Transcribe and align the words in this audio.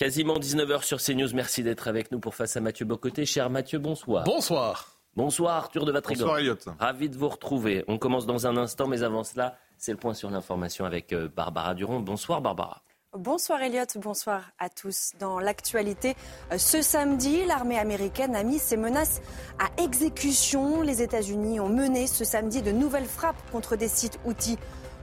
Quasiment 0.00 0.38
19h 0.38 0.82
sur 0.82 0.98
CNews. 0.98 1.28
Merci 1.34 1.62
d'être 1.62 1.86
avec 1.86 2.10
nous 2.10 2.20
pour 2.20 2.34
Face 2.34 2.56
à 2.56 2.60
Mathieu 2.62 2.86
Bocoté. 2.86 3.26
Cher 3.26 3.50
Mathieu, 3.50 3.78
bonsoir. 3.78 4.24
Bonsoir. 4.24 4.96
Bonsoir 5.14 5.56
Arthur 5.56 5.84
de 5.84 5.92
Vatrigan. 5.92 6.22
Bonsoir 6.22 6.38
Elliot. 6.38 6.56
Ravi 6.78 7.10
de 7.10 7.18
vous 7.18 7.28
retrouver. 7.28 7.84
On 7.86 7.98
commence 7.98 8.24
dans 8.24 8.46
un 8.46 8.56
instant, 8.56 8.86
mais 8.86 9.02
avant 9.02 9.24
cela, 9.24 9.58
c'est 9.76 9.92
le 9.92 9.98
point 9.98 10.14
sur 10.14 10.30
l'information 10.30 10.86
avec 10.86 11.12
euh, 11.12 11.28
Barbara 11.28 11.74
Durand. 11.74 12.00
Bonsoir 12.00 12.40
Barbara. 12.40 12.82
Bonsoir 13.12 13.60
Elliot, 13.60 13.84
bonsoir 13.96 14.52
à 14.58 14.70
tous. 14.70 15.10
Dans 15.18 15.38
l'actualité, 15.38 16.14
euh, 16.50 16.56
ce 16.56 16.80
samedi, 16.80 17.44
l'armée 17.44 17.78
américaine 17.78 18.34
a 18.34 18.42
mis 18.42 18.58
ses 18.58 18.78
menaces 18.78 19.20
à 19.58 19.82
exécution. 19.82 20.80
Les 20.80 21.02
États-Unis 21.02 21.60
ont 21.60 21.68
mené 21.68 22.06
ce 22.06 22.24
samedi 22.24 22.62
de 22.62 22.72
nouvelles 22.72 23.04
frappes 23.04 23.50
contre 23.52 23.76
des 23.76 23.88
sites 23.88 24.18
outils 24.24 24.56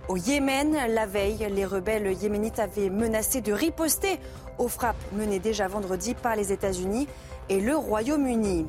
au 0.08 0.18
Yémen. 0.18 0.76
La 0.90 1.06
veille, 1.06 1.48
les 1.52 1.66
rebelles 1.66 2.12
yéménites 2.14 2.58
avaient 2.58 2.90
menacé 2.90 3.42
de 3.42 3.54
riposter 3.54 4.20
aux 4.58 4.68
frappes 4.68 4.96
menées 5.14 5.40
déjà 5.40 5.68
vendredi 5.68 6.14
par 6.14 6.36
les 6.36 6.52
États-Unis 6.52 7.08
et 7.50 7.60
le 7.60 7.76
Royaume-Uni. 7.76 8.66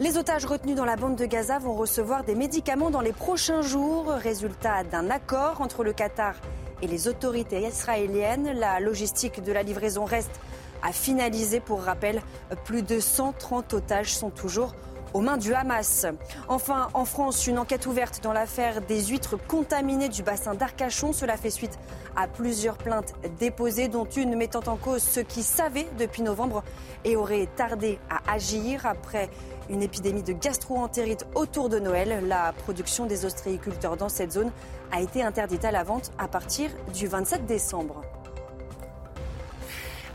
Les 0.00 0.16
otages 0.16 0.46
retenus 0.46 0.76
dans 0.76 0.84
la 0.84 0.94
bande 0.96 1.16
de 1.16 1.26
Gaza 1.26 1.58
vont 1.58 1.74
recevoir 1.74 2.22
des 2.22 2.36
médicaments 2.36 2.90
dans 2.90 3.00
les 3.00 3.12
prochains 3.12 3.62
jours, 3.62 4.06
résultat 4.06 4.84
d'un 4.84 5.10
accord 5.10 5.60
entre 5.60 5.82
le 5.82 5.92
Qatar 5.92 6.34
et 6.82 6.86
les 6.86 7.08
autorités 7.08 7.66
israéliennes. 7.66 8.52
La 8.52 8.78
logistique 8.78 9.42
de 9.42 9.50
la 9.50 9.64
livraison 9.64 10.04
reste 10.04 10.40
à 10.82 10.92
finaliser. 10.92 11.58
Pour 11.58 11.82
rappel, 11.82 12.22
plus 12.64 12.82
de 12.82 13.00
130 13.00 13.74
otages 13.74 14.14
sont 14.14 14.30
toujours 14.30 14.74
aux 15.14 15.20
mains 15.20 15.36
du 15.36 15.54
Hamas. 15.54 16.06
Enfin, 16.48 16.88
en 16.94 17.04
France, 17.04 17.46
une 17.46 17.58
enquête 17.58 17.86
ouverte 17.86 18.20
dans 18.22 18.32
l'affaire 18.32 18.80
des 18.82 19.06
huîtres 19.06 19.36
contaminées 19.36 20.08
du 20.08 20.22
bassin 20.22 20.54
d'Arcachon. 20.54 21.12
Cela 21.12 21.36
fait 21.36 21.50
suite 21.50 21.78
à 22.16 22.26
plusieurs 22.26 22.76
plaintes 22.76 23.14
déposées, 23.38 23.88
dont 23.88 24.04
une 24.04 24.36
mettant 24.36 24.62
en 24.66 24.76
cause 24.76 25.02
ceux 25.02 25.22
qui 25.22 25.42
savaient 25.42 25.88
depuis 25.98 26.22
novembre 26.22 26.62
et 27.04 27.16
auraient 27.16 27.48
tardé 27.56 27.98
à 28.10 28.32
agir 28.32 28.86
après 28.86 29.28
une 29.70 29.82
épidémie 29.82 30.22
de 30.22 30.32
gastro-entérite 30.32 31.26
autour 31.34 31.68
de 31.68 31.78
Noël. 31.78 32.26
La 32.26 32.52
production 32.52 33.06
des 33.06 33.24
ostréiculteurs 33.24 33.96
dans 33.96 34.08
cette 34.08 34.32
zone 34.32 34.50
a 34.92 35.00
été 35.00 35.22
interdite 35.22 35.64
à 35.64 35.70
la 35.70 35.84
vente 35.84 36.10
à 36.18 36.28
partir 36.28 36.70
du 36.94 37.06
27 37.06 37.46
décembre. 37.46 38.02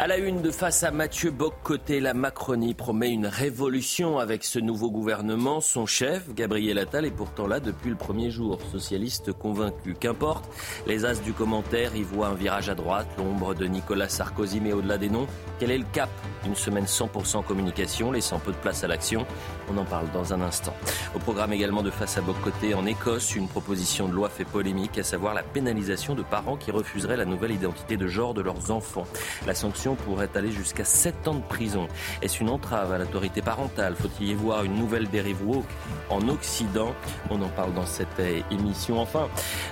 À 0.04 0.08
la 0.08 0.18
une 0.18 0.42
de 0.42 0.52
face 0.52 0.84
à 0.84 0.92
Mathieu 0.92 1.32
Bock-Côté, 1.32 2.02
la 2.02 2.14
Macronie 2.14 2.74
promet 2.74 3.12
une 3.12 3.26
révolution 3.26 4.20
avec 4.20 4.44
ce 4.44 4.60
nouveau 4.60 4.92
gouvernement. 4.92 5.62
Son 5.62 5.86
chef, 5.86 6.34
Gabriel 6.34 6.78
Attal, 6.78 7.06
est 7.06 7.10
pourtant 7.10 7.48
là 7.48 7.62
depuis 7.62 7.90
le 7.90 7.96
premier 7.96 8.30
jour. 8.30 8.60
Socialiste 8.70 9.32
convaincu. 9.32 9.96
Qu'importe, 9.98 10.44
les 10.88 11.06
as 11.06 11.22
du 11.22 11.32
commentaire 11.32 11.96
y 11.96 12.04
voient 12.04 12.28
un 12.28 12.34
virage 12.34 12.68
à 12.68 12.76
droite, 12.76 13.08
l'ombre 13.18 13.54
de 13.54 13.66
Nicolas 13.66 14.10
Sarkozy, 14.10 14.60
mais 14.60 14.74
au-delà 14.74 14.98
des 14.98 15.08
noms, 15.08 15.26
quel 15.58 15.72
est 15.72 15.78
le 15.78 15.86
cap 15.94 16.10
Une 16.46 16.56
semaine 16.56 16.84
100% 16.84 17.46
communication, 17.46 18.12
laissant 18.12 18.40
peu 18.40 18.52
de 18.52 18.58
place 18.58 18.84
à 18.84 18.90
l'action? 18.90 19.26
On 19.72 19.78
en 19.78 19.86
parle 19.86 20.12
dans 20.12 20.34
un 20.34 20.42
instant. 20.42 20.74
Au 21.16 21.20
programme 21.20 21.54
également 21.54 21.82
de 21.82 21.92
face 21.92 22.18
à 22.18 22.22
Bock-Côté, 22.22 22.74
en 22.74 22.86
Écosse, 22.86 23.38
une 23.38 23.48
proposition 23.48 24.10
de 24.10 24.14
loi 24.14 24.28
fait 24.28 24.44
polémique, 24.44 24.98
à 24.98 25.04
savoir 25.04 25.34
la 25.34 25.44
pénalisation 25.44 26.14
de 26.14 26.24
parents 26.24 26.58
qui 26.58 26.72
refuseraient 26.72 27.16
la 27.16 27.24
nouvelle 27.24 27.52
identité 27.52 27.96
de 27.96 28.08
genre 28.08 28.34
de 28.34 28.42
leurs 28.42 28.70
enfants. 28.70 29.06
La 29.48 29.56
sanction 29.56 29.93
pourrait 29.96 30.30
aller 30.36 30.52
jusqu'à 30.52 30.86
7 30.86 31.28
ans 31.28 31.36
de 31.36 31.42
prison. 31.42 31.88
Est-ce 32.22 32.42
une 32.42 32.50
entrave 32.50 32.92
à 32.92 32.98
l'autorité 32.98 33.42
parentale? 33.42 33.96
Faut-il 33.96 34.30
y 34.30 34.34
voir 34.34 34.64
une 34.64 34.76
nouvelle 34.76 35.10
dérive 35.10 35.46
woke 35.48 35.66
en 36.10 36.28
Occident? 36.30 36.94
On 37.30 37.42
en 37.42 37.50
parle 37.50 37.74
dans 37.74 37.86
cette 37.86 38.20
euh, 38.20 38.42
émission. 38.52 39.00
Enfin, 39.00 39.28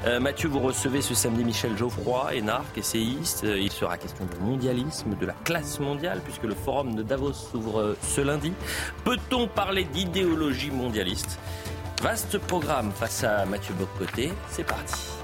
euh, 0.06 0.20
Mathieu, 0.20 0.50
vous 0.50 0.60
recevez 0.60 1.02
ce 1.02 1.14
samedi 1.14 1.44
Michel 1.44 1.78
Geoffroy, 1.78 2.36
énarque, 2.36 2.78
essayiste. 2.78 3.44
Euh, 3.44 3.60
il 3.60 3.72
sera 3.72 3.98
question 3.98 4.26
du 4.26 4.40
mondialisme, 4.40 5.16
de 5.20 5.26
la 5.26 5.36
classe 5.44 5.80
mondiale, 5.80 6.22
puisque 6.24 6.44
le 6.44 6.56
forum 6.56 6.96
de 6.96 7.04
Davos 7.04 7.34
s'ouvre 7.34 7.96
ce 8.02 8.22
lundi. 8.22 8.54
Peut-on 9.04 9.48
parler 9.48 9.84
d'idéologie 9.86 10.72
mondialiste? 10.72 11.40
Vaste 12.02 12.40
programme 12.40 12.92
face 12.92 13.24
à 13.24 13.46
Mathieu 13.46 13.76
Boccoté. 13.76 14.32
C'est 14.50 14.66
parti. 14.66 15.21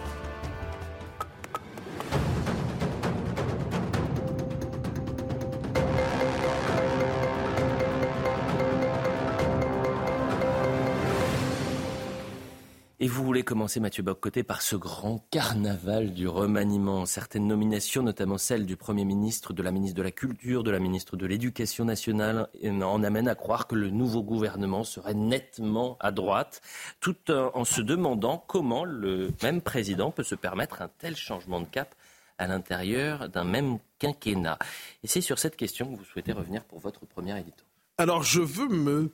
Et 13.07 13.09
vous 13.09 13.23
voulez 13.23 13.44
commencer, 13.44 13.79
Mathieu 13.79 14.03
Boccoté, 14.03 14.44
par 14.44 14.62
ce 14.62 14.75
grand 14.75 15.25
carnaval 15.31 16.13
du 16.13 16.28
remaniement. 16.28 17.06
Certaines 17.06 17.47
nominations, 17.47 18.03
notamment 18.03 18.38
celle 18.38 18.66
du 18.66 18.75
Premier 18.75 19.06
ministre, 19.06 19.53
de 19.53 19.63
la 19.63 19.72
ministre 19.72 19.95
de 19.95 20.03
la 20.03 20.12
Culture, 20.12 20.62
de 20.62 20.72
la 20.72 20.79
ministre 20.79 21.16
de 21.16 21.25
l'Éducation 21.25 21.85
nationale, 21.85 22.50
en 22.66 23.03
amènent 23.03 23.29
à 23.29 23.35
croire 23.35 23.66
que 23.66 23.75
le 23.75 23.91
nouveau 23.91 24.23
gouvernement 24.23 24.84
serait 24.84 25.13
nettement 25.13 25.96
à 26.01 26.12
droite, 26.12 26.62
tout 27.00 27.31
en 27.31 27.63
se 27.63 27.79
demandant 27.79 28.44
comment 28.46 28.84
le 28.84 29.31
même 29.41 29.62
président 29.62 30.12
peut 30.12 30.23
se 30.23 30.35
permettre 30.35 30.81
un 30.81 30.90
tel 30.90 31.16
changement 31.16 31.62
de 31.62 31.67
cap 31.67 31.96
à 32.38 32.46
l'intérieur 32.46 33.29
d'un 33.29 33.46
même 33.46 33.79
quinquennat. 34.00 34.59
Et 35.06 35.07
c'est 35.07 35.22
sur 35.22 35.40
cette 35.40 35.56
question 35.56 35.90
que 35.90 35.97
vous 35.97 36.03
souhaitez 36.03 36.34
revenir 36.34 36.62
pour 36.66 36.79
votre 36.79 37.06
première 37.06 37.38
édito. 37.38 37.63
Alors, 37.97 38.23
je 38.23 38.41
veux 38.41 38.67
me 38.67 39.13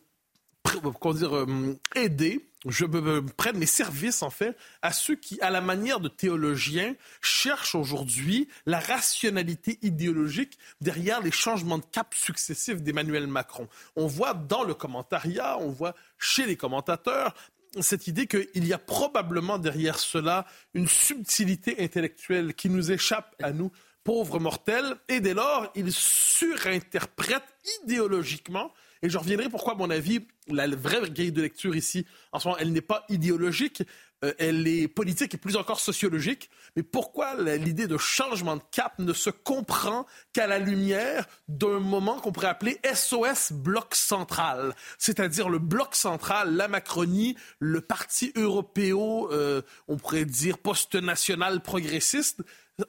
comment 0.80 1.14
dire, 1.14 1.36
euh, 1.36 1.78
aider, 1.96 2.48
je 2.66 2.86
me, 2.86 3.22
prenne 3.22 3.58
mes 3.58 3.66
services, 3.66 4.24
en 4.24 4.30
fait, 4.30 4.56
à 4.82 4.92
ceux 4.92 5.16
qui, 5.16 5.40
à 5.42 5.50
la 5.50 5.62
manière 5.62 6.00
de 6.00 6.08
théologiens, 6.08 6.96
cherchent 7.22 7.76
aujourd'hui 7.76 8.48
la 8.66 8.80
rationalité 8.80 9.80
idéologique 9.82 10.58
derrière 10.82 11.22
les 11.22 11.32
changements 11.32 11.78
de 11.78 11.86
cap 11.92 12.14
successifs 12.14 12.82
d'Emmanuel 12.82 13.28
Macron. 13.28 13.68
On 13.96 14.08
voit 14.08 14.34
dans 14.34 14.64
le 14.64 14.74
commentariat, 14.74 15.58
on 15.60 15.70
voit 15.70 15.96
chez 16.18 16.46
les 16.46 16.56
commentateurs, 16.56 17.34
cette 17.82 18.08
idée 18.08 18.28
qu'il 18.28 18.66
y 18.66 18.74
a 18.74 18.78
probablement 18.78 19.58
derrière 19.58 19.98
cela 19.98 20.46
une 20.74 20.88
subtilité 20.88 21.84
intellectuelle 21.84 22.54
qui 22.54 22.70
nous 22.70 22.92
échappe 22.92 23.36
à 23.42 23.52
nous, 23.52 23.72
pauvres 24.04 24.40
mortels, 24.40 24.96
et 25.08 25.20
dès 25.20 25.34
lors, 25.34 25.72
ils 25.76 25.92
surinterprètent 25.92 27.42
idéologiquement 27.84 28.72
et 29.04 29.10
je 29.10 29.18
reviendrai 29.18 29.50
pourquoi, 29.50 29.74
à 29.74 29.76
mon 29.76 29.90
avis, 29.90 30.26
la 30.48 30.66
vraie 30.68 31.10
grille 31.10 31.34
de 31.34 31.42
lecture 31.42 31.76
ici, 31.76 32.06
en 32.32 32.40
ce 32.40 32.48
moment, 32.48 32.58
elle 32.58 32.72
n'est 32.72 32.82
pas 32.82 33.06
idéologique, 33.10 33.84
euh, 34.24 34.34
elle 34.40 34.66
est 34.66 34.88
politique 34.88 35.34
et 35.34 35.38
plus 35.38 35.58
encore 35.58 35.82
sociologique. 35.82 36.50
Mais 36.78 36.84
pourquoi 36.84 37.36
l'idée 37.36 37.88
de 37.88 37.98
changement 37.98 38.56
de 38.56 38.62
cap 38.72 38.98
ne 39.00 39.12
se 39.12 39.30
comprend 39.30 40.06
qu'à 40.32 40.48
la 40.48 40.58
lumière 40.58 41.28
d'un 41.50 41.80
moment 41.80 42.18
qu'on 42.22 42.32
pourrait 42.32 42.48
appeler 42.48 42.80
SOS 42.94 43.52
bloc 43.52 43.94
central, 43.94 44.74
c'est-à-dire 44.98 45.50
le 45.50 45.60
bloc 45.60 45.96
central, 45.96 46.56
la 46.56 46.70
Macronie, 46.70 47.36
le 47.60 47.82
parti 47.82 48.32
européen, 48.38 49.28
euh, 49.32 49.62
on 49.90 49.98
pourrait 49.98 50.24
dire 50.24 50.58
post-national 50.60 51.62
progressiste, 51.62 52.42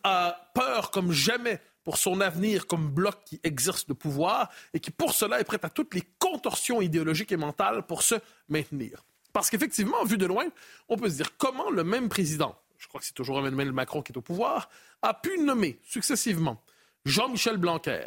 a 0.05 0.51
peur 0.55 0.93
comme 0.93 1.11
jamais 1.11 1.61
pour 1.85 1.99
son 1.99 2.21
avenir 2.21 2.67
comme 2.67 2.89
bloc 2.89 3.17
qui 3.25 3.41
exerce 3.45 3.87
le 3.89 3.95
pouvoir 3.95 4.51
et 4.73 4.81
qui, 4.81 4.91
pour 4.91 5.13
cela, 5.13 5.41
est 5.41 5.45
prêt 5.45 5.61
à 5.63 5.71
toutes 5.71 5.95
les 5.95 6.03
contorsions 6.19 6.81
idéologiques 6.81 7.33
et 7.33 7.37
mentales 7.37 7.87
pour 7.87 8.03
se 8.03 8.17
maintenir. 8.49 9.05
Parce 9.33 9.51
qu'effectivement, 9.51 10.05
vu 10.05 10.17
de 10.17 10.27
loin, 10.27 10.47
on 10.89 10.97
peut 10.97 11.11
se 11.11 11.17
dire 11.17 11.37
comment 11.37 11.71
le 11.71 11.85
même 11.85 12.09
président, 12.09 12.57
je 12.79 12.89
crois 12.89 13.01
que 13.01 13.07
c'est 13.07 13.15
toujours 13.15 13.39
Emmanuel 13.39 13.73
Macron 13.73 14.03
qui 14.03 14.13
est 14.13 14.17
au 14.17 14.23
pouvoir, 14.23 14.69
a 15.03 15.15
pu 15.15 15.39
nommer 15.39 15.79
successivement 15.83 16.63
Jean-Michel 17.05 17.59
Blanquer, 17.59 18.07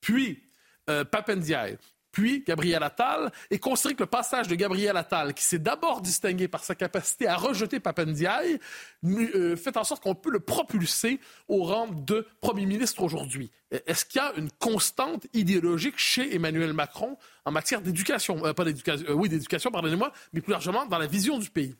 puis 0.00 0.42
euh, 0.88 1.04
puis 2.12 2.44
Gabriel 2.46 2.82
Attal, 2.82 3.30
et 3.50 3.58
considérer 3.58 3.94
que 3.94 4.02
le 4.02 4.08
passage 4.08 4.48
de 4.48 4.54
Gabriel 4.54 4.96
Attal, 4.96 5.34
qui 5.34 5.44
s'est 5.44 5.58
d'abord 5.58 6.00
distingué 6.00 6.48
par 6.48 6.64
sa 6.64 6.74
capacité 6.74 7.26
à 7.26 7.36
rejeter 7.36 7.80
Papendiaï, 7.80 8.58
euh, 9.04 9.56
fait 9.56 9.76
en 9.76 9.84
sorte 9.84 10.02
qu'on 10.02 10.14
peut 10.14 10.30
le 10.30 10.40
propulser 10.40 11.20
au 11.48 11.64
rang 11.64 11.88
de 11.88 12.26
Premier 12.40 12.66
ministre 12.66 13.02
aujourd'hui. 13.02 13.50
Est-ce 13.70 14.04
qu'il 14.04 14.20
y 14.20 14.24
a 14.24 14.32
une 14.36 14.50
constante 14.58 15.26
idéologique 15.32 15.96
chez 15.96 16.34
Emmanuel 16.34 16.72
Macron 16.72 17.16
en 17.44 17.52
matière 17.52 17.80
d'éducation, 17.80 18.44
euh, 18.44 18.52
pas 18.52 18.64
d'éducation, 18.64 19.06
euh, 19.08 19.14
oui 19.14 19.28
d'éducation, 19.28 19.70
pardonnez-moi, 19.70 20.12
mais 20.32 20.40
plus 20.40 20.52
largement 20.52 20.86
dans 20.86 20.98
la 20.98 21.06
vision 21.06 21.38
du 21.38 21.50
pays? 21.50 21.76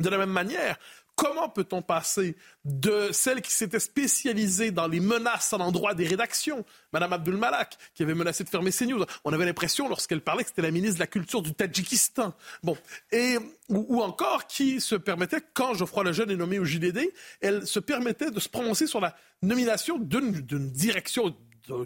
De 0.00 0.08
la 0.08 0.18
même 0.18 0.30
manière, 0.30 0.76
Comment 1.16 1.48
peut-on 1.48 1.80
passer 1.80 2.36
de 2.64 3.10
celle 3.12 3.40
qui 3.40 3.52
s'était 3.52 3.78
spécialisée 3.78 4.72
dans 4.72 4.88
les 4.88 4.98
menaces 4.98 5.52
à 5.52 5.58
l'endroit 5.58 5.94
des 5.94 6.06
rédactions, 6.06 6.64
Mme 6.92 7.12
Abdul 7.12 7.36
Malak, 7.36 7.76
qui 7.94 8.02
avait 8.02 8.14
menacé 8.14 8.42
de 8.42 8.48
fermer 8.48 8.72
ses 8.72 8.86
news. 8.86 9.04
On 9.24 9.32
avait 9.32 9.44
l'impression, 9.44 9.88
lorsqu'elle 9.88 10.22
parlait, 10.22 10.42
que 10.42 10.48
c'était 10.48 10.62
la 10.62 10.72
ministre 10.72 10.96
de 10.96 11.00
la 11.00 11.06
Culture 11.06 11.40
du 11.40 11.54
Tadjikistan. 11.54 12.34
Bon. 12.62 12.76
Et, 13.12 13.38
ou, 13.68 14.02
encore 14.02 14.46
qui 14.48 14.80
se 14.80 14.96
permettait, 14.96 15.40
quand 15.54 15.74
Geoffroy 15.74 16.04
Lejeune 16.04 16.30
est 16.30 16.36
nommé 16.36 16.58
au 16.58 16.64
JDD, 16.64 17.12
elle 17.40 17.66
se 17.66 17.78
permettait 17.78 18.30
de 18.30 18.40
se 18.40 18.48
prononcer 18.48 18.86
sur 18.86 19.00
la 19.00 19.16
nomination 19.42 19.98
d'une 19.98 20.70
direction 20.70 21.34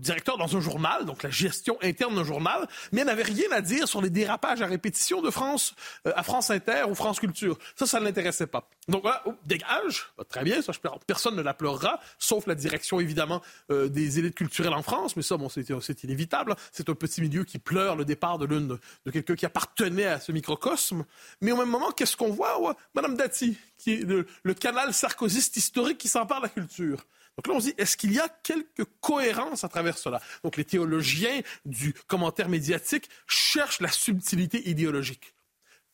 directeur 0.01 0.39
dans 0.39 0.57
un 0.57 0.61
journal, 0.61 1.05
donc 1.05 1.23
la 1.23 1.31
gestion 1.31 1.79
interne 1.83 2.15
d'un 2.15 2.25
journal, 2.25 2.67
mais 2.93 3.03
elle 3.03 3.07
n'avait 3.07 3.23
rien 3.23 3.51
à 3.53 3.61
dire 3.61 3.87
sur 3.89 4.03
les 4.03 4.11
dérapages 4.11 4.61
à 4.63 4.67
répétition 4.67 5.23
de 5.23 5.31
France 5.31 5.75
euh, 6.07 6.13
à 6.17 6.23
France 6.23 6.51
Inter 6.51 6.85
ou 6.89 6.95
France 6.95 7.21
Culture. 7.21 7.59
Ça, 7.77 7.87
ça 7.87 8.01
ne 8.01 8.05
l'intéressait 8.05 8.47
pas. 8.47 8.69
Donc 8.89 9.03
voilà, 9.03 9.23
oh, 9.27 9.35
dégage, 9.45 10.07
bah, 10.17 10.25
très 10.29 10.43
bien, 10.43 10.61
ça, 10.63 10.73
personne 11.07 11.37
ne 11.37 11.43
la 11.43 11.55
pleurera, 11.55 12.01
sauf 12.19 12.47
la 12.47 12.55
direction 12.55 13.01
évidemment 13.01 13.43
euh, 13.71 13.89
des 13.89 14.19
élites 14.19 14.35
culturelles 14.35 14.75
en 14.75 14.83
France, 14.83 15.17
mais 15.17 15.23
ça, 15.23 15.37
bon, 15.37 15.49
c'est 15.49 16.05
inévitable. 16.05 16.57
C'est 16.73 16.89
un 16.89 16.95
petit 16.95 17.21
milieu 17.21 17.45
qui 17.45 17.59
pleure 17.59 17.97
le 17.97 18.05
départ 18.05 18.39
de 18.39 18.47
l'une 18.47 18.69
de, 18.69 19.11
quelqu'un 19.11 19.37
qui 19.37 19.47
appartenait 19.47 20.07
à 20.07 20.21
ce 20.21 20.33
microcosme. 20.33 21.05
Mais 21.41 21.53
au 21.53 21.57
même 21.57 21.71
moment, 21.71 21.91
qu'est-ce 21.93 22.17
qu'on 22.17 22.31
voit 22.31 22.61
ouais, 22.61 22.75
Madame 22.95 23.17
Dati, 23.17 23.57
qui 23.77 23.95
est 23.95 24.05
le, 24.05 24.27
le 24.43 24.55
canal 24.55 24.93
sarkozyste 24.93 25.57
historique 25.57 25.99
qui 25.99 26.09
s'empare 26.09 26.39
de 26.39 26.47
la 26.47 26.49
culture. 26.49 27.05
Donc 27.39 27.47
là, 27.47 27.55
on 27.55 27.61
se 27.61 27.67
dit, 27.67 27.75
est-ce 27.79 27.97
qu'il 27.97 28.13
y 28.13 28.19
a 28.19 28.29
quelque 28.29 28.83
cohérence 29.01 29.63
à 29.63 29.69
travers 29.69 29.97
cela? 29.97 30.21
Donc 30.43 30.57
les 30.57 30.65
théologiens 30.65 31.41
du 31.65 31.95
commentaire 32.09 32.49
médiatique 32.49 33.09
cherchent 33.29 33.81
la 33.81 33.93
subtilité 33.93 34.69
idéologique. 34.69 35.35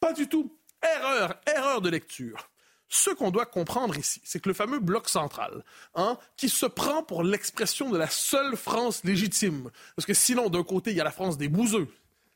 Pas 0.01 0.15
du 0.15 0.27
tout. 0.27 0.57
Erreur, 0.83 1.39
erreur 1.47 1.83
de 1.83 1.91
lecture. 1.91 2.49
Ce 2.89 3.11
qu'on 3.11 3.31
doit 3.31 3.45
comprendre 3.45 3.99
ici, 3.99 4.23
c'est 4.25 4.41
que 4.41 4.49
le 4.49 4.55
fameux 4.55 4.79
bloc 4.79 5.11
central, 5.11 5.65
hein, 5.95 6.17
qui 6.39 6.49
se 6.49 6.65
prend 6.65 7.03
pour 7.03 7.23
l'expression 7.23 7.91
de 7.91 7.99
la 7.99 8.09
seule 8.09 8.57
France 8.57 9.05
légitime, 9.05 9.71
parce 9.97 10.07
que 10.07 10.15
sinon, 10.15 10.49
d'un 10.49 10.63
côté, 10.63 10.93
il 10.93 10.97
y 10.97 11.01
a 11.01 11.05
la 11.05 11.11
France 11.11 11.37
des 11.37 11.49
bouseux, 11.49 11.89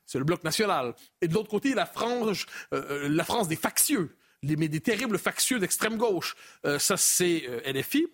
c'est 0.05 0.19
le 0.19 0.25
bloc 0.25 0.45
national, 0.45 0.95
et 1.23 1.29
de 1.29 1.35
l'autre 1.35 1.49
côté, 1.49 1.75
la 1.75 1.87
France, 1.87 2.45
euh, 2.75 2.83
euh, 2.91 3.09
la 3.09 3.25
France 3.25 3.49
des 3.49 3.57
factieux, 3.57 4.17
les, 4.43 4.57
mais 4.57 4.69
des 4.69 4.81
terribles 4.81 5.19
factieux 5.19 5.59
d'extrême 5.59 5.97
gauche. 5.97 6.37
Euh, 6.65 6.79
ça, 6.79 6.97
c'est 6.97 7.47
LFI 7.67 8.09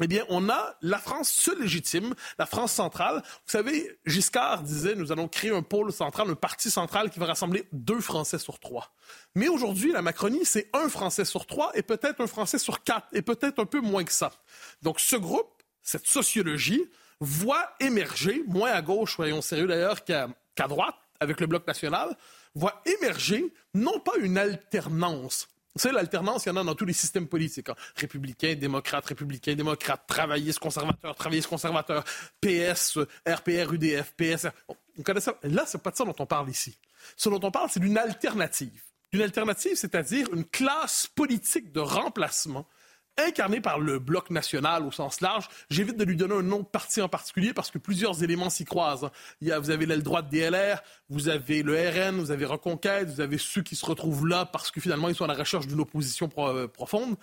eh 0.00 0.06
bien, 0.06 0.24
on 0.28 0.48
a 0.48 0.76
la 0.80 0.98
France 0.98 1.30
seule 1.30 1.60
légitime, 1.60 2.14
la 2.38 2.46
France 2.46 2.72
centrale. 2.72 3.22
Vous 3.24 3.50
savez, 3.50 3.98
Giscard 4.06 4.62
disait, 4.62 4.94
nous 4.94 5.12
allons 5.12 5.28
créer 5.28 5.50
un 5.50 5.62
pôle 5.62 5.92
central, 5.92 6.30
un 6.30 6.34
parti 6.34 6.70
central 6.70 7.10
qui 7.10 7.18
va 7.18 7.26
rassembler 7.26 7.68
deux 7.72 8.00
Français 8.00 8.38
sur 8.38 8.58
trois. 8.58 8.94
Mais 9.34 9.48
aujourd'hui, 9.48 9.92
la 9.92 10.02
Macronie, 10.02 10.44
c'est 10.44 10.70
un 10.72 10.88
Français 10.88 11.24
sur 11.24 11.46
trois 11.46 11.72
et 11.74 11.82
peut-être 11.82 12.20
un 12.20 12.26
Français 12.26 12.58
sur 12.58 12.82
quatre 12.82 13.06
et 13.12 13.22
peut-être 13.22 13.58
un 13.58 13.66
peu 13.66 13.80
moins 13.80 14.04
que 14.04 14.12
ça. 14.12 14.32
Donc, 14.80 14.98
ce 14.98 15.16
groupe, 15.16 15.62
cette 15.82 16.06
sociologie, 16.06 16.88
voit 17.20 17.72
émerger, 17.78 18.42
moins 18.46 18.72
à 18.72 18.82
gauche, 18.82 19.14
soyons 19.14 19.42
sérieux 19.42 19.66
d'ailleurs, 19.66 20.04
qu'à 20.04 20.28
droite, 20.68 20.96
avec 21.20 21.40
le 21.40 21.46
Bloc 21.46 21.66
national, 21.66 22.16
voit 22.54 22.82
émerger 22.84 23.52
non 23.74 24.00
pas 24.00 24.16
une 24.18 24.38
alternance, 24.38 25.48
savez, 25.80 25.94
l'alternance, 25.94 26.44
il 26.44 26.50
y 26.50 26.52
en 26.52 26.56
a 26.56 26.64
dans 26.64 26.74
tous 26.74 26.84
les 26.84 26.92
systèmes 26.92 27.26
politiques. 27.26 27.68
Républicains, 27.96 28.54
démocrates, 28.54 29.06
républicains, 29.06 29.54
démocrates, 29.54 30.06
travaillistes, 30.06 30.58
conservateurs, 30.58 31.14
travaillistes, 31.14 31.48
conservateurs, 31.48 32.04
PS, 32.40 32.98
RPR, 33.26 33.72
UDF, 33.72 34.14
PS. 34.16 34.46
Vous 34.96 35.02
connaissez 35.02 35.26
ça? 35.26 35.38
Là, 35.42 35.64
c'est 35.66 35.82
pas 35.82 35.90
de 35.90 35.96
ça 35.96 36.04
dont 36.04 36.14
on 36.18 36.26
parle 36.26 36.50
ici. 36.50 36.78
Ce 37.16 37.28
dont 37.28 37.40
on 37.42 37.50
parle, 37.50 37.70
c'est 37.70 37.80
d'une 37.80 37.98
alternative. 37.98 38.82
D'une 39.12 39.22
alternative, 39.22 39.76
c'est-à-dire 39.76 40.32
une 40.32 40.44
classe 40.44 41.06
politique 41.06 41.72
de 41.72 41.80
remplacement 41.80 42.66
incarné 43.18 43.60
par 43.60 43.78
le 43.78 43.98
bloc 43.98 44.30
national 44.30 44.84
au 44.84 44.90
sens 44.90 45.20
large. 45.20 45.48
J'évite 45.70 45.96
de 45.96 46.04
lui 46.04 46.16
donner 46.16 46.34
un 46.34 46.42
nom 46.42 46.60
de 46.60 46.64
parti 46.64 47.00
en 47.00 47.08
particulier 47.08 47.52
parce 47.52 47.70
que 47.70 47.78
plusieurs 47.78 48.22
éléments 48.22 48.50
s'y 48.50 48.64
croisent. 48.64 49.10
Il 49.40 49.48
y 49.48 49.52
a, 49.52 49.58
vous 49.58 49.70
avez 49.70 49.86
l'aile 49.86 50.02
droite 50.02 50.28
DLR, 50.30 50.82
vous 51.08 51.28
avez 51.28 51.62
le 51.62 51.74
RN, 51.74 52.20
vous 52.20 52.30
avez 52.30 52.44
Reconquête, 52.44 53.08
vous 53.08 53.20
avez 53.20 53.38
ceux 53.38 53.62
qui 53.62 53.76
se 53.76 53.86
retrouvent 53.86 54.26
là 54.26 54.44
parce 54.44 54.70
que 54.70 54.80
finalement 54.80 55.08
ils 55.08 55.14
sont 55.14 55.24
à 55.24 55.28
la 55.28 55.34
recherche 55.34 55.66
d'une 55.66 55.80
opposition 55.80 56.28
euh, 56.38 56.68
profonde. 56.68 57.16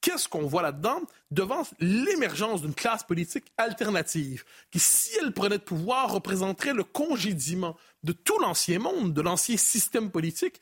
Qu'est-ce 0.00 0.28
qu'on 0.28 0.46
voit 0.46 0.62
là-dedans? 0.62 1.00
Devant 1.30 1.62
l'émergence 1.80 2.62
d'une 2.62 2.74
classe 2.74 3.02
politique 3.02 3.46
alternative 3.56 4.44
qui, 4.70 4.78
si 4.78 5.10
elle 5.20 5.32
prenait 5.32 5.58
de 5.58 5.62
pouvoir, 5.62 6.12
représenterait 6.12 6.74
le 6.74 6.84
congédiement 6.84 7.76
de 8.04 8.12
tout 8.12 8.38
l'ancien 8.38 8.78
monde, 8.78 9.12
de 9.14 9.20
l'ancien 9.20 9.56
système 9.56 10.10
politique, 10.10 10.60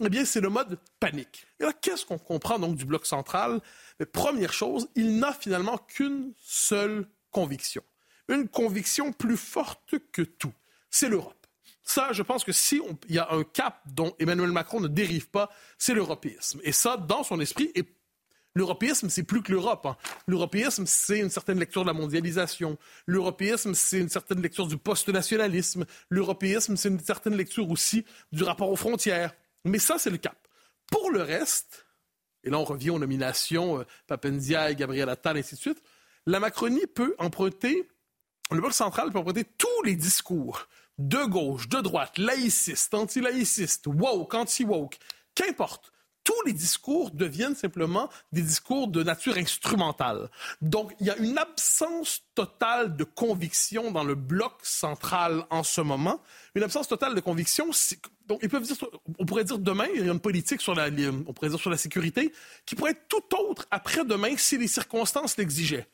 eh 0.00 0.08
bien, 0.08 0.24
c'est 0.24 0.40
le 0.40 0.48
mode 0.48 0.78
panique. 1.00 1.46
Et 1.60 1.64
là, 1.64 1.72
qu'est-ce 1.72 2.04
qu'on 2.04 2.18
comprend 2.18 2.58
donc 2.58 2.76
du 2.76 2.84
bloc 2.84 3.06
central? 3.06 3.60
Mais 3.98 4.06
première 4.06 4.52
chose, 4.52 4.88
il 4.94 5.18
n'a 5.18 5.32
finalement 5.32 5.78
qu'une 5.78 6.32
seule 6.42 7.08
conviction. 7.30 7.82
Une 8.28 8.48
conviction 8.48 9.12
plus 9.12 9.36
forte 9.36 9.94
que 10.12 10.22
tout. 10.22 10.52
C'est 10.90 11.08
l'Europe. 11.08 11.46
Ça, 11.82 12.12
je 12.12 12.22
pense 12.22 12.42
que 12.42 12.52
si 12.52 12.80
il 13.08 13.14
y 13.14 13.18
a 13.18 13.28
un 13.30 13.44
cap 13.44 13.80
dont 13.86 14.14
Emmanuel 14.18 14.50
Macron 14.50 14.80
ne 14.80 14.88
dérive 14.88 15.28
pas, 15.28 15.50
c'est 15.78 15.94
l'européisme. 15.94 16.60
Et 16.64 16.72
ça, 16.72 16.96
dans 16.96 17.22
son 17.22 17.40
esprit, 17.40 17.72
L'européisme, 18.56 19.10
c'est 19.10 19.22
plus 19.22 19.42
que 19.42 19.52
l'Europe. 19.52 19.84
Hein. 19.84 19.98
L'européisme, 20.26 20.86
c'est 20.86 21.18
une 21.18 21.28
certaine 21.28 21.58
lecture 21.58 21.82
de 21.82 21.88
la 21.88 21.92
mondialisation. 21.92 22.78
L'européisme, 23.04 23.74
c'est 23.74 23.98
une 23.98 24.08
certaine 24.08 24.40
lecture 24.40 24.66
du 24.66 24.78
post-nationalisme. 24.78 25.84
L'européisme, 26.08 26.74
c'est 26.74 26.88
une 26.88 26.98
certaine 26.98 27.36
lecture 27.36 27.70
aussi 27.70 28.06
du 28.32 28.44
rapport 28.44 28.70
aux 28.70 28.76
frontières. 28.76 29.34
Mais 29.66 29.78
ça, 29.78 29.98
c'est 29.98 30.10
le 30.10 30.18
cap. 30.18 30.36
Pour 30.90 31.10
le 31.10 31.22
reste, 31.22 31.86
et 32.44 32.50
là 32.50 32.58
on 32.58 32.64
revient 32.64 32.90
aux 32.90 32.98
nominations 32.98 33.80
euh, 33.80 34.68
et 34.68 34.74
Gabriel 34.76 35.08
Attal, 35.08 35.36
ainsi 35.36 35.56
de 35.56 35.60
suite, 35.60 35.82
la 36.26 36.40
Macronie 36.40 36.86
peut 36.86 37.14
emprunter, 37.18 37.88
le 38.50 38.60
Bloc 38.60 38.72
central 38.72 39.10
peut 39.10 39.18
emprunter 39.18 39.44
tous 39.44 39.82
les 39.84 39.96
discours 39.96 40.68
de 40.98 41.24
gauche, 41.24 41.68
de 41.68 41.80
droite, 41.80 42.16
laïciste, 42.18 42.94
anti-laïciste, 42.94 43.86
woke, 43.86 44.34
anti-woke, 44.34 44.98
qu'importe, 45.34 45.92
tous 46.24 46.42
les 46.44 46.52
discours 46.52 47.12
deviennent 47.12 47.54
simplement 47.54 48.08
des 48.32 48.42
discours 48.42 48.88
de 48.88 49.04
nature 49.04 49.36
instrumentale. 49.36 50.28
Donc, 50.60 50.92
il 50.98 51.06
y 51.06 51.10
a 51.10 51.16
une 51.18 51.38
absence 51.38 52.22
totale 52.34 52.96
de 52.96 53.04
conviction 53.04 53.92
dans 53.92 54.02
le 54.02 54.16
bloc 54.16 54.54
central 54.62 55.44
en 55.50 55.62
ce 55.62 55.80
moment. 55.80 56.20
Une 56.56 56.64
absence 56.64 56.88
totale 56.88 57.14
de 57.14 57.20
conviction. 57.20 57.70
Donc, 58.26 58.44
on 59.18 59.24
pourrait 59.26 59.44
dire 59.44 59.58
demain, 59.58 59.86
il 59.94 60.04
y 60.04 60.08
a 60.08 60.12
une 60.12 60.20
politique 60.20 60.60
sur 60.60 60.74
la, 60.74 60.88
on 61.26 61.32
pourrait 61.32 61.48
dire 61.48 61.60
sur 61.60 61.70
la 61.70 61.76
sécurité 61.76 62.32
qui 62.64 62.74
pourrait 62.74 62.92
être 62.92 63.06
tout 63.08 63.36
autre 63.36 63.66
après-demain 63.70 64.36
si 64.36 64.58
les 64.58 64.68
circonstances 64.68 65.36
l'exigeaient. 65.36 65.86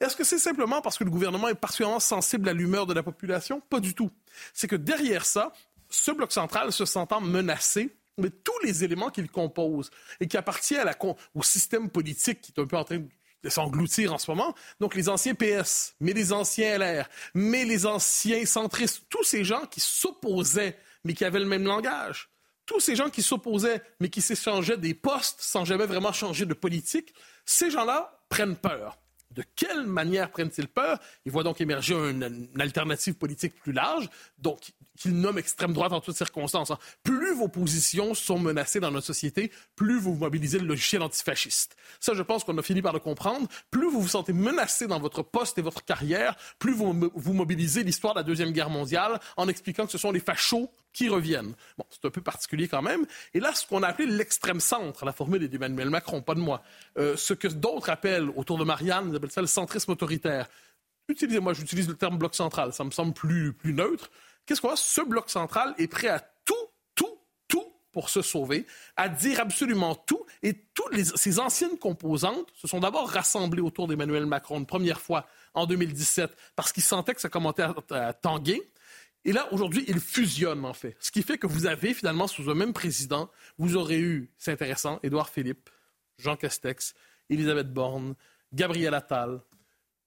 Est-ce 0.00 0.16
que 0.16 0.24
c'est 0.24 0.38
simplement 0.38 0.80
parce 0.80 0.98
que 0.98 1.04
le 1.04 1.10
gouvernement 1.10 1.48
est 1.48 1.54
particulièrement 1.54 2.00
sensible 2.00 2.48
à 2.48 2.52
l'humeur 2.52 2.86
de 2.86 2.94
la 2.94 3.02
population? 3.02 3.60
Pas 3.60 3.80
du 3.80 3.94
tout. 3.94 4.10
C'est 4.52 4.66
que 4.66 4.76
derrière 4.76 5.24
ça, 5.24 5.52
ce 5.88 6.10
bloc 6.10 6.32
central 6.32 6.72
se 6.72 6.84
sentant 6.84 7.20
menacé, 7.20 7.96
mais 8.18 8.30
tous 8.30 8.58
les 8.64 8.82
éléments 8.82 9.10
qu'il 9.10 9.30
compose 9.30 9.90
et 10.20 10.26
qui 10.26 10.36
appartiennent 10.36 10.90
au 11.34 11.42
système 11.42 11.90
politique 11.90 12.40
qui 12.40 12.52
est 12.56 12.60
un 12.60 12.66
peu 12.66 12.76
en 12.76 12.84
train 12.84 13.02
de 13.44 13.48
s'engloutir 13.48 14.12
en 14.12 14.18
ce 14.18 14.30
moment. 14.30 14.54
Donc 14.80 14.94
les 14.94 15.08
anciens 15.08 15.34
PS, 15.34 15.94
mais 16.00 16.12
les 16.12 16.32
anciens 16.32 16.78
LR, 16.78 17.08
mais 17.34 17.64
les 17.64 17.86
anciens 17.86 18.44
centristes, 18.46 19.02
tous 19.08 19.24
ces 19.24 19.44
gens 19.44 19.66
qui 19.66 19.80
s'opposaient, 19.80 20.76
mais 21.04 21.14
qui 21.14 21.24
avaient 21.24 21.40
le 21.40 21.46
même 21.46 21.64
langage, 21.64 22.30
tous 22.66 22.80
ces 22.80 22.96
gens 22.96 23.10
qui 23.10 23.22
s'opposaient, 23.22 23.82
mais 24.00 24.08
qui 24.08 24.20
s'échangeaient 24.20 24.78
des 24.78 24.94
postes 24.94 25.40
sans 25.40 25.64
jamais 25.64 25.86
vraiment 25.86 26.12
changer 26.12 26.46
de 26.46 26.54
politique, 26.54 27.14
ces 27.44 27.70
gens-là 27.70 28.18
prennent 28.28 28.56
peur. 28.56 28.98
De 29.34 29.42
quelle 29.56 29.84
manière 29.84 30.30
prennent-ils 30.30 30.68
peur? 30.68 31.00
Ils 31.24 31.32
voient 31.32 31.42
donc 31.42 31.60
émerger 31.60 31.94
une, 31.94 32.48
alternative 32.60 33.14
politique 33.14 33.54
plus 33.56 33.72
large, 33.72 34.08
donc 34.38 34.60
qu'ils 34.96 35.12
nomment 35.12 35.38
extrême 35.38 35.72
droite 35.72 35.92
en 35.92 36.00
toutes 36.00 36.16
circonstances. 36.16 36.70
Hein. 36.70 36.78
Plus 37.02 37.34
vos 37.34 37.48
positions 37.48 38.14
sont 38.14 38.38
menacées 38.38 38.78
dans 38.78 38.92
notre 38.92 39.06
société, 39.06 39.50
plus 39.74 39.98
vous 39.98 40.14
mobilisez 40.14 40.60
le 40.60 40.66
logiciel 40.66 41.02
antifasciste. 41.02 41.76
Ça, 41.98 42.14
je 42.14 42.22
pense 42.22 42.44
qu'on 42.44 42.56
a 42.58 42.62
fini 42.62 42.80
par 42.80 42.92
le 42.92 43.00
comprendre. 43.00 43.48
Plus 43.72 43.90
vous 43.90 44.00
vous 44.00 44.08
sentez 44.08 44.32
menacé 44.32 44.86
dans 44.86 45.00
votre 45.00 45.22
poste 45.22 45.58
et 45.58 45.62
votre 45.62 45.84
carrière, 45.84 46.36
plus 46.60 46.72
vous, 46.72 47.10
vous 47.12 47.32
mobilisez 47.32 47.82
l'histoire 47.82 48.14
de 48.14 48.20
la 48.20 48.24
Deuxième 48.24 48.52
Guerre 48.52 48.70
mondiale 48.70 49.18
en 49.36 49.48
expliquant 49.48 49.84
que 49.84 49.92
ce 49.92 49.98
sont 49.98 50.12
les 50.12 50.20
fachos 50.20 50.70
qui 50.94 51.08
reviennent. 51.10 51.54
Bon, 51.76 51.84
c'est 51.90 52.06
un 52.06 52.10
peu 52.10 52.22
particulier 52.22 52.68
quand 52.68 52.80
même. 52.80 53.04
Et 53.34 53.40
là, 53.40 53.52
ce 53.54 53.66
qu'on 53.66 53.82
a 53.82 53.88
appelé 53.88 54.08
l'extrême 54.08 54.60
centre, 54.60 55.04
la 55.04 55.12
formule 55.12 55.46
d'Emmanuel 55.46 55.90
Macron, 55.90 56.22
pas 56.22 56.34
de 56.34 56.40
moi, 56.40 56.62
euh, 56.96 57.16
ce 57.16 57.34
que 57.34 57.48
d'autres 57.48 57.90
appellent, 57.90 58.30
autour 58.36 58.56
de 58.56 58.64
Marianne, 58.64 59.10
ils 59.10 59.16
appellent 59.16 59.30
ça 59.30 59.42
le 59.42 59.46
centrisme 59.46 59.90
autoritaire. 59.90 60.48
Utilisez, 61.08 61.40
moi, 61.40 61.52
j'utilise 61.52 61.88
le 61.88 61.94
terme 61.94 62.16
bloc 62.16 62.34
central, 62.34 62.72
ça 62.72 62.84
me 62.84 62.90
semble 62.90 63.12
plus, 63.12 63.52
plus 63.52 63.74
neutre. 63.74 64.10
Qu'est-ce 64.46 64.62
qu'on 64.62 64.70
a? 64.70 64.76
Ce 64.76 65.02
bloc 65.02 65.28
central 65.28 65.74
est 65.76 65.88
prêt 65.88 66.08
à 66.08 66.20
tout, 66.44 66.54
tout, 66.94 67.18
tout 67.48 67.66
pour 67.92 68.08
se 68.08 68.22
sauver, 68.22 68.66
à 68.96 69.08
dire 69.08 69.40
absolument 69.40 69.94
tout, 69.94 70.24
et 70.42 70.54
toutes 70.74 70.94
ces 71.16 71.40
anciennes 71.40 71.78
composantes 71.78 72.48
se 72.54 72.68
sont 72.68 72.80
d'abord 72.80 73.08
rassemblées 73.08 73.60
autour 73.60 73.88
d'Emmanuel 73.88 74.26
Macron 74.26 74.58
une 74.58 74.66
première 74.66 75.00
fois 75.00 75.26
en 75.54 75.66
2017 75.66 76.30
parce 76.56 76.72
qu'ils 76.72 76.82
sentaient 76.82 77.14
que 77.14 77.20
ça 77.20 77.28
commençait 77.28 77.64
à 77.90 78.12
tanguer. 78.12 78.62
Et 79.24 79.32
là, 79.32 79.50
aujourd'hui, 79.52 79.84
ils 79.88 80.00
fusionnent, 80.00 80.64
en 80.64 80.74
fait. 80.74 80.96
Ce 81.00 81.10
qui 81.10 81.22
fait 81.22 81.38
que 81.38 81.46
vous 81.46 81.66
avez, 81.66 81.94
finalement, 81.94 82.26
sous 82.26 82.50
un 82.50 82.54
même 82.54 82.72
président, 82.72 83.30
vous 83.58 83.76
aurez 83.76 83.98
eu, 83.98 84.30
c'est 84.36 84.52
intéressant, 84.52 85.00
Édouard 85.02 85.30
Philippe, 85.30 85.70
Jean 86.18 86.36
Castex, 86.36 86.94
Elisabeth 87.30 87.72
Borne, 87.72 88.14
Gabriel 88.52 88.94
Attal, 88.94 89.40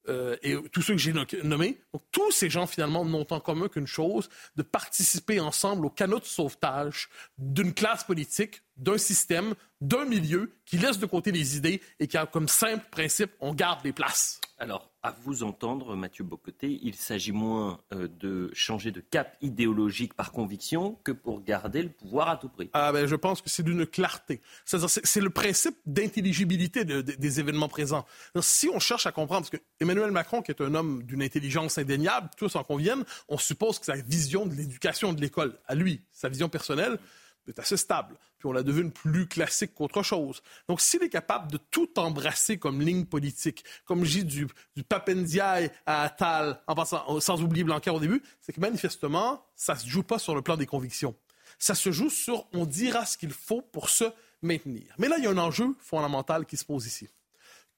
euh, 0.08 0.36
et 0.42 0.56
tous 0.72 0.80
ceux 0.80 0.94
que 0.94 1.00
j'ai 1.00 1.12
nommés. 1.42 1.78
Donc, 1.92 2.02
tous 2.12 2.30
ces 2.30 2.48
gens, 2.48 2.66
finalement, 2.66 3.04
n'ont 3.04 3.26
en 3.30 3.40
commun 3.40 3.68
qu'une 3.68 3.86
chose, 3.86 4.28
de 4.56 4.62
participer 4.62 5.38
ensemble 5.38 5.84
au 5.84 5.90
canot 5.90 6.20
de 6.20 6.24
sauvetage 6.24 7.08
d'une 7.36 7.74
classe 7.74 8.04
politique, 8.04 8.62
d'un 8.76 8.96
système, 8.96 9.54
d'un 9.80 10.06
milieu 10.06 10.52
qui 10.64 10.78
laisse 10.78 10.98
de 10.98 11.06
côté 11.06 11.30
les 11.30 11.56
idées 11.56 11.82
et 12.00 12.06
qui 12.06 12.16
a 12.16 12.26
comme 12.26 12.48
simple 12.48 12.86
principe, 12.90 13.32
on 13.40 13.52
garde 13.52 13.84
les 13.84 13.92
places. 13.92 14.40
Alors, 14.58 14.90
à 15.08 15.14
vous 15.22 15.42
entendre, 15.42 15.96
Mathieu 15.96 16.22
Bocoté, 16.22 16.78
il 16.82 16.94
s'agit 16.94 17.32
moins 17.32 17.80
euh, 17.94 18.08
de 18.20 18.50
changer 18.52 18.92
de 18.92 19.00
cap 19.00 19.38
idéologique 19.40 20.12
par 20.12 20.32
conviction 20.32 20.98
que 21.02 21.12
pour 21.12 21.42
garder 21.42 21.82
le 21.82 21.88
pouvoir 21.88 22.28
à 22.28 22.36
tout 22.36 22.50
prix. 22.50 22.68
Ah 22.74 22.92
ben, 22.92 23.06
je 23.06 23.16
pense 23.16 23.40
que 23.40 23.48
c'est 23.48 23.62
d'une 23.62 23.86
clarté. 23.86 24.42
C'est 24.66 25.20
le 25.20 25.30
principe 25.30 25.76
d'intelligibilité 25.86 26.84
des 26.84 27.40
événements 27.40 27.68
présents. 27.68 28.04
si 28.42 28.68
on 28.68 28.78
cherche 28.78 29.06
à 29.06 29.12
comprendre, 29.12 29.48
parce 29.48 29.50
que 29.50 29.62
Emmanuel 29.80 30.10
Macron, 30.10 30.42
qui 30.42 30.50
est 30.50 30.60
un 30.60 30.74
homme 30.74 31.02
d'une 31.04 31.22
intelligence 31.22 31.78
indéniable, 31.78 32.28
tous 32.36 32.54
en 32.56 32.62
conviennent, 32.62 33.04
on 33.28 33.38
suppose 33.38 33.78
que 33.78 33.86
sa 33.86 33.96
vision 33.96 34.44
de 34.44 34.54
l'éducation 34.54 35.14
de 35.14 35.22
l'école, 35.22 35.58
à 35.66 35.74
lui, 35.74 36.02
sa 36.12 36.28
vision 36.28 36.50
personnelle, 36.50 36.98
est 37.48 37.58
assez 37.58 37.76
stable. 37.76 38.16
Puis 38.38 38.46
on 38.46 38.52
la 38.52 38.62
devine 38.62 38.92
plus 38.92 39.26
classique 39.26 39.74
qu'autre 39.74 40.02
chose. 40.02 40.42
Donc, 40.68 40.80
s'il 40.80 41.02
est 41.02 41.08
capable 41.08 41.50
de 41.50 41.56
tout 41.56 41.98
embrasser 41.98 42.58
comme 42.58 42.80
ligne 42.80 43.04
politique, 43.04 43.64
comme 43.84 44.04
j'ai 44.04 44.22
du, 44.22 44.46
du 44.76 44.84
Papendiaï 44.84 45.70
à 45.86 46.02
Attal, 46.02 46.60
en 46.66 46.74
passant, 46.74 47.20
sans 47.20 47.42
oublier 47.42 47.64
Blanquer 47.64 47.90
au 47.90 48.00
début, 48.00 48.22
c'est 48.40 48.52
que 48.52 48.60
manifestement, 48.60 49.44
ça 49.56 49.76
se 49.76 49.88
joue 49.88 50.02
pas 50.02 50.18
sur 50.18 50.34
le 50.34 50.42
plan 50.42 50.56
des 50.56 50.66
convictions. 50.66 51.14
Ça 51.58 51.74
se 51.74 51.90
joue 51.90 52.10
sur 52.10 52.46
on 52.52 52.66
dira 52.66 53.04
ce 53.04 53.18
qu'il 53.18 53.32
faut 53.32 53.62
pour 53.62 53.88
se 53.88 54.04
maintenir. 54.42 54.94
Mais 54.98 55.08
là, 55.08 55.16
il 55.18 55.24
y 55.24 55.26
a 55.26 55.30
un 55.30 55.38
enjeu 55.38 55.74
fondamental 55.80 56.46
qui 56.46 56.56
se 56.56 56.64
pose 56.64 56.86
ici. 56.86 57.08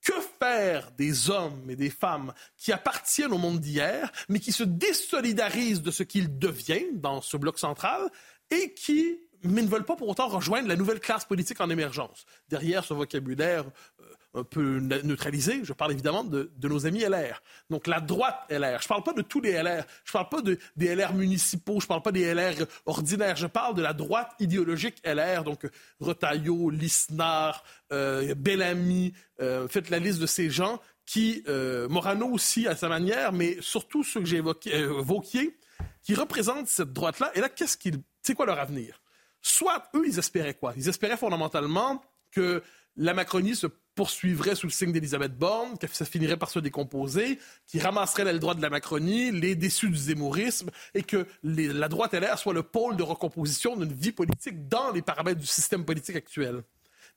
Que 0.02 0.12
faire 0.38 0.90
des 0.92 1.28
hommes 1.28 1.68
et 1.68 1.76
des 1.76 1.90
femmes 1.90 2.32
qui 2.56 2.72
appartiennent 2.72 3.32
au 3.32 3.38
monde 3.38 3.60
d'hier, 3.60 4.10
mais 4.28 4.40
qui 4.40 4.52
se 4.52 4.62
désolidarisent 4.62 5.82
de 5.82 5.90
ce 5.90 6.02
qu'ils 6.02 6.38
deviennent 6.38 7.00
dans 7.00 7.20
ce 7.20 7.36
bloc 7.36 7.58
central 7.58 8.10
et 8.50 8.72
qui 8.72 9.18
mais 9.42 9.62
ne 9.62 9.68
veulent 9.68 9.84
pas 9.84 9.96
pour 9.96 10.08
autant 10.08 10.28
rejoindre 10.28 10.68
la 10.68 10.76
nouvelle 10.76 11.00
classe 11.00 11.24
politique 11.24 11.60
en 11.60 11.70
émergence. 11.70 12.24
Derrière 12.48 12.84
ce 12.84 12.94
vocabulaire 12.94 13.64
euh, 14.00 14.04
un 14.34 14.44
peu 14.44 14.78
neutralisé, 14.78 15.60
je 15.64 15.72
parle 15.72 15.92
évidemment 15.92 16.22
de, 16.22 16.50
nos 16.62 16.86
amis 16.86 17.00
LR. 17.00 17.42
Donc 17.68 17.86
la 17.86 18.00
droite 18.00 18.38
LR. 18.48 18.80
Je 18.80 18.84
ne 18.84 18.88
parle 18.88 19.02
pas 19.02 19.12
de 19.12 19.22
tous 19.22 19.40
les 19.40 19.52
LR. 19.52 19.84
Je 20.04 20.10
ne 20.10 20.12
parle 20.12 20.28
pas 20.28 20.40
de, 20.42 20.58
des 20.76 20.94
LR 20.94 21.14
municipaux. 21.14 21.80
Je 21.80 21.86
ne 21.86 21.88
parle 21.88 22.02
pas 22.02 22.12
des 22.12 22.32
LR 22.32 22.66
ordinaires. 22.86 23.36
Je 23.36 23.48
parle 23.48 23.74
de 23.74 23.82
la 23.82 23.92
droite 23.92 24.32
idéologique 24.38 25.02
LR. 25.04 25.42
Donc 25.42 25.68
Retailleau, 25.98 26.70
Lisnard, 26.70 27.64
euh, 27.92 28.34
Bellamy. 28.36 29.14
Euh, 29.40 29.66
faites 29.66 29.90
la 29.90 29.98
liste 29.98 30.20
de 30.20 30.26
ces 30.26 30.48
gens 30.48 30.80
qui, 31.10 31.42
euh, 31.48 31.88
Morano 31.88 32.28
aussi 32.28 32.68
à 32.68 32.76
sa 32.76 32.88
manière, 32.88 33.32
mais 33.32 33.56
surtout 33.60 34.04
ceux 34.04 34.20
que 34.20 34.26
j'ai 34.26 34.36
évoqués, 34.36 35.58
qui 36.04 36.14
représentent 36.14 36.68
cette 36.68 36.92
droite-là. 36.92 37.32
Et 37.34 37.40
là, 37.40 37.48
qu'est-ce 37.48 37.76
qu'ils, 37.76 38.00
c'est 38.22 38.34
quoi 38.34 38.46
leur 38.46 38.60
avenir? 38.60 38.99
Soit 39.42 39.84
eux, 39.94 40.04
ils 40.06 40.18
espéraient 40.18 40.54
quoi? 40.54 40.74
Ils 40.76 40.88
espéraient 40.88 41.16
fondamentalement 41.16 42.02
que 42.30 42.62
la 42.96 43.14
Macronie 43.14 43.56
se 43.56 43.66
poursuivrait 43.94 44.54
sous 44.54 44.66
le 44.66 44.72
signe 44.72 44.92
d'Elisabeth 44.92 45.36
Borne, 45.36 45.76
que 45.78 45.86
ça 45.88 46.04
finirait 46.04 46.36
par 46.36 46.50
se 46.50 46.58
décomposer, 46.58 47.38
qui 47.66 47.78
ramasserait 47.78 48.24
l'aile 48.24 48.38
droite 48.38 48.58
de 48.58 48.62
la 48.62 48.70
Macronie, 48.70 49.30
les 49.30 49.54
déçus 49.54 49.90
du 49.90 49.96
zémorisme, 49.96 50.70
et 50.94 51.02
que 51.02 51.26
la 51.42 51.88
droite 51.88 52.14
LR 52.14 52.38
soit 52.38 52.54
le 52.54 52.62
pôle 52.62 52.96
de 52.96 53.02
recomposition 53.02 53.76
d'une 53.76 53.92
vie 53.92 54.12
politique 54.12 54.68
dans 54.68 54.90
les 54.90 55.02
paramètres 55.02 55.40
du 55.40 55.46
système 55.46 55.84
politique 55.84 56.16
actuel. 56.16 56.62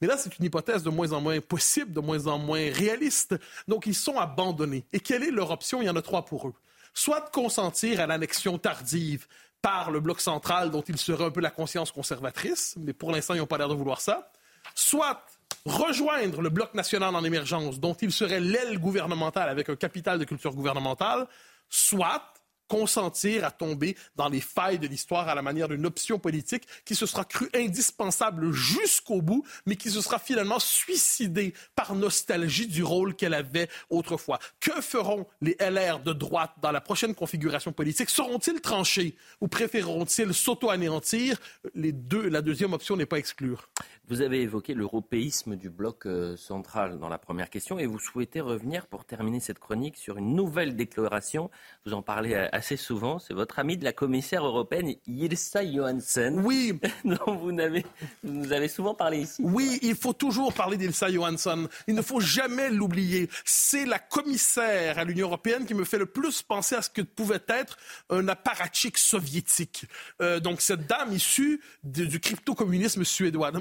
Mais 0.01 0.07
là, 0.07 0.17
c'est 0.17 0.37
une 0.37 0.45
hypothèse 0.45 0.83
de 0.83 0.89
moins 0.89 1.13
en 1.13 1.21
moins 1.21 1.39
possible, 1.39 1.93
de 1.93 1.99
moins 2.01 2.27
en 2.27 2.37
moins 2.37 2.71
réaliste. 2.71 3.35
Donc, 3.67 3.85
ils 3.85 3.95
sont 3.95 4.17
abandonnés. 4.17 4.85
Et 4.91 4.99
quelle 4.99 5.23
est 5.23 5.31
leur 5.31 5.51
option? 5.51 5.81
Il 5.81 5.85
y 5.85 5.89
en 5.89 5.95
a 5.95 6.01
trois 6.01 6.25
pour 6.25 6.47
eux. 6.47 6.53
Soit 6.93 7.21
consentir 7.31 7.99
à 7.99 8.07
l'annexion 8.07 8.57
tardive 8.57 9.27
par 9.63 9.91
le 9.91 10.01
bloc 10.01 10.19
central 10.19 10.69
dont 10.69 10.81
il 10.81 10.97
serait 10.97 11.23
un 11.23 11.31
peu 11.31 11.39
la 11.39 11.49
conscience 11.49 11.91
conservatrice, 11.91 12.75
mais 12.77 12.91
pour 12.91 13.11
l'instant, 13.11 13.33
ils 13.33 13.37
n'ont 13.39 13.47
pas 13.47 13.57
l'air 13.57 13.69
de 13.69 13.73
vouloir 13.73 14.01
ça, 14.01 14.29
soit 14.75 15.25
rejoindre 15.65 16.41
le 16.41 16.49
bloc 16.49 16.73
national 16.73 17.15
en 17.15 17.23
émergence 17.23 17.79
dont 17.79 17.93
il 17.93 18.11
serait 18.11 18.41
l'aile 18.41 18.77
gouvernementale 18.77 19.47
avec 19.47 19.69
un 19.69 19.77
capital 19.77 20.19
de 20.19 20.25
culture 20.25 20.53
gouvernementale, 20.53 21.27
soit 21.69 22.32
consentir 22.67 23.45
à 23.45 23.51
tomber 23.51 23.95
dans 24.15 24.29
les 24.29 24.41
failles 24.41 24.79
de 24.79 24.87
l'histoire 24.87 25.27
à 25.27 25.35
la 25.35 25.41
manière 25.41 25.67
d'une 25.67 25.85
option 25.85 26.19
politique 26.19 26.67
qui 26.85 26.95
se 26.95 27.05
sera 27.05 27.25
crue 27.25 27.49
indispensable 27.53 28.51
jusqu'au 28.51 29.21
bout, 29.21 29.45
mais 29.65 29.75
qui 29.75 29.89
se 29.89 30.01
sera 30.01 30.19
finalement 30.19 30.59
suicidée 30.59 31.53
par 31.75 31.95
nostalgie 31.95 32.67
du 32.67 32.83
rôle 32.83 33.15
qu'elle 33.15 33.33
avait 33.33 33.69
autrefois. 33.89 34.39
Que 34.59 34.81
feront 34.81 35.27
les 35.41 35.55
LR 35.59 35.99
de 35.99 36.13
droite 36.13 36.53
dans 36.61 36.71
la 36.71 36.81
prochaine 36.81 37.15
configuration 37.15 37.71
politique? 37.71 38.09
Seront-ils 38.09 38.61
tranchés 38.61 39.15
ou 39.41 39.47
préféreront-ils 39.47 40.33
s'auto-anéantir? 40.33 41.37
Deux, 41.75 42.29
la 42.29 42.41
deuxième 42.41 42.73
option 42.73 42.95
n'est 42.95 43.05
pas 43.05 43.17
exclure. 43.17 43.69
Vous 44.13 44.21
avez 44.21 44.41
évoqué 44.41 44.75
l'européisme 44.75 45.55
du 45.55 45.71
bloc 45.71 46.05
euh, 46.05 46.37
central 46.37 46.99
dans 46.99 47.09
la 47.09 47.17
première 47.17 47.49
question 47.49 47.79
et 47.79 47.87
vous 47.87 47.97
souhaitez 47.97 48.41
revenir 48.41 48.85
pour 48.85 49.05
terminer 49.05 49.39
cette 49.39 49.57
chronique 49.57 49.97
sur 49.97 50.19
une 50.19 50.35
nouvelle 50.35 50.75
déclaration. 50.75 51.49
Vous 51.83 51.93
en 51.93 52.03
parlez 52.03 52.35
euh, 52.35 52.47
assez 52.51 52.77
souvent. 52.77 53.17
C'est 53.17 53.33
votre 53.33 53.57
ami 53.57 53.75
de 53.75 53.83
la 53.83 53.91
commissaire 53.91 54.45
européenne, 54.45 54.93
Ilsa 55.07 55.65
Johansson. 55.65 56.43
Oui. 56.43 56.79
dont 57.05 57.35
vous, 57.35 57.59
avez, 57.59 57.83
vous 58.23 58.33
nous 58.33 58.53
avez 58.53 58.67
souvent 58.67 58.93
parlé 58.93 59.21
ici. 59.21 59.41
Oui, 59.43 59.79
il 59.81 59.95
faut 59.95 60.13
toujours 60.13 60.53
parler 60.53 60.77
d'Ilsa 60.77 61.11
Johansson. 61.11 61.67
Il 61.87 61.95
ne 61.95 62.03
faut 62.03 62.19
jamais 62.19 62.69
l'oublier. 62.69 63.31
C'est 63.45 63.87
la 63.87 63.97
commissaire 63.97 64.99
à 64.99 65.05
l'Union 65.05 65.25
européenne 65.25 65.65
qui 65.65 65.73
me 65.73 65.85
fait 65.85 65.97
le 65.97 66.05
plus 66.05 66.43
penser 66.43 66.75
à 66.75 66.83
ce 66.83 66.91
que 66.91 67.01
pouvait 67.01 67.41
être 67.47 67.79
un 68.11 68.27
apparatchik 68.27 68.99
soviétique. 68.99 69.87
Euh, 70.21 70.39
donc 70.39 70.61
cette 70.61 70.85
dame 70.85 71.13
issue 71.13 71.61
du 71.83 72.19
crypto-communisme 72.19 73.03
suédois 73.03 73.51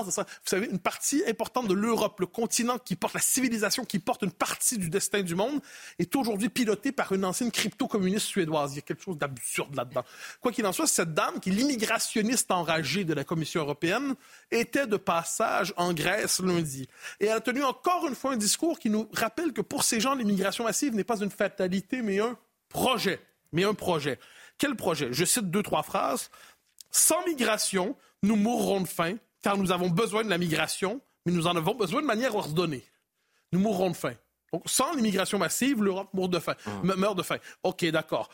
Vous 0.00 0.12
savez, 0.44 0.68
une 0.70 0.78
partie 0.78 1.22
importante 1.28 1.68
de 1.68 1.74
l'Europe, 1.74 2.20
le 2.20 2.26
continent 2.26 2.78
qui 2.78 2.96
porte 2.96 3.14
la 3.14 3.20
civilisation, 3.20 3.84
qui 3.84 3.98
porte 3.98 4.22
une 4.22 4.32
partie 4.32 4.78
du 4.78 4.88
destin 4.88 5.22
du 5.22 5.34
monde, 5.34 5.60
est 5.98 6.16
aujourd'hui 6.16 6.48
pilotée 6.48 6.92
par 6.92 7.12
une 7.12 7.24
ancienne 7.24 7.50
crypto-communiste 7.50 8.26
suédoise. 8.26 8.72
Il 8.72 8.76
y 8.76 8.78
a 8.78 8.82
quelque 8.82 9.02
chose 9.02 9.18
d'absurde 9.18 9.74
là-dedans. 9.74 10.04
Quoi 10.40 10.52
qu'il 10.52 10.64
en 10.66 10.72
soit, 10.72 10.86
cette 10.86 11.12
dame, 11.12 11.40
qui 11.40 11.50
est 11.50 11.52
l'immigrationniste 11.52 12.50
enragée 12.50 13.04
de 13.04 13.12
la 13.12 13.24
Commission 13.24 13.60
européenne, 13.60 14.14
était 14.50 14.86
de 14.86 14.96
passage 14.96 15.74
en 15.76 15.92
Grèce 15.92 16.40
lundi. 16.40 16.88
Et 17.20 17.26
elle 17.26 17.36
a 17.36 17.40
tenu 17.40 17.62
encore 17.62 18.06
une 18.08 18.14
fois 18.14 18.32
un 18.32 18.36
discours 18.36 18.78
qui 18.78 18.88
nous 18.88 19.08
rappelle 19.12 19.52
que 19.52 19.60
pour 19.60 19.84
ces 19.84 20.00
gens, 20.00 20.14
l'immigration 20.14 20.64
massive 20.64 20.94
n'est 20.94 21.04
pas 21.04 21.20
une 21.20 21.30
fatalité, 21.30 22.00
mais 22.00 22.20
un 22.20 22.38
projet. 22.68 23.20
Mais 23.52 23.64
un 23.64 23.74
projet. 23.74 24.18
Quel 24.58 24.76
projet? 24.76 25.08
Je 25.12 25.24
cite 25.24 25.50
deux, 25.50 25.62
trois 25.62 25.82
phrases. 25.82 26.30
Sans 26.90 27.24
migration, 27.26 27.96
nous 28.22 28.36
mourrons 28.36 28.82
de 28.82 28.86
faim, 28.86 29.16
car 29.42 29.56
nous 29.58 29.72
avons 29.72 29.90
besoin 29.90 30.24
de 30.24 30.30
la 30.30 30.38
migration, 30.38 31.00
mais 31.26 31.32
nous 31.32 31.46
en 31.46 31.56
avons 31.56 31.74
besoin 31.74 32.00
de 32.00 32.06
manière 32.06 32.34
ordonnée. 32.34 32.84
Nous 33.52 33.60
mourrons 33.60 33.90
de 33.90 33.96
faim. 33.96 34.14
Donc, 34.52 34.62
sans 34.66 34.94
l'immigration 34.94 35.38
massive, 35.38 35.82
l'Europe 35.82 36.08
meurt 36.14 36.30
de 36.30 36.38
faim. 36.38 36.54
Hum. 36.66 36.94
Meurt 36.96 37.16
de 37.16 37.22
faim. 37.22 37.38
OK, 37.62 37.84
d'accord. 37.86 38.30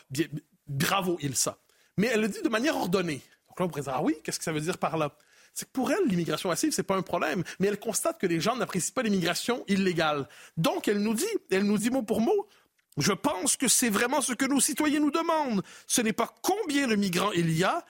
Bravo, 0.67 1.17
Ilsa. 1.21 1.57
Mais 1.97 2.07
elle 2.07 2.21
le 2.21 2.29
dit 2.29 2.41
de 2.41 2.49
manière 2.49 2.77
ordonnée. 2.77 3.21
Donc 3.47 3.59
là, 3.59 3.65
on 3.65 3.69
pourrait 3.69 3.81
dire, 3.81 3.93
ah 3.95 4.01
oui, 4.01 4.15
qu'est-ce 4.23 4.37
que 4.37 4.45
ça 4.45 4.51
veut 4.51 4.61
dire 4.61 4.77
par 4.77 4.97
là? 4.97 5.11
C'est 5.53 5.65
que 5.65 5.71
pour 5.71 5.91
elle, 5.91 6.05
l'immigration 6.05 6.49
massive, 6.49 6.71
c'est 6.71 6.83
pas 6.83 6.95
un 6.95 7.01
problème. 7.01 7.43
Mais 7.59 7.67
elle 7.67 7.79
constate 7.79 8.19
que 8.19 8.27
les 8.27 8.39
gens 8.39 8.55
n'apprécient 8.55 8.93
pas 8.93 9.01
l'immigration 9.01 9.63
illégale. 9.67 10.27
Donc, 10.57 10.87
elle 10.87 10.99
nous 10.99 11.15
dit, 11.15 11.25
elle 11.49 11.63
nous 11.63 11.77
dit 11.77 11.89
mot 11.89 12.03
pour 12.03 12.21
mot, 12.21 12.47
je 12.97 13.11
pense 13.13 13.57
que 13.57 13.67
c'est 13.67 13.89
vraiment 13.89 14.21
ce 14.21 14.33
que 14.33 14.45
nos 14.45 14.59
citoyens 14.59 14.99
nous 14.99 15.11
demandent. 15.11 15.63
Ce 15.87 16.01
n'est 16.01 16.13
pas 16.13 16.33
combien 16.41 16.87
de 16.87 16.95
migrants 16.95 17.31
il 17.31 17.51
y 17.51 17.63
a, 17.63 17.85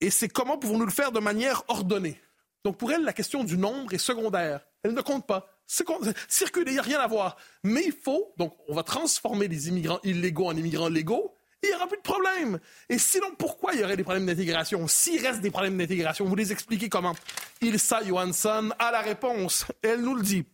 et 0.00 0.10
c'est 0.10 0.28
comment 0.28 0.58
pouvons-nous 0.58 0.86
le 0.86 0.92
faire 0.92 1.12
de 1.12 1.20
manière 1.20 1.62
ordonnée? 1.68 2.20
Donc 2.64 2.76
pour 2.76 2.92
elle, 2.92 3.04
la 3.04 3.12
question 3.12 3.44
du 3.44 3.56
nombre 3.56 3.92
est 3.94 3.98
secondaire. 3.98 4.60
Elle 4.82 4.94
ne 4.94 5.00
compte 5.00 5.26
pas. 5.26 5.46
Circuler, 6.28 6.72
il 6.72 6.74
n'y 6.74 6.78
a 6.78 6.82
rien 6.82 7.00
à 7.00 7.06
voir. 7.06 7.36
Mais 7.64 7.82
il 7.86 7.92
faut, 7.92 8.34
donc 8.36 8.54
on 8.68 8.74
va 8.74 8.82
transformer 8.82 9.48
les 9.48 9.68
immigrants 9.68 10.00
illégaux 10.02 10.46
en 10.46 10.56
immigrants 10.56 10.88
légaux, 10.88 11.36
il 11.62 11.68
n'y 11.68 11.74
aura 11.74 11.86
plus 11.86 11.98
de 11.98 12.02
problème. 12.02 12.58
Et 12.88 12.98
sinon, 12.98 13.26
pourquoi 13.38 13.74
il 13.74 13.80
y 13.80 13.84
aurait 13.84 13.96
des 13.96 14.02
problèmes 14.02 14.26
d'intégration? 14.26 14.86
S'il 14.88 15.24
reste 15.24 15.42
des 15.42 15.50
problèmes 15.50 15.76
d'intégration, 15.76 16.24
vous 16.24 16.34
les 16.34 16.52
expliquez 16.52 16.88
comment? 16.88 17.14
Ilsa 17.60 18.02
Johansson 18.02 18.70
a 18.78 18.90
la 18.90 19.02
réponse. 19.02 19.66
Elle 19.82 20.00
nous 20.00 20.14
le 20.14 20.22
dit. 20.22 20.44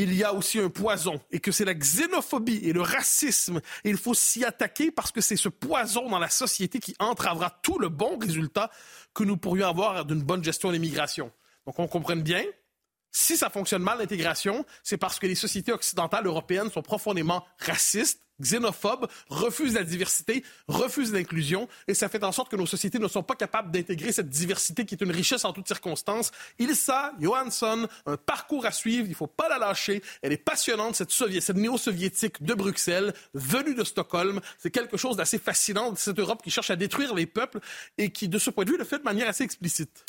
Il 0.00 0.14
y 0.14 0.22
a 0.22 0.32
aussi 0.32 0.60
un 0.60 0.70
poison 0.70 1.20
et 1.32 1.40
que 1.40 1.50
c'est 1.50 1.64
la 1.64 1.74
xénophobie 1.74 2.60
et 2.62 2.72
le 2.72 2.82
racisme. 2.82 3.60
Et 3.82 3.90
il 3.90 3.96
faut 3.96 4.14
s'y 4.14 4.44
attaquer 4.44 4.92
parce 4.92 5.10
que 5.10 5.20
c'est 5.20 5.34
ce 5.34 5.48
poison 5.48 6.08
dans 6.08 6.20
la 6.20 6.30
société 6.30 6.78
qui 6.78 6.94
entravera 7.00 7.50
tout 7.64 7.80
le 7.80 7.88
bon 7.88 8.16
résultat 8.16 8.70
que 9.12 9.24
nous 9.24 9.36
pourrions 9.36 9.66
avoir 9.66 10.04
d'une 10.04 10.22
bonne 10.22 10.44
gestion 10.44 10.68
de 10.68 10.74
l'immigration. 10.74 11.32
Donc 11.66 11.80
on 11.80 11.88
comprenne 11.88 12.22
bien, 12.22 12.44
Si 13.10 13.36
ça 13.36 13.50
fonctionne 13.50 13.82
mal, 13.82 13.98
l'intégration, 13.98 14.64
c'est 14.82 14.98
parce 14.98 15.18
que 15.18 15.26
les 15.26 15.34
sociétés 15.34 15.72
occidentales 15.72 16.26
européennes 16.26 16.70
sont 16.70 16.82
profondément 16.82 17.44
racistes, 17.58 18.20
xénophobes, 18.40 19.08
refusent 19.28 19.74
la 19.74 19.84
diversité, 19.84 20.44
refusent 20.68 21.12
l'inclusion, 21.12 21.68
et 21.88 21.94
ça 21.94 22.08
fait 22.08 22.22
en 22.22 22.32
sorte 22.32 22.50
que 22.50 22.56
nos 22.56 22.66
sociétés 22.66 22.98
ne 22.98 23.08
sont 23.08 23.22
pas 23.22 23.34
capables 23.34 23.70
d'intégrer 23.70 24.12
cette 24.12 24.28
diversité 24.28 24.84
qui 24.84 24.94
est 24.94 25.02
une 25.02 25.10
richesse 25.10 25.44
en 25.44 25.52
toutes 25.52 25.66
circonstances. 25.66 26.30
Ilsa 26.58 27.12
Johansson, 27.20 27.88
un 28.06 28.16
parcours 28.16 28.66
à 28.66 28.72
suivre, 28.72 29.06
il 29.06 29.10
ne 29.10 29.14
faut 29.14 29.26
pas 29.26 29.48
la 29.48 29.58
lâcher. 29.58 30.02
Elle 30.22 30.32
est 30.32 30.36
passionnante, 30.36 30.96
cette, 30.96 31.10
cette 31.10 31.56
néo-soviétique 31.56 32.42
de 32.42 32.54
Bruxelles, 32.54 33.12
venue 33.34 33.74
de 33.74 33.84
Stockholm. 33.84 34.40
C'est 34.58 34.70
quelque 34.70 34.96
chose 34.96 35.16
d'assez 35.16 35.38
fascinant, 35.38 35.94
cette 35.96 36.18
Europe 36.18 36.42
qui 36.42 36.50
cherche 36.50 36.70
à 36.70 36.76
détruire 36.76 37.14
les 37.14 37.26
peuples 37.26 37.60
et 37.96 38.10
qui, 38.10 38.28
de 38.28 38.38
ce 38.38 38.50
point 38.50 38.64
de 38.64 38.70
vue, 38.70 38.78
le 38.78 38.84
fait 38.84 38.98
de 38.98 39.04
manière 39.04 39.28
assez 39.28 39.44
explicite. 39.44 40.04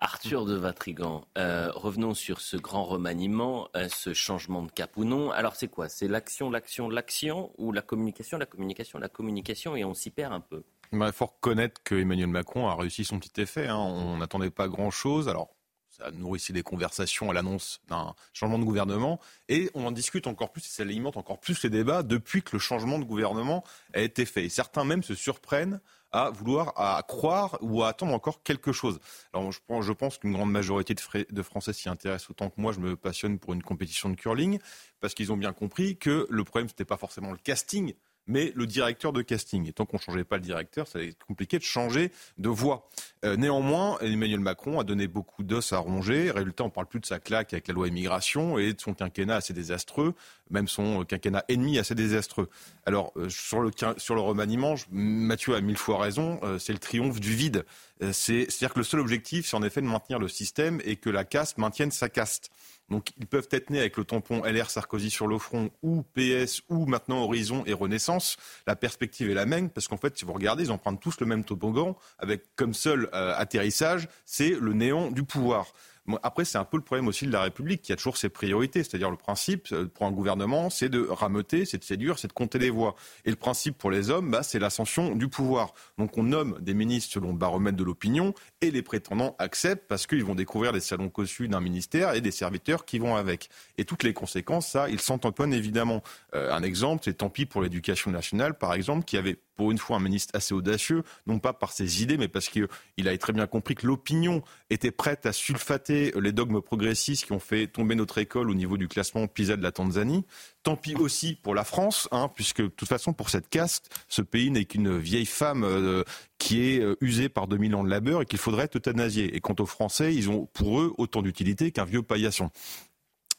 Arthur 0.00 0.44
de 0.44 0.54
Vatrigan, 0.54 1.24
euh, 1.36 1.72
revenons 1.74 2.14
sur 2.14 2.40
ce 2.40 2.56
grand 2.56 2.84
remaniement, 2.84 3.68
euh, 3.74 3.88
ce 3.88 4.14
changement 4.14 4.62
de 4.62 4.70
cap 4.70 4.96
ou 4.96 5.04
non. 5.04 5.32
Alors 5.32 5.56
c'est 5.56 5.66
quoi? 5.66 5.88
C'est 5.88 6.06
l'action, 6.06 6.50
l'action, 6.50 6.88
l'action 6.88 7.52
ou 7.58 7.72
la 7.72 7.82
communication, 7.82 8.38
la 8.38 8.46
communication, 8.46 9.00
la 9.00 9.08
communication 9.08 9.74
et 9.74 9.84
on 9.84 9.94
s'y 9.94 10.10
perd 10.10 10.32
un 10.32 10.40
peu? 10.40 10.62
Il 10.92 11.12
faut 11.12 11.26
reconnaître 11.26 11.82
que 11.82 11.96
Emmanuel 11.96 12.28
Macron 12.28 12.68
a 12.68 12.76
réussi 12.76 13.04
son 13.04 13.18
petit 13.18 13.40
effet. 13.40 13.66
Hein. 13.66 13.76
On 13.76 14.18
n'attendait 14.18 14.50
pas 14.50 14.68
grand-chose. 14.68 15.28
Alors 15.28 15.56
ça 15.88 16.12
nourrissait 16.12 16.52
des 16.52 16.62
conversations 16.62 17.30
à 17.30 17.34
l'annonce 17.34 17.80
d'un 17.88 18.14
changement 18.32 18.60
de 18.60 18.64
gouvernement. 18.64 19.18
Et 19.48 19.68
on 19.74 19.84
en 19.84 19.90
discute 19.90 20.28
encore 20.28 20.52
plus 20.52 20.64
et 20.64 20.68
ça 20.68 20.84
alimente 20.84 21.16
encore 21.16 21.40
plus 21.40 21.60
les 21.64 21.70
débats 21.70 22.04
depuis 22.04 22.42
que 22.42 22.50
le 22.52 22.60
changement 22.60 23.00
de 23.00 23.04
gouvernement 23.04 23.64
a 23.94 24.00
été 24.00 24.24
fait. 24.24 24.44
Et 24.44 24.48
certains 24.48 24.84
même 24.84 25.02
se 25.02 25.16
surprennent 25.16 25.80
à 26.12 26.30
vouloir 26.30 26.72
à 26.76 27.02
croire 27.06 27.58
ou 27.60 27.82
à 27.82 27.88
attendre 27.88 28.14
encore 28.14 28.42
quelque 28.42 28.72
chose. 28.72 28.98
Alors 29.32 29.52
je 29.52 29.92
pense, 29.92 30.18
qu'une 30.18 30.32
grande 30.32 30.50
majorité 30.50 30.94
de, 30.94 31.26
de 31.30 31.42
Français 31.42 31.72
s'y 31.72 31.88
intéressent 31.88 32.30
autant 32.30 32.50
que 32.50 32.60
moi. 32.60 32.72
Je 32.72 32.80
me 32.80 32.96
passionne 32.96 33.38
pour 33.38 33.52
une 33.52 33.62
compétition 33.62 34.08
de 34.08 34.14
curling 34.14 34.58
parce 35.00 35.14
qu'ils 35.14 35.32
ont 35.32 35.36
bien 35.36 35.52
compris 35.52 35.96
que 35.96 36.26
le 36.30 36.44
problème 36.44 36.68
c'était 36.68 36.84
pas 36.84 36.96
forcément 36.96 37.30
le 37.30 37.38
casting, 37.38 37.94
mais 38.28 38.52
le 38.54 38.66
directeur 38.66 39.12
de 39.12 39.22
casting. 39.22 39.66
Et 39.68 39.72
tant 39.72 39.86
qu'on 39.86 39.96
ne 39.96 40.02
changeait 40.02 40.24
pas 40.24 40.36
le 40.36 40.42
directeur, 40.42 40.86
ça 40.86 40.98
allait 40.98 41.08
être 41.08 41.24
compliqué 41.26 41.58
de 41.58 41.64
changer 41.64 42.12
de 42.36 42.48
voix. 42.48 42.88
Euh, 43.24 43.36
néanmoins, 43.36 43.98
Emmanuel 44.00 44.40
Macron 44.40 44.78
a 44.78 44.84
donné 44.84 45.08
beaucoup 45.08 45.42
d'os 45.42 45.72
à 45.72 45.78
ronger. 45.78 46.30
Résultat, 46.30 46.64
on 46.64 46.70
parle 46.70 46.86
plus 46.86 47.00
de 47.00 47.06
sa 47.06 47.18
claque 47.18 47.52
avec 47.52 47.66
la 47.66 47.74
loi 47.74 47.88
immigration 47.88 48.58
et 48.58 48.74
de 48.74 48.80
son 48.80 48.94
quinquennat 48.94 49.36
assez 49.36 49.54
désastreux, 49.54 50.14
même 50.50 50.68
son 50.68 51.04
quinquennat 51.04 51.44
ennemi 51.48 51.78
assez 51.78 51.94
désastreux. 51.94 52.48
Alors, 52.86 53.12
euh, 53.16 53.28
sur, 53.28 53.60
le, 53.60 53.70
sur 53.96 54.14
le 54.14 54.20
remaniement, 54.20 54.74
Mathieu 54.92 55.54
a 55.54 55.60
mille 55.60 55.76
fois 55.78 55.98
raison, 55.98 56.38
euh, 56.42 56.58
c'est 56.58 56.72
le 56.72 56.78
triomphe 56.78 57.18
du 57.18 57.34
vide. 57.34 57.64
C'est-à-dire 58.12 58.72
que 58.74 58.78
le 58.78 58.84
seul 58.84 59.00
objectif, 59.00 59.48
c'est 59.48 59.56
en 59.56 59.62
effet 59.64 59.80
de 59.80 59.86
maintenir 59.86 60.20
le 60.20 60.28
système 60.28 60.80
et 60.84 60.94
que 60.94 61.10
la 61.10 61.24
caste 61.24 61.58
maintienne 61.58 61.90
sa 61.90 62.08
caste. 62.08 62.52
Donc 62.90 63.10
ils 63.18 63.26
peuvent 63.26 63.48
être 63.50 63.70
nés 63.70 63.80
avec 63.80 63.96
le 63.96 64.04
tampon 64.04 64.42
LR 64.44 64.70
Sarkozy 64.70 65.10
sur 65.10 65.26
le 65.26 65.38
front 65.38 65.70
ou 65.82 66.02
PS 66.14 66.62
ou 66.68 66.86
maintenant 66.86 67.22
Horizon 67.22 67.62
et 67.66 67.72
Renaissance. 67.72 68.36
La 68.66 68.76
perspective 68.76 69.30
est 69.30 69.34
la 69.34 69.46
même 69.46 69.68
parce 69.70 69.88
qu'en 69.88 69.96
fait, 69.96 70.16
si 70.16 70.24
vous 70.24 70.32
regardez, 70.32 70.64
ils 70.64 70.72
empruntent 70.72 71.00
tous 71.00 71.20
le 71.20 71.26
même 71.26 71.44
toboggan 71.44 71.96
avec 72.18 72.44
comme 72.56 72.74
seul 72.74 73.08
euh, 73.12 73.34
atterrissage, 73.36 74.08
c'est 74.24 74.50
le 74.50 74.72
néant 74.72 75.10
du 75.10 75.24
pouvoir 75.24 75.72
après, 76.22 76.44
c'est 76.44 76.58
un 76.58 76.64
peu 76.64 76.76
le 76.76 76.82
problème 76.82 77.08
aussi 77.08 77.26
de 77.26 77.32
la 77.32 77.42
République 77.42 77.82
qui 77.82 77.92
a 77.92 77.96
toujours 77.96 78.16
ses 78.16 78.28
priorités. 78.28 78.82
C'est-à-dire 78.82 79.10
le 79.10 79.16
principe 79.16 79.68
euh, 79.72 79.86
pour 79.86 80.06
un 80.06 80.12
gouvernement, 80.12 80.70
c'est 80.70 80.88
de 80.88 81.06
rameuter, 81.06 81.64
c'est 81.64 81.78
de 81.78 81.84
séduire, 81.84 82.18
c'est 82.18 82.28
de 82.28 82.32
compter 82.32 82.58
les 82.58 82.70
voix. 82.70 82.94
Et 83.24 83.30
le 83.30 83.36
principe 83.36 83.76
pour 83.76 83.90
les 83.90 84.10
hommes, 84.10 84.30
bah, 84.30 84.42
c'est 84.42 84.58
l'ascension 84.58 85.14
du 85.14 85.28
pouvoir. 85.28 85.74
Donc 85.98 86.16
on 86.16 86.22
nomme 86.22 86.58
des 86.60 86.74
ministres 86.74 87.12
selon 87.12 87.32
le 87.32 87.38
baromètre 87.38 87.76
de 87.76 87.84
l'opinion 87.84 88.34
et 88.60 88.70
les 88.70 88.82
prétendants 88.82 89.36
acceptent 89.38 89.86
parce 89.88 90.06
qu'ils 90.06 90.24
vont 90.24 90.34
découvrir 90.34 90.72
les 90.72 90.80
salons 90.80 91.10
cossus 91.10 91.48
d'un 91.48 91.60
ministère 91.60 92.14
et 92.14 92.20
des 92.20 92.30
serviteurs 92.30 92.84
qui 92.84 92.98
vont 92.98 93.16
avec. 93.16 93.48
Et 93.76 93.84
toutes 93.84 94.02
les 94.02 94.12
conséquences, 94.12 94.68
ça, 94.68 94.88
ils 94.88 95.00
s'en 95.00 95.18
tamponnent 95.18 95.52
évidemment. 95.54 96.02
Euh, 96.34 96.52
un 96.52 96.62
exemple, 96.62 97.02
c'est 97.04 97.18
tant 97.18 97.30
pis 97.30 97.46
pour 97.46 97.62
l'éducation 97.62 98.10
nationale, 98.10 98.56
par 98.56 98.74
exemple, 98.74 99.04
qui 99.04 99.16
avait 99.16 99.38
pour 99.58 99.72
une 99.72 99.78
fois 99.78 99.96
un 99.96 100.00
ministre 100.00 100.34
assez 100.36 100.54
audacieux, 100.54 101.02
non 101.26 101.40
pas 101.40 101.52
par 101.52 101.72
ses 101.72 102.00
idées, 102.02 102.16
mais 102.16 102.28
parce 102.28 102.48
qu'il 102.48 102.68
avait 102.96 103.18
très 103.18 103.32
bien 103.32 103.48
compris 103.48 103.74
que 103.74 103.86
l'opinion 103.86 104.42
était 104.70 104.92
prête 104.92 105.26
à 105.26 105.32
sulfater 105.32 106.12
les 106.18 106.30
dogmes 106.30 106.62
progressistes 106.62 107.26
qui 107.26 107.32
ont 107.32 107.40
fait 107.40 107.66
tomber 107.66 107.96
notre 107.96 108.18
école 108.18 108.50
au 108.50 108.54
niveau 108.54 108.76
du 108.76 108.86
classement 108.86 109.26
PISA 109.26 109.56
de 109.56 109.62
la 109.62 109.72
Tanzanie. 109.72 110.24
Tant 110.62 110.76
pis 110.76 110.94
aussi 110.94 111.34
pour 111.34 111.56
la 111.56 111.64
France, 111.64 112.08
hein, 112.12 112.30
puisque 112.32 112.62
de 112.62 112.68
toute 112.68 112.88
façon, 112.88 113.12
pour 113.12 113.30
cette 113.30 113.48
caste, 113.48 113.90
ce 114.08 114.22
pays 114.22 114.52
n'est 114.52 114.64
qu'une 114.64 114.96
vieille 114.96 115.26
femme 115.26 115.64
euh, 115.64 116.04
qui 116.38 116.62
est 116.62 116.80
euh, 116.80 116.96
usée 117.00 117.28
par 117.28 117.48
2000 117.48 117.74
ans 117.74 117.82
de 117.82 117.90
labeur 117.90 118.22
et 118.22 118.26
qu'il 118.26 118.38
faudrait 118.38 118.70
euthanasier. 118.76 119.34
Et 119.34 119.40
quant 119.40 119.56
aux 119.58 119.66
Français, 119.66 120.14
ils 120.14 120.30
ont 120.30 120.46
pour 120.52 120.80
eux 120.80 120.94
autant 120.98 121.22
d'utilité 121.22 121.72
qu'un 121.72 121.84
vieux 121.84 122.02
paillasson. 122.02 122.50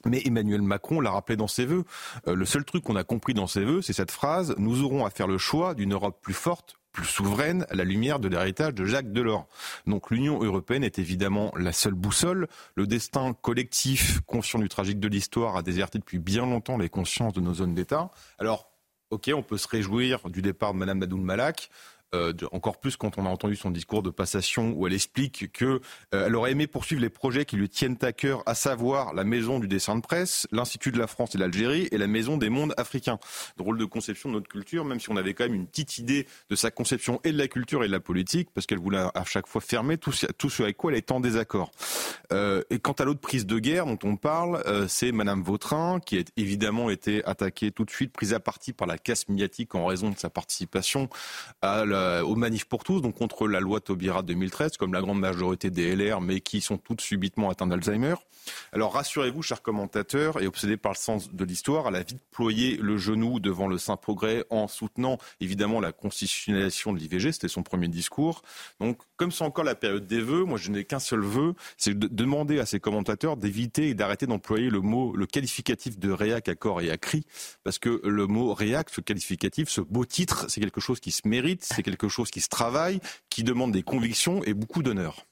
Mais 0.05 0.21
Emmanuel 0.25 0.61
Macron 0.61 1.01
l'a 1.01 1.11
rappelé 1.11 1.35
dans 1.35 1.47
ses 1.47 1.65
vœux. 1.65 1.83
Euh, 2.27 2.35
le 2.35 2.45
seul 2.45 2.63
truc 2.63 2.83
qu'on 2.83 2.95
a 2.95 3.03
compris 3.03 3.33
dans 3.33 3.47
ses 3.47 3.65
vœux, 3.65 3.81
c'est 3.81 3.93
cette 3.93 4.11
phrase 4.11 4.55
Nous 4.57 4.83
aurons 4.83 5.05
à 5.05 5.09
faire 5.09 5.27
le 5.27 5.37
choix 5.37 5.73
d'une 5.73 5.93
Europe 5.93 6.19
plus 6.21 6.33
forte, 6.33 6.77
plus 6.91 7.05
souveraine, 7.05 7.65
à 7.69 7.75
la 7.75 7.83
lumière 7.83 8.19
de 8.19 8.27
l'héritage 8.27 8.73
de 8.73 8.85
Jacques 8.85 9.11
Delors. 9.11 9.47
Donc 9.87 10.09
l'Union 10.09 10.41
européenne 10.41 10.83
est 10.83 10.99
évidemment 10.99 11.51
la 11.57 11.73
seule 11.73 11.93
boussole. 11.93 12.47
Le 12.75 12.87
destin 12.87 13.33
collectif, 13.33 14.21
conscient 14.21 14.59
du 14.59 14.69
tragique 14.69 14.99
de 14.99 15.07
l'histoire, 15.07 15.57
a 15.57 15.63
déserté 15.63 15.99
depuis 15.99 16.19
bien 16.19 16.45
longtemps 16.45 16.77
les 16.77 16.89
consciences 16.89 17.33
de 17.33 17.41
nos 17.41 17.55
zones 17.55 17.75
d'État. 17.75 18.09
Alors, 18.37 18.71
ok, 19.11 19.31
on 19.35 19.43
peut 19.43 19.57
se 19.57 19.67
réjouir 19.67 20.29
du 20.29 20.41
départ 20.41 20.73
de 20.73 20.79
Mme 20.79 20.99
Nadoul 20.99 21.21
Malak. 21.21 21.69
Euh, 22.15 22.33
encore 22.51 22.79
plus 22.79 22.97
quand 22.97 23.19
on 23.19 23.25
a 23.27 23.29
entendu 23.29 23.55
son 23.55 23.69
discours 23.69 24.01
de 24.01 24.09
passation 24.09 24.73
où 24.75 24.87
elle 24.87 24.93
explique 24.93 25.51
qu'elle 25.51 25.79
euh, 26.15 26.33
aurait 26.33 26.53
aimé 26.53 26.65
poursuivre 26.65 27.01
les 27.01 27.09
projets 27.09 27.45
qui 27.45 27.55
lui 27.55 27.69
tiennent 27.69 27.97
à 28.01 28.11
cœur, 28.13 28.41
à 28.47 28.55
savoir 28.55 29.13
la 29.13 29.23
maison 29.23 29.59
du 29.59 29.67
dessin 29.67 29.95
de 29.95 30.01
presse, 30.01 30.47
l'Institut 30.51 30.91
de 30.91 30.97
la 30.97 31.05
France 31.05 31.35
et 31.35 31.37
l'Algérie 31.37 31.87
et 31.91 31.99
la 31.99 32.07
maison 32.07 32.37
des 32.37 32.49
mondes 32.49 32.73
africains. 32.77 33.19
Drôle 33.57 33.77
de 33.77 33.85
conception 33.85 34.29
de 34.29 34.35
notre 34.35 34.47
culture, 34.47 34.85
même 34.85 34.99
si 34.99 35.11
on 35.11 35.17
avait 35.17 35.35
quand 35.35 35.43
même 35.43 35.53
une 35.53 35.67
petite 35.67 35.99
idée 35.99 36.25
de 36.49 36.55
sa 36.55 36.71
conception 36.71 37.19
et 37.23 37.31
de 37.31 37.37
la 37.37 37.47
culture 37.47 37.83
et 37.83 37.87
de 37.87 37.91
la 37.91 37.99
politique, 37.99 38.49
parce 38.55 38.65
qu'elle 38.65 38.79
voulait 38.79 39.05
à 39.13 39.23
chaque 39.25 39.45
fois 39.45 39.61
fermer 39.61 39.97
tout, 39.97 40.11
ce 40.11 40.63
avec 40.63 40.77
quoi 40.77 40.91
elle 40.91 40.97
est 40.97 41.11
en 41.11 41.19
désaccord. 41.19 41.69
Euh, 42.33 42.63
et 42.71 42.79
quant 42.79 42.93
à 42.93 43.03
l'autre 43.03 43.21
prise 43.21 43.45
de 43.45 43.59
guerre 43.59 43.85
dont 43.85 43.99
on 44.03 44.15
parle, 44.15 44.63
c'est 44.87 45.11
Madame 45.11 45.43
Vautrin 45.43 45.99
qui 45.99 46.17
a 46.17 46.23
évidemment 46.37 46.89
été 46.89 47.23
attaquée 47.25 47.71
tout 47.71 47.85
de 47.85 47.91
suite, 47.91 48.11
prise 48.13 48.33
à 48.33 48.39
partie 48.39 48.73
par 48.73 48.87
la 48.87 48.97
casse 48.97 49.29
médiatique 49.29 49.75
en 49.75 49.85
raison 49.85 50.09
de 50.09 50.17
sa 50.17 50.31
participation 50.31 51.09
à 51.61 51.85
la 51.85 51.98
euh, 51.99 52.21
aux 52.23 52.35
manifs 52.35 52.65
pour 52.65 52.83
tous, 52.83 53.01
donc 53.01 53.15
contre 53.15 53.47
la 53.47 53.59
loi 53.59 53.79
Taubira 53.81 54.23
2013, 54.23 54.77
comme 54.77 54.93
la 54.93 55.01
grande 55.01 55.19
majorité 55.19 55.69
des 55.69 55.95
LR, 55.95 56.21
mais 56.21 56.39
qui 56.39 56.61
sont 56.61 56.77
toutes 56.77 57.01
subitement 57.01 57.49
atteintes 57.49 57.69
d'Alzheimer. 57.69 58.15
Alors 58.71 58.93
rassurez-vous, 58.93 59.41
chers 59.41 59.61
commentateurs, 59.61 60.41
et 60.41 60.47
obsédés 60.47 60.77
par 60.77 60.93
le 60.93 60.97
sens 60.97 61.33
de 61.33 61.43
l'histoire, 61.43 61.87
elle 61.87 61.95
a 61.95 62.03
vite 62.03 62.21
ployé 62.31 62.77
le 62.77 62.97
genou 62.97 63.39
devant 63.39 63.67
le 63.67 63.77
Saint 63.77 63.97
Progrès 63.97 64.45
en 64.49 64.67
soutenant 64.67 65.17
évidemment 65.41 65.79
la 65.79 65.91
constitutionnalisation 65.91 66.93
de 66.93 66.99
l'IVG, 66.99 67.33
c'était 67.33 67.47
son 67.47 67.63
premier 67.63 67.87
discours. 67.87 68.41
Donc 68.79 68.99
comme 69.17 69.31
c'est 69.31 69.43
encore 69.43 69.65
la 69.65 69.75
période 69.75 70.07
des 70.07 70.21
vœux, 70.21 70.45
moi 70.45 70.57
je 70.57 70.71
n'ai 70.71 70.85
qu'un 70.85 70.99
seul 70.99 71.21
vœu, 71.21 71.53
c'est 71.77 71.97
de 71.97 72.07
demander 72.07 72.59
à 72.59 72.65
ces 72.65 72.79
commentateurs 72.79 73.35
d'éviter 73.37 73.89
et 73.89 73.93
d'arrêter 73.93 74.27
d'employer 74.27 74.69
le 74.69 74.79
mot, 74.79 75.15
le 75.15 75.25
qualificatif 75.25 75.99
de 75.99 76.11
réac 76.11 76.47
à 76.47 76.55
corps 76.55 76.81
et 76.81 76.89
à 76.89 76.97
cri, 76.97 77.25
parce 77.63 77.79
que 77.79 78.01
le 78.03 78.27
mot 78.27 78.53
réac, 78.53 78.89
ce 78.89 79.01
qualificatif, 79.01 79.69
ce 79.69 79.81
beau 79.81 80.05
titre, 80.05 80.45
c'est 80.49 80.61
quelque 80.61 80.81
chose 80.81 80.99
qui 80.99 81.11
se 81.11 81.27
mérite, 81.27 81.63
c'est 81.63 81.83
quelque 81.89 82.09
chose 82.09 82.31
qui 82.31 82.41
se 82.41 82.49
travaille, 82.49 82.99
qui 83.29 83.43
demande 83.43 83.71
des 83.71 83.83
convictions 83.83 84.43
et 84.43 84.53
beaucoup 84.53 84.83
d'honneur. 84.83 85.25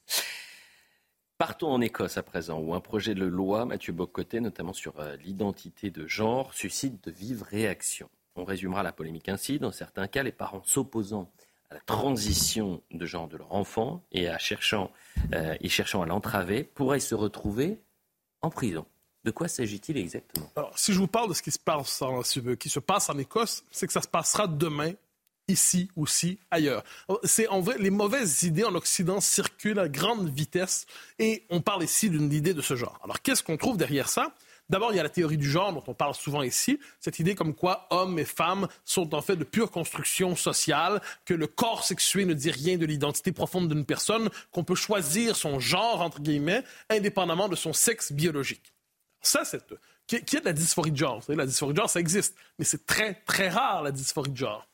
Partons 1.38 1.72
en 1.72 1.82
Écosse 1.82 2.18
à 2.18 2.24
présent, 2.24 2.60
où 2.60 2.74
un 2.74 2.80
projet 2.80 3.14
de 3.14 3.26
loi, 3.26 3.66
Mathieu 3.66 3.94
Bocoté, 3.94 4.40
notamment 4.40 4.74
sur 4.74 5.00
euh, 5.00 5.16
l'identité 5.18 5.92
de 5.92 6.08
genre, 6.08 6.54
suscite 6.54 7.04
de 7.04 7.12
vives 7.12 7.44
réactions. 7.44 8.10
On 8.36 8.44
résumera 8.44 8.82
la 8.82 8.92
polémique 8.92 9.30
ainsi. 9.30 9.60
Dans 9.60 9.72
certains 9.72 10.08
cas, 10.08 10.24
les 10.24 10.32
parents 10.32 10.64
s'opposant 10.64 11.32
à 11.70 11.76
la 11.76 11.80
transition 11.82 12.82
de 12.92 13.06
genre 13.06 13.28
de 13.28 13.38
leur 13.38 13.54
enfant 13.54 14.04
et, 14.12 14.28
à 14.28 14.40
cherchant, 14.40 14.92
euh, 15.34 15.56
et 15.62 15.70
cherchant 15.70 16.02
à 16.02 16.06
l'entraver 16.08 16.64
pourraient 16.64 17.00
se 17.00 17.14
retrouver 17.14 17.80
en 18.42 18.50
prison. 18.50 18.86
De 19.24 19.32
quoi 19.32 19.48
s'agit-il 19.48 19.98
exactement? 19.98 20.50
Alors, 20.56 20.78
si 20.80 20.94
je 20.94 21.00
vous 21.00 21.08
parle 21.08 21.30
de 21.30 21.34
ce 21.34 21.44
qui 21.44 21.52
se 21.52 21.60
passe 21.60 22.02
en, 22.02 22.22
qui 22.58 22.70
se 22.70 22.80
passe 22.80 23.10
en 23.10 23.18
Écosse, 23.18 23.64
c'est 23.72 23.86
que 23.86 23.94
ça 23.94 24.02
se 24.02 24.08
passera 24.08 24.48
demain 24.48 24.94
ici 25.48 25.90
aussi, 25.96 26.40
ailleurs. 26.52 26.84
C'est 27.24 27.48
en 27.48 27.62
vrai, 27.62 27.78
les 27.80 27.90
mauvaises 27.90 28.44
idées 28.44 28.64
en 28.64 28.76
Occident 28.76 29.22
circulent 29.22 29.80
à 29.80 29.88
grande 29.88 30.30
vitesse 30.30 30.86
et 31.20 31.46
on 31.50 31.62
parle 31.62 31.84
ici 31.84 32.10
d'une 32.10 32.32
idée 32.32 32.54
de 32.54 32.62
ce 32.62 32.76
genre. 32.76 33.00
Alors, 33.04 33.22
qu'est-ce 33.22 33.44
qu'on 33.44 33.58
trouve 33.58 33.78
derrière 33.78 34.10
ça? 34.10 34.34
D'abord, 34.70 34.92
il 34.92 34.98
y 34.98 35.00
a 35.00 35.04
la 35.04 35.10
théorie 35.10 35.38
du 35.38 35.50
genre 35.50 35.72
dont 35.72 35.84
on 35.88 35.94
parle 35.94 36.14
souvent 36.14 36.44
ici, 36.44 36.78
cette 37.00 37.20
idée 37.20 37.36
comme 37.36 37.54
quoi 37.54 37.88
hommes 37.90 38.20
et 38.20 38.26
femmes 38.26 38.68
sont 38.84 39.16
en 39.16 39.22
fait 39.22 39.38
de 39.38 39.46
pure 39.46 39.72
construction 39.72 40.36
sociale, 40.36 41.02
que 41.24 41.34
le 41.34 41.48
corps 41.48 41.86
sexué 41.86 42.26
ne 42.26 42.34
dit 42.34 42.52
rien 42.52 42.78
de 42.78 42.86
l'identité 42.86 43.32
profonde 43.32 43.70
d'une 43.70 43.86
personne, 43.86 44.30
qu'on 44.52 44.66
peut 44.66 44.76
choisir 44.76 45.38
son 45.38 45.60
genre, 45.62 46.02
entre 46.02 46.20
guillemets, 46.20 46.64
indépendamment 46.90 47.48
de 47.48 47.56
son 47.56 47.72
sexe 47.72 48.12
biologique. 48.12 48.74
Ça, 49.22 49.46
c'est... 49.46 49.64
Qui 50.06 50.16
est 50.16 50.40
de 50.40 50.46
la 50.46 50.54
dysphorie 50.54 50.92
de 50.92 50.98
genre? 50.98 51.22
La 51.30 51.46
dysphorie 51.46 51.74
de 51.74 51.78
genre, 51.78 51.90
ça 51.90 52.00
existe, 52.00 52.36
mais 52.60 52.66
c'est 52.66 52.86
très, 52.86 53.16
très 53.26 53.50
rare, 53.50 53.84
la 53.84 53.92
dysphorie 53.92 54.32
de 54.32 54.38
genre 54.38 54.68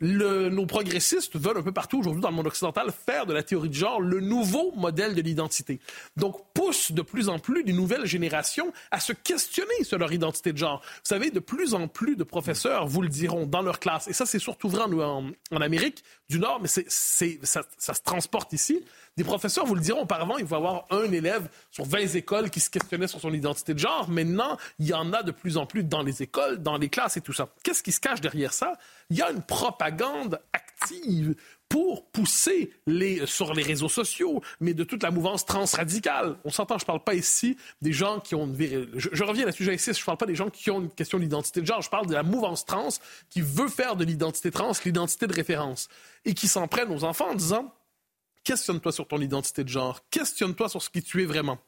nos 0.00 0.66
progressistes 0.66 1.36
veulent 1.36 1.58
un 1.58 1.62
peu 1.62 1.72
partout 1.72 1.98
aujourd'hui 1.98 2.22
dans 2.22 2.30
le 2.30 2.36
monde 2.36 2.46
occidental 2.46 2.90
faire 2.90 3.26
de 3.26 3.34
la 3.34 3.42
théorie 3.42 3.68
de 3.68 3.74
genre 3.74 4.00
le 4.00 4.20
nouveau 4.20 4.72
modèle 4.72 5.14
de 5.14 5.20
l'identité. 5.20 5.80
Donc, 6.16 6.52
poussent 6.54 6.92
de 6.92 7.02
plus 7.02 7.28
en 7.28 7.38
plus 7.38 7.62
les 7.62 7.72
nouvelles 7.72 8.06
générations 8.06 8.72
à 8.90 9.00
se 9.00 9.12
questionner 9.12 9.84
sur 9.84 9.98
leur 9.98 10.12
identité 10.12 10.52
de 10.52 10.58
genre. 10.58 10.80
Vous 10.82 11.00
savez, 11.04 11.30
de 11.30 11.40
plus 11.40 11.74
en 11.74 11.88
plus 11.88 12.16
de 12.16 12.24
professeurs 12.24 12.86
vous 12.86 13.02
le 13.02 13.08
diront 13.08 13.46
dans 13.46 13.62
leur 13.62 13.78
classe, 13.78 14.08
et 14.08 14.12
ça, 14.12 14.26
c'est 14.26 14.38
surtout 14.38 14.68
vrai 14.68 14.84
en, 14.84 15.30
Amérique 15.60 16.02
du 16.28 16.38
Nord, 16.38 16.60
mais 16.62 16.68
ça, 16.68 17.62
ça 17.76 17.94
se 17.94 18.02
transporte 18.02 18.52
ici. 18.52 18.82
Des 19.16 19.24
professeurs 19.24 19.66
vous 19.66 19.74
le 19.74 19.80
diront 19.80 20.02
auparavant, 20.02 20.38
il 20.38 20.46
faut 20.46 20.54
avoir 20.54 20.86
un 20.90 21.10
élève 21.12 21.48
sur 21.70 21.84
20 21.84 22.14
écoles 22.14 22.48
qui 22.48 22.60
se 22.60 22.70
questionnait 22.70 23.08
sur 23.08 23.20
son 23.20 23.34
identité 23.34 23.74
de 23.74 23.78
genre. 23.78 24.08
Maintenant, 24.08 24.56
il 24.78 24.86
y 24.86 24.94
en 24.94 25.12
a 25.12 25.22
de 25.22 25.32
plus 25.32 25.58
en 25.58 25.66
plus 25.66 25.84
dans 25.84 26.02
les 26.02 26.22
écoles, 26.22 26.62
dans 26.62 26.78
les 26.78 26.88
classes 26.88 27.16
et 27.16 27.20
tout 27.20 27.32
ça. 27.32 27.48
Qu'est-ce 27.62 27.82
qui 27.82 27.92
se 27.92 28.00
cache 28.00 28.20
derrière 28.20 28.52
ça? 28.52 28.78
Il 29.10 29.16
y 29.16 29.22
a 29.22 29.30
une 29.30 29.42
propagande 29.42 30.40
active 30.52 31.34
pour 31.68 32.10
pousser 32.10 32.72
les, 32.86 33.26
sur 33.26 33.54
les 33.54 33.62
réseaux 33.62 33.88
sociaux, 33.88 34.42
mais 34.58 34.74
de 34.74 34.82
toute 34.82 35.04
la 35.04 35.12
mouvance 35.12 35.46
transradicale. 35.46 36.36
On 36.44 36.50
s'entend, 36.50 36.78
je 36.78 36.84
ne 36.84 36.86
parle 36.86 37.04
pas 37.04 37.14
ici 37.14 37.56
des 37.80 37.92
gens 37.92 38.18
qui 38.18 38.34
ont 38.34 38.46
une... 38.46 38.88
Je, 38.96 39.08
je 39.12 39.24
reviens 39.24 39.50
sujet 39.52 39.74
ici, 39.76 39.92
je 39.94 40.00
ne 40.00 40.04
parle 40.04 40.18
pas 40.18 40.26
des 40.26 40.34
gens 40.34 40.50
qui 40.50 40.70
ont 40.70 40.80
une 40.80 40.90
question 40.90 41.18
d'identité 41.18 41.60
de 41.60 41.66
genre, 41.66 41.80
je 41.80 41.90
parle 41.90 42.06
de 42.06 42.14
la 42.14 42.24
mouvance 42.24 42.64
trans 42.64 42.88
qui 43.28 43.40
veut 43.40 43.68
faire 43.68 43.94
de 43.94 44.04
l'identité 44.04 44.50
trans 44.50 44.72
l'identité 44.84 45.28
de 45.28 45.32
référence 45.32 45.88
et 46.24 46.34
qui 46.34 46.48
s'en 46.48 46.66
prennent 46.66 46.90
aux 46.90 47.04
enfants 47.04 47.30
en 47.30 47.34
disant 47.34 47.72
Questionne-toi 48.42 48.90
sur 48.90 49.06
ton 49.06 49.20
identité 49.20 49.64
de 49.64 49.68
genre. 49.68 50.00
Questionne-toi 50.10 50.68
sur 50.68 50.82
ce 50.82 50.90
qui 50.90 51.02
tu 51.02 51.22
es 51.22 51.26
vraiment. 51.26 51.58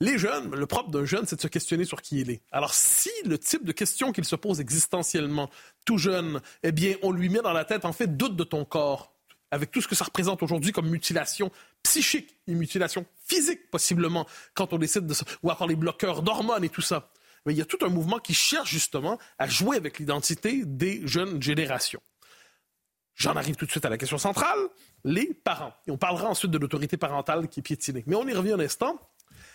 Les 0.00 0.18
jeunes, 0.18 0.54
le 0.54 0.66
propre 0.66 0.90
d'un 0.90 1.06
jeune, 1.06 1.26
c'est 1.26 1.36
de 1.36 1.40
se 1.40 1.48
questionner 1.48 1.86
sur 1.86 2.02
qui 2.02 2.20
il 2.20 2.30
est. 2.30 2.42
Alors, 2.52 2.74
si 2.74 3.10
le 3.24 3.38
type 3.38 3.64
de 3.64 3.72
question 3.72 4.12
qu'il 4.12 4.26
se 4.26 4.36
pose 4.36 4.60
existentiellement, 4.60 5.50
tout 5.86 5.96
jeune, 5.96 6.42
eh 6.62 6.72
bien, 6.72 6.96
on 7.02 7.12
lui 7.12 7.30
met 7.30 7.40
dans 7.40 7.54
la 7.54 7.64
tête, 7.64 7.86
en 7.86 7.92
fait, 7.92 8.14
doute 8.14 8.36
de 8.36 8.44
ton 8.44 8.66
corps, 8.66 9.14
avec 9.50 9.70
tout 9.70 9.80
ce 9.80 9.88
que 9.88 9.94
ça 9.94 10.04
représente 10.04 10.42
aujourd'hui 10.42 10.72
comme 10.72 10.88
mutilation 10.88 11.50
psychique 11.82 12.36
et 12.46 12.54
mutilation 12.54 13.06
physique, 13.24 13.70
possiblement, 13.70 14.26
quand 14.54 14.74
on 14.74 14.78
décide 14.78 15.06
de... 15.06 15.14
ou 15.42 15.50
encore 15.50 15.66
les 15.66 15.76
bloqueurs 15.76 16.22
d'hormones 16.22 16.64
et 16.64 16.68
tout 16.68 16.82
ça. 16.82 17.10
Mais 17.46 17.54
il 17.54 17.56
y 17.56 17.62
a 17.62 17.64
tout 17.64 17.78
un 17.82 17.88
mouvement 17.88 18.18
qui 18.18 18.34
cherche 18.34 18.70
justement 18.70 19.18
à 19.38 19.48
jouer 19.48 19.76
avec 19.76 19.98
l'identité 19.98 20.64
des 20.66 21.06
jeunes 21.06 21.40
générations. 21.42 22.02
J'en 23.14 23.34
arrive 23.34 23.56
tout 23.56 23.64
de 23.64 23.70
suite 23.70 23.84
à 23.86 23.88
la 23.88 23.96
question 23.96 24.18
centrale, 24.18 24.58
les 25.04 25.32
parents. 25.32 25.72
Et 25.86 25.90
on 25.90 25.96
parlera 25.96 26.28
ensuite 26.28 26.50
de 26.50 26.58
l'autorité 26.58 26.98
parentale 26.98 27.48
qui 27.48 27.60
est 27.60 27.62
piétinée. 27.62 28.04
Mais 28.06 28.14
on 28.14 28.26
y 28.28 28.34
revient 28.34 28.52
un 28.52 28.60
instant. 28.60 29.00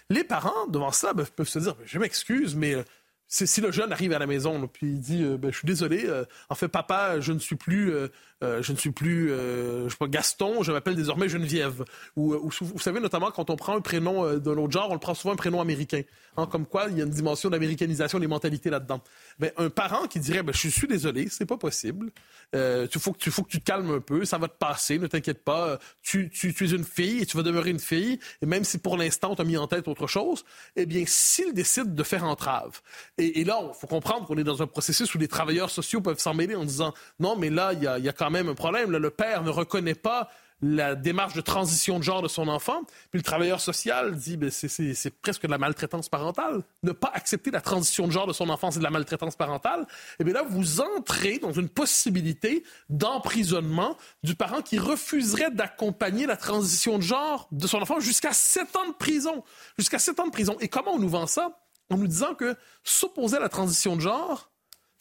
Les 0.10 0.24
parents, 0.24 0.68
devant 0.68 0.92
ça, 0.92 1.14
peuvent 1.14 1.48
se 1.48 1.60
dire, 1.60 1.76
je 1.86 2.00
m'excuse, 2.00 2.56
mais 2.56 2.74
euh, 2.76 2.84
si 3.28 3.62
le 3.62 3.72
jeune 3.72 3.92
arrive 3.92 4.14
à 4.14 4.20
la 4.20 4.28
maison, 4.28 4.68
puis 4.68 4.88
il 4.88 5.00
dit, 5.00 5.24
euh, 5.24 5.38
ben, 5.38 5.52
je 5.52 5.58
suis 5.58 5.66
désolé, 5.66 6.06
euh, 6.06 6.26
en 6.50 6.56
fait, 6.56 6.68
papa, 6.68 7.20
je 7.20 7.32
ne 7.32 7.40
suis 7.40 7.56
plus 7.56 7.94
euh, 8.44 8.62
je 8.62 8.72
ne 8.72 8.78
suis 8.78 8.92
plus, 8.92 9.32
euh, 9.32 9.86
je 9.86 9.90
sais 9.90 9.98
pas, 9.98 10.08
Gaston, 10.08 10.64
je 10.64 10.72
m'appelle 10.72 10.96
désormais 10.96 11.30
Geneviève. 11.30 11.84
Euh, 12.18 12.40
vous 12.60 12.80
savez, 12.80 13.00
notamment, 13.00 13.32
quand 13.32 13.50
on 13.50 13.56
prend 13.56 13.76
un 13.76 13.82
prénom 13.82 14.38
d'un 14.38 14.58
autre 14.58 14.72
genre, 14.72 14.90
on 14.90 14.94
le 14.94 15.00
prend 15.00 15.14
souvent 15.14 15.34
un 15.34 15.38
prénom 15.38 15.62
américain. 15.62 16.02
Hein, 16.38 16.48
comme 16.50 16.66
quoi, 16.66 16.86
il 16.90 16.98
y 16.98 17.02
a 17.02 17.04
une 17.04 17.12
dimension 17.12 17.50
d'américanisation 17.50 18.18
des 18.18 18.28
mentalités 18.28 18.70
là-dedans. 18.70 19.02
Ben, 19.38 19.52
un 19.58 19.70
parent 19.70 20.08
qui 20.08 20.20
dirait, 20.20 20.44
ben, 20.44 20.54
je 20.54 20.70
suis 20.70 20.88
désolé, 20.88 21.28
c'est 21.30 21.46
pas 21.46 21.58
possible. 21.58 22.12
Il 22.54 22.88
faut, 23.00 23.12
que 23.14 23.18
tu, 23.18 23.32
faut 23.32 23.44
que 23.44 23.50
tu 23.50 23.60
te 23.60 23.66
calmes 23.66 23.92
un 23.92 24.00
peu, 24.00 24.26
ça 24.26 24.38
va 24.38 24.48
te 24.48 24.58
passer, 24.58 24.98
ne 24.98 25.08
t'inquiète 25.08 25.44
pas. 25.44 25.78
Tu, 26.02 26.32
es 26.44 26.66
une 26.72 26.84
fille 26.84 27.22
et 27.22 27.26
tu 27.26 27.38
vas 27.38 27.44
demeurer 27.44 27.70
une 27.70 27.80
fille. 27.80 28.20
Et 28.42 28.46
même 28.46 28.64
si 28.64 28.78
pour 28.78 28.98
l'instant, 28.98 29.36
tu 29.36 29.42
as 29.42 29.46
mis 29.46 29.58
en 29.58 29.68
tête 29.68 29.88
autre 29.88 30.08
chose, 30.08 30.44
eh 30.76 30.86
bien, 30.86 31.04
s'il 31.06 31.54
décide 31.54 31.94
de 31.94 32.04
faire 32.04 32.24
entrave. 32.24 32.82
Et, 33.18 33.42
et 33.42 33.44
là, 33.44 33.60
il 33.62 33.80
faut 33.80 33.88
comprendre 33.88 34.26
qu'on 34.26 34.38
est 34.38 34.44
dans 34.44 34.62
un 34.62 34.68
processus 34.68 35.14
où 35.14 35.18
les 35.18 35.28
travailleurs 35.28 35.70
sociaux 35.70 36.02
peuvent 36.02 36.20
s'en 36.20 36.34
mêler 36.34 36.56
en 36.56 36.66
disant, 36.66 36.94
non, 37.20 37.36
mais 37.36 37.50
là, 37.50 37.74
il 37.74 37.84
y 37.84 37.88
a, 37.88 38.00
y 38.00 38.10
a 38.10 38.14
quand 38.14 38.31
même 38.32 38.50
un 38.50 38.56
problème. 38.56 38.92
le 38.92 39.10
père 39.10 39.44
ne 39.44 39.50
reconnaît 39.50 39.96
pas 39.96 40.30
la 40.62 40.96
démarche 40.96 41.34
de 41.34 41.42
transition 41.42 41.98
de 41.98 42.04
genre 42.04 42.22
de 42.22 42.28
son 42.28 42.48
enfant. 42.48 42.84
Puis 43.10 43.20
le 43.20 43.24
travailleur 43.24 43.60
social 43.60 44.16
dit 44.16 44.38
ben, 44.38 44.52
c'est 44.52 45.10
presque 45.22 45.44
de 45.44 45.52
la 45.52 45.58
maltraitance 45.58 46.10
parentale. 46.10 46.64
Ne 46.84 46.92
pas 46.92 47.12
accepter 47.14 47.52
la 47.52 47.62
transition 47.62 48.08
de 48.08 48.12
genre 48.12 48.28
de 48.28 48.34
son 48.34 48.50
enfant, 48.50 48.72
c'est 48.72 48.80
de 48.80 48.84
la 48.84 48.92
maltraitance 48.92 49.36
parentale. 49.36 49.82
Et 49.82 49.86
eh 50.20 50.24
bien 50.24 50.34
là, 50.34 50.44
vous 50.48 50.82
entrez 50.82 51.40
dans 51.40 51.52
une 51.52 51.70
possibilité 51.70 52.64
d'emprisonnement 52.90 53.98
du 54.24 54.36
parent 54.36 54.62
qui 54.62 54.78
refuserait 54.78 55.52
d'accompagner 55.52 56.26
la 56.28 56.38
transition 56.38 56.98
de 56.98 57.04
genre 57.04 57.48
de 57.52 57.68
son 57.68 57.82
enfant 57.82 58.00
jusqu'à 58.00 58.34
sept 58.34 58.76
ans 58.76 58.88
de 58.88 58.94
prison. 58.94 59.44
Jusqu'à 59.78 60.00
sept 60.00 60.20
ans 60.20 60.28
de 60.28 60.32
prison. 60.32 60.58
Et 60.60 60.68
comment 60.68 60.94
on 60.94 61.00
nous 61.00 61.10
vend 61.10 61.28
ça? 61.28 61.58
En 61.90 61.98
nous 61.98 62.08
disant 62.08 62.36
que 62.36 62.56
s'opposer 62.84 63.38
à 63.38 63.40
la 63.40 63.50
transition 63.50 63.96
de 63.96 64.02
genre, 64.02 64.51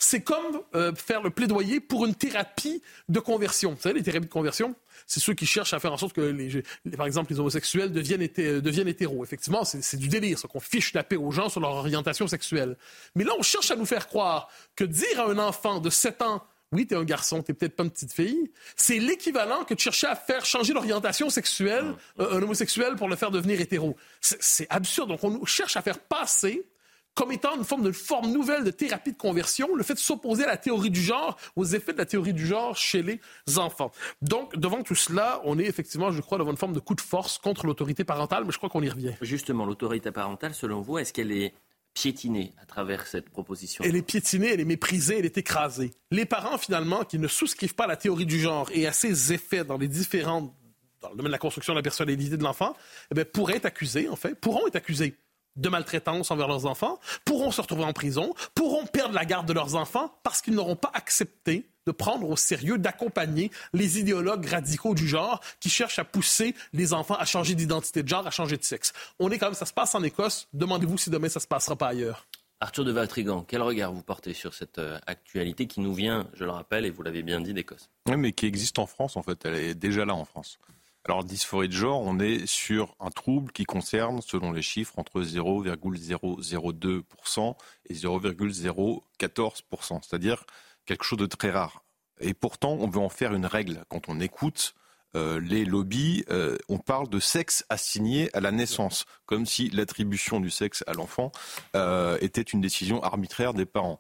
c'est 0.03 0.23
comme 0.23 0.63
euh, 0.75 0.95
faire 0.95 1.23
le 1.23 1.31
plaidoyer 1.31 1.79
pour 1.79 2.07
une 2.07 2.15
thérapie 2.15 2.83
de 3.09 3.21
conversion. 3.21 3.73
Vous 3.73 3.81
savez, 3.81 3.97
les 3.97 4.03
thérapies 4.03 4.27
de 4.27 4.33
conversion, 4.33 4.75
c'est 5.07 5.21
ceux 5.21 5.35
qui 5.35 5.45
cherchent 5.47 5.75
à 5.75 5.79
faire 5.79 5.93
en 5.93 5.99
sorte 5.99 6.15
que, 6.15 6.23
les, 6.23 6.63
par 6.97 7.07
exemple, 7.07 7.31
les 7.33 7.39
homosexuels 7.39 7.93
deviennent, 7.93 8.27
euh, 8.39 8.61
deviennent 8.63 8.89
hétéros. 8.89 9.23
Effectivement, 9.23 9.63
c'est 9.65 9.99
du 9.99 10.09
délire, 10.09 10.39
ça, 10.39 10.49
qu'on 10.49 10.59
fiche 10.59 10.95
la 10.95 11.05
paix 11.05 11.17
aux 11.17 11.31
gens 11.31 11.51
sur 11.51 11.61
leur 11.61 11.73
orientation 11.73 12.27
sexuelle. 12.27 12.77
Mais 13.15 13.25
là, 13.25 13.33
on 13.39 13.43
cherche 13.43 13.71
à 13.71 13.77
nous 13.77 13.85
faire 13.85 14.09
croire 14.09 14.49
que 14.75 14.85
dire 14.85 15.21
à 15.21 15.31
un 15.31 15.39
enfant 15.39 15.81
de 15.81 15.91
7 15.91 16.23
ans 16.23 16.43
oui, 16.73 16.87
t'es 16.87 16.95
un 16.95 17.03
garçon, 17.03 17.43
t'es 17.43 17.53
peut-être 17.53 17.75
pas 17.75 17.83
une 17.83 17.91
petite 17.91 18.13
fille. 18.13 18.49
C'est 18.77 19.01
l'équivalent 19.01 19.65
que 19.65 19.75
de 19.75 19.81
chercher 19.81 20.07
à 20.07 20.15
faire 20.15 20.45
changer 20.45 20.73
l'orientation 20.73 21.29
sexuelle, 21.29 21.97
euh, 22.21 22.39
un 22.39 22.43
homosexuel, 22.43 22.95
pour 22.95 23.09
le 23.09 23.17
faire 23.17 23.33
devenir 23.33 23.61
hétéro. 23.61 23.97
C'est 24.21 24.69
absurde. 24.71 25.09
Donc, 25.09 25.25
on 25.25 25.45
cherche 25.45 25.77
à 25.77 25.83
faire 25.83 25.99
passer 25.99 26.65
comme 27.15 27.33
étant 27.33 27.57
une 27.57 27.65
forme 27.65 27.83
de 27.83 27.93
forme 27.93 28.31
nouvelle 28.33 28.65
de 28.65 28.71
thérapie 28.71 29.13
de 29.13 29.17
conversion, 29.19 29.75
le 29.75 29.83
fait 29.83 29.95
de 29.95 29.99
s'opposer 29.99 30.45
à 30.45 30.47
la 30.47 30.57
théorie 30.57 30.91
du 30.91 31.01
genre, 31.01 31.37
aux 31.57 31.65
effets 31.65 31.93
de 31.93 31.99
la 31.99 32.07
théorie 32.07 32.33
du 32.33 32.47
genre 32.47 32.77
chez 32.77 33.03
les 33.03 33.21
enfants. 33.59 33.91
Donc, 34.23 34.57
devant 34.57 34.83
tout 34.83 34.95
cela, 34.95 35.41
on 35.45 35.59
est 35.59 35.65
effectivement, 35.65 36.11
je 36.13 36.21
crois, 36.21 36.39
devant 36.39 36.51
une 36.51 36.57
forme 36.57 36.73
de 36.73 36.81
coup 36.81 36.95
de 36.95 37.01
force 37.01 37.39
contre 37.39 37.67
l'autorité 37.67 38.05
parentale, 38.05 38.45
mais 38.45 38.53
je 38.53 38.59
crois 38.59 38.71
qu'on 38.71 38.83
y 38.83 38.89
revient. 38.89 39.15
Justement, 39.21 39.65
l'autorité 39.67 40.11
parentale, 40.13 40.55
selon 40.55 40.81
vous, 40.81 40.99
est-ce 40.99 41.13
qu'elle 41.13 41.33
est 41.33 41.55
piétinée 41.93 42.53
à 42.63 42.67
travers 42.67 43.07
cette 43.07 43.29
proposition? 43.29 43.85
Elle 43.85 43.97
est 43.97 44.03
piétinée, 44.03 44.53
elle 44.53 44.61
est 44.61 44.65
méprisée, 44.65 45.19
elle 45.19 45.27
est 45.27 45.39
écrasée. 45.39 45.93
Les 46.11 46.25
parents, 46.25 46.59
finalement, 46.59 47.05
qui 47.05 47.19
ne 47.19 47.29
souscrivent 47.29 47.75
pas 47.75 47.85
à 47.85 47.89
la 47.89 47.97
théorie 47.97 48.27
du 48.27 48.39
genre 48.39 48.71
et 48.73 48.87
à 48.87 48.93
ses 48.93 49.33
effets 49.33 49.65
dans 49.65 49.77
les 49.77 49.89
différentes 49.89 50.55
dans 51.01 51.09
le 51.09 51.17
domaine 51.17 51.31
de 51.31 51.33
la 51.33 51.39
construction 51.39 51.73
de 51.73 51.79
la 51.79 51.83
personnalité 51.83 52.37
de 52.37 52.45
l'enfant, 52.45 52.77
eh 53.17 53.25
pourraient 53.25 53.57
être 53.57 53.65
accusés, 53.65 54.09
en 54.09 54.17
fait, 54.17 54.35
pourront 54.35 54.67
être 54.67 54.77
accusés 54.77 55.17
de 55.61 55.69
maltraitance 55.69 56.31
envers 56.31 56.49
leurs 56.49 56.67
enfants, 56.67 56.99
pourront 57.25 57.51
se 57.51 57.61
retrouver 57.61 57.85
en 57.85 57.93
prison, 57.93 58.35
pourront 58.55 58.87
perdre 58.87 59.15
la 59.15 59.25
garde 59.25 59.47
de 59.47 59.53
leurs 59.53 59.77
enfants 59.77 60.13
parce 60.23 60.43
qu'ils 60.43 60.55
n'auront 60.55 60.77
pas 60.77 60.91
accepté 60.95 61.67
de 61.87 61.93
prendre 61.93 62.29
au 62.29 62.37
sérieux, 62.37 62.79
d'accompagner 62.79 63.51
les 63.73 63.99
idéologues 63.99 64.47
radicaux 64.47 64.95
du 64.95 65.09
genre 65.09 65.41
qui 65.61 65.71
cherchent 65.71 65.99
à 65.99 66.05
pousser 66.05 66.55
les 66.73 66.93
enfants 66.93 67.17
à 67.17 67.25
changer 67.25 67.55
d'identité 67.55 68.03
de 68.03 68.09
genre, 68.09 68.27
à 68.27 68.31
changer 68.31 68.57
de 68.57 68.65
sexe. 68.65 68.93
On 69.19 69.31
est 69.31 69.39
quand 69.39 69.47
même, 69.47 69.55
ça 69.55 69.67
se 69.67 69.73
passe 69.73 69.95
en 69.95 70.03
Écosse. 70.03 70.49
Demandez-vous 70.53 70.99
si 70.99 71.11
demain 71.11 71.29
ça 71.29 71.41
se 71.41 71.47
passera 71.47 71.77
pas 71.77 71.89
ailleurs. 71.89 72.27
Arthur 72.63 72.85
de 72.85 72.93
Valtrigan, 72.93 73.43
quel 73.49 73.63
regard 73.63 73.91
vous 73.91 74.03
portez 74.03 74.35
sur 74.35 74.53
cette 74.53 74.79
euh, 74.79 74.99
actualité 75.07 75.67
qui 75.67 75.81
nous 75.81 75.95
vient, 75.95 76.29
je 76.35 76.45
le 76.45 76.51
rappelle, 76.51 76.85
et 76.85 76.91
vous 76.91 77.03
l'avez 77.03 77.23
bien 77.23 77.41
dit, 77.41 77.55
d'Écosse? 77.55 77.89
Oui, 78.07 78.19
mais 78.19 78.33
qui 78.33 78.45
existe 78.45 78.79
en 78.79 78.85
France, 78.85 79.17
en 79.17 79.23
fait. 79.23 79.47
Elle 79.47 79.55
est 79.55 79.75
déjà 79.75 80.05
là 80.05 80.15
en 80.15 80.27
France. 80.27 80.59
Alors, 81.05 81.25
dysphorie 81.25 81.69
de 81.69 81.73
genre, 81.73 82.03
on 82.03 82.19
est 82.19 82.47
sur 82.47 82.95
un 83.01 83.11
trouble 83.11 83.53
qui 83.53 83.65
concerne, 83.65 84.21
selon 84.21 84.53
les 84.53 84.63
chiffres, 84.63 84.99
entre 84.99 85.23
0,002% 85.23 87.55
et 87.89 87.95
0,014%, 87.95 90.03
c'est-à-dire 90.03 90.45
quelque 90.85 91.05
chose 91.05 91.19
de 91.19 91.27
très 91.27 91.51
rare. 91.51 91.85
Et 92.21 92.35
pourtant, 92.35 92.73
on 92.73 92.89
veut 92.89 93.01
en 93.01 93.09
faire 93.09 93.33
une 93.33 93.47
règle. 93.47 93.85
Quand 93.89 94.09
on 94.09 94.21
écoute 94.21 94.75
euh, 95.17 95.41
les 95.41 95.65
lobbies, 95.65 96.25
euh, 96.31 96.57
on 96.69 96.79
parle 96.79 97.09
de 97.09 97.19
sexe 97.19 97.65
assigné 97.69 98.31
à 98.35 98.41
la 98.41 98.53
naissance, 98.53 99.07
comme 99.27 99.45
si 99.45 99.69
l'attribution 99.71 100.41
du 100.41 100.51
sexe 100.51 100.85
à 100.87 100.93
l'enfant 100.93 101.33
euh, 101.75 102.17
était 102.21 102.43
une 102.43 102.61
décision 102.61 103.03
arbitraire 103.03 103.55
des 103.55 103.67
parents. 103.67 103.99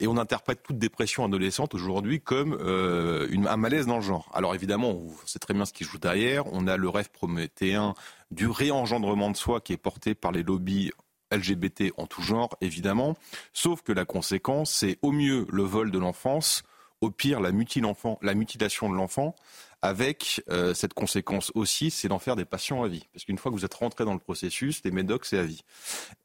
et 0.00 0.06
on 0.06 0.16
interprète 0.16 0.62
toute 0.62 0.78
dépression 0.78 1.24
adolescente 1.24 1.74
aujourd'hui 1.74 2.20
comme 2.20 2.54
un 2.58 3.56
malaise 3.56 3.86
dans 3.86 3.96
le 3.96 4.02
genre. 4.02 4.30
Alors 4.32 4.54
évidemment, 4.54 4.90
on 4.90 5.12
sait 5.26 5.38
très 5.38 5.52
bien 5.52 5.66
ce 5.66 5.72
qui 5.72 5.84
joue 5.84 5.98
derrière. 5.98 6.46
On 6.52 6.66
a 6.66 6.76
le 6.76 6.88
rêve 6.88 7.10
prométhéen 7.10 7.94
du 8.30 8.48
réengendrement 8.48 9.30
de 9.30 9.36
soi 9.36 9.60
qui 9.60 9.72
est 9.72 9.76
porté 9.76 10.14
par 10.14 10.32
les 10.32 10.42
lobbies 10.42 10.92
LGBT 11.32 11.92
en 11.96 12.06
tout 12.06 12.22
genre, 12.22 12.56
évidemment. 12.60 13.16
Sauf 13.52 13.82
que 13.82 13.92
la 13.92 14.04
conséquence, 14.04 14.70
c'est 14.70 14.98
au 15.02 15.12
mieux 15.12 15.46
le 15.50 15.62
vol 15.62 15.90
de 15.90 15.98
l'enfance, 15.98 16.62
au 17.00 17.10
pire 17.10 17.40
la 17.40 17.52
mutilation 17.52 18.88
de 18.88 18.94
l'enfant, 18.94 19.34
avec 19.86 20.42
euh, 20.50 20.74
cette 20.74 20.94
conséquence 20.94 21.52
aussi, 21.54 21.92
c'est 21.92 22.08
d'en 22.08 22.18
faire 22.18 22.34
des 22.34 22.44
patients 22.44 22.82
à 22.82 22.88
vie. 22.88 23.06
Parce 23.12 23.24
qu'une 23.24 23.38
fois 23.38 23.52
que 23.52 23.56
vous 23.56 23.64
êtes 23.64 23.74
rentré 23.74 24.04
dans 24.04 24.14
le 24.14 24.18
processus, 24.18 24.82
les 24.84 24.90
médocs, 24.90 25.24
c'est 25.24 25.38
à 25.38 25.44
vie. 25.44 25.62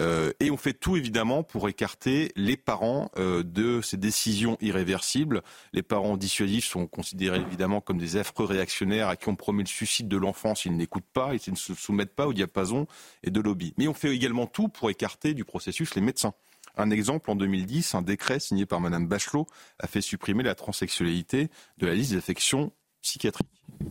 Euh, 0.01 0.31
et 0.39 0.49
on 0.49 0.57
fait 0.57 0.73
tout 0.73 0.97
évidemment 0.97 1.43
pour 1.43 1.69
écarter 1.69 2.31
les 2.35 2.57
parents 2.57 3.11
euh, 3.17 3.43
de 3.43 3.81
ces 3.81 3.97
décisions 3.97 4.57
irréversibles. 4.61 5.43
Les 5.73 5.83
parents 5.83 6.17
dissuasifs 6.17 6.65
sont 6.65 6.87
considérés 6.87 7.39
évidemment 7.39 7.81
comme 7.81 7.99
des 7.99 8.17
affreux 8.17 8.45
réactionnaires 8.45 9.09
à 9.09 9.15
qui 9.15 9.29
on 9.29 9.35
promet 9.35 9.61
le 9.61 9.67
suicide 9.67 10.07
de 10.07 10.17
l'enfant 10.17 10.55
s'ils 10.55 10.75
n'écoutent 10.75 11.03
pas 11.13 11.35
et 11.35 11.37
s'ils 11.37 11.53
ne 11.53 11.57
se 11.57 11.75
soumettent 11.75 12.15
pas 12.15 12.25
au 12.25 12.33
diapason 12.33 12.87
et 13.21 13.29
de 13.29 13.41
lobby. 13.41 13.75
Mais 13.77 13.87
on 13.87 13.93
fait 13.93 14.09
également 14.09 14.47
tout 14.47 14.69
pour 14.69 14.89
écarter 14.89 15.35
du 15.35 15.45
processus 15.45 15.93
les 15.93 16.01
médecins. 16.01 16.33
Un 16.77 16.89
exemple, 16.89 17.29
en 17.29 17.35
2010, 17.35 17.95
un 17.95 18.01
décret 18.01 18.39
signé 18.39 18.65
par 18.65 18.79
Madame 18.79 19.07
Bachelot 19.07 19.45
a 19.79 19.87
fait 19.87 20.01
supprimer 20.01 20.41
la 20.41 20.55
transsexualité 20.55 21.49
de 21.77 21.85
la 21.85 21.93
liste 21.93 22.11
des 22.11 22.17
affections 22.17 22.71
psychiatriques. 23.01 23.47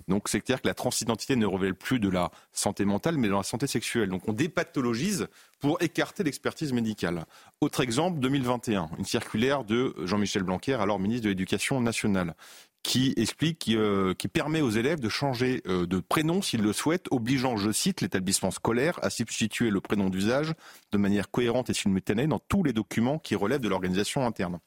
Donc 0.08 0.28
c'est 0.28 0.40
clair 0.40 0.60
que 0.60 0.68
la 0.68 0.74
transidentité 0.74 1.36
ne 1.36 1.46
révèle 1.46 1.74
plus 1.74 1.98
de 1.98 2.08
la 2.08 2.30
santé 2.52 2.84
mentale, 2.84 3.16
mais 3.16 3.28
de 3.28 3.32
la 3.32 3.42
santé 3.42 3.66
sexuelle. 3.66 4.08
Donc 4.08 4.28
on 4.28 4.32
dépathologise 4.32 5.28
pour 5.58 5.80
écarter 5.82 6.22
l'expertise 6.22 6.72
médicale. 6.72 7.24
Autre 7.60 7.80
exemple, 7.80 8.20
2021, 8.20 8.90
une 8.98 9.04
circulaire 9.04 9.64
de 9.64 9.94
Jean-Michel 10.04 10.42
Blanquer, 10.42 10.74
alors 10.74 10.98
ministre 10.98 11.24
de 11.24 11.30
l'Éducation 11.30 11.80
nationale, 11.80 12.34
qui 12.82 13.12
explique, 13.16 13.58
qui, 13.58 13.76
euh, 13.76 14.14
qui, 14.14 14.28
permet 14.28 14.62
aux 14.62 14.70
élèves 14.70 15.00
de 15.00 15.08
changer 15.10 15.62
euh, 15.66 15.86
de 15.86 16.00
prénom 16.00 16.40
s'ils 16.40 16.62
le 16.62 16.72
souhaitent, 16.72 17.08
obligeant, 17.10 17.56
je 17.56 17.70
cite, 17.70 18.00
l'établissement 18.00 18.50
scolaire 18.50 18.98
à 19.02 19.10
substituer 19.10 19.70
le 19.70 19.80
prénom 19.80 20.08
d'usage 20.08 20.54
de 20.92 20.98
manière 20.98 21.30
cohérente 21.30 21.68
et 21.68 21.74
simultanée 21.74 22.26
dans 22.26 22.38
tous 22.38 22.62
les 22.62 22.72
documents 22.72 23.18
qui 23.18 23.34
relèvent 23.34 23.60
de 23.60 23.68
l'organisation 23.68 24.24
interne. 24.24 24.60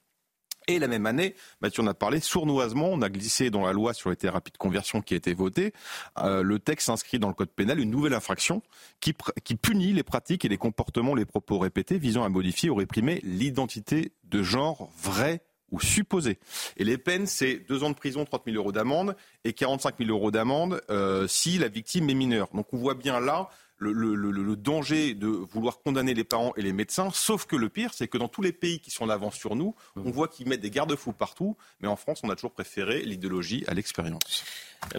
Et 0.67 0.79
la 0.79 0.87
même 0.87 1.05
année, 1.05 1.35
Mathieu 1.61 1.83
en 1.83 1.87
a 1.87 1.93
parlé, 1.93 2.19
sournoisement, 2.19 2.87
on 2.87 3.01
a 3.01 3.09
glissé 3.09 3.49
dans 3.49 3.65
la 3.65 3.73
loi 3.73 3.93
sur 3.93 4.09
les 4.09 4.15
thérapies 4.15 4.51
de 4.51 4.57
conversion 4.57 5.01
qui 5.01 5.13
a 5.13 5.17
été 5.17 5.33
votée, 5.33 5.73
euh, 6.19 6.41
le 6.41 6.59
texte 6.59 6.89
inscrit 6.89 7.19
dans 7.19 7.27
le 7.27 7.33
code 7.33 7.49
pénal 7.49 7.79
une 7.79 7.91
nouvelle 7.91 8.13
infraction 8.13 8.61
qui, 8.99 9.13
qui 9.43 9.55
punit 9.55 9.93
les 9.93 10.03
pratiques 10.03 10.45
et 10.45 10.49
les 10.49 10.57
comportements, 10.57 11.15
les 11.15 11.25
propos 11.25 11.59
répétés 11.59 11.97
visant 11.97 12.23
à 12.23 12.29
modifier 12.29 12.69
ou 12.69 12.75
réprimer 12.75 13.19
l'identité 13.23 14.13
de 14.23 14.43
genre 14.43 14.89
vrai 15.01 15.41
ou 15.73 15.81
supposé. 15.81 16.37
Et 16.77 16.85
les 16.85 16.97
peines, 16.97 17.25
c'est 17.25 17.55
deux 17.67 17.83
ans 17.83 17.89
de 17.89 17.95
prison, 17.95 18.23
30 18.23 18.43
000 18.45 18.57
euros 18.57 18.71
d'amende 18.71 19.15
et 19.43 19.53
45 19.53 19.95
000 19.97 20.11
euros 20.11 20.31
d'amende 20.31 20.81
euh, 20.89 21.27
si 21.27 21.57
la 21.57 21.67
victime 21.67 22.09
est 22.09 22.13
mineure. 22.13 22.47
Donc 22.53 22.67
on 22.73 22.77
voit 22.77 22.93
bien 22.93 23.19
là 23.19 23.49
le, 23.91 24.15
le, 24.15 24.31
le, 24.31 24.55
danger 24.55 25.13
de 25.13 25.27
vouloir 25.27 25.81
condamner 25.81 26.13
les 26.13 26.23
parents 26.23 26.53
et 26.55 26.61
les 26.61 26.73
médecins, 26.73 27.09
sauf 27.13 27.45
que 27.45 27.55
le 27.55 27.69
pire, 27.69 27.91
c'est 27.93 28.07
que 28.07 28.17
dans 28.17 28.27
tous 28.27 28.41
les 28.41 28.53
pays 28.53 28.79
qui 28.79 28.91
sont 28.91 29.05
en 29.05 29.09
avance 29.09 29.35
sur 29.35 29.55
nous, 29.55 29.75
on 29.95 30.11
voit 30.11 30.27
qu'ils 30.27 30.47
mettent 30.47 30.61
des 30.61 30.69
garde-fous 30.69 31.13
partout, 31.13 31.57
mais 31.81 31.87
en 31.87 31.95
France, 31.95 32.21
on 32.23 32.29
a 32.29 32.35
toujours 32.35 32.51
préféré 32.51 33.01
l'idéologie 33.01 33.63
à 33.67 33.73
l'expérience. 33.73 34.43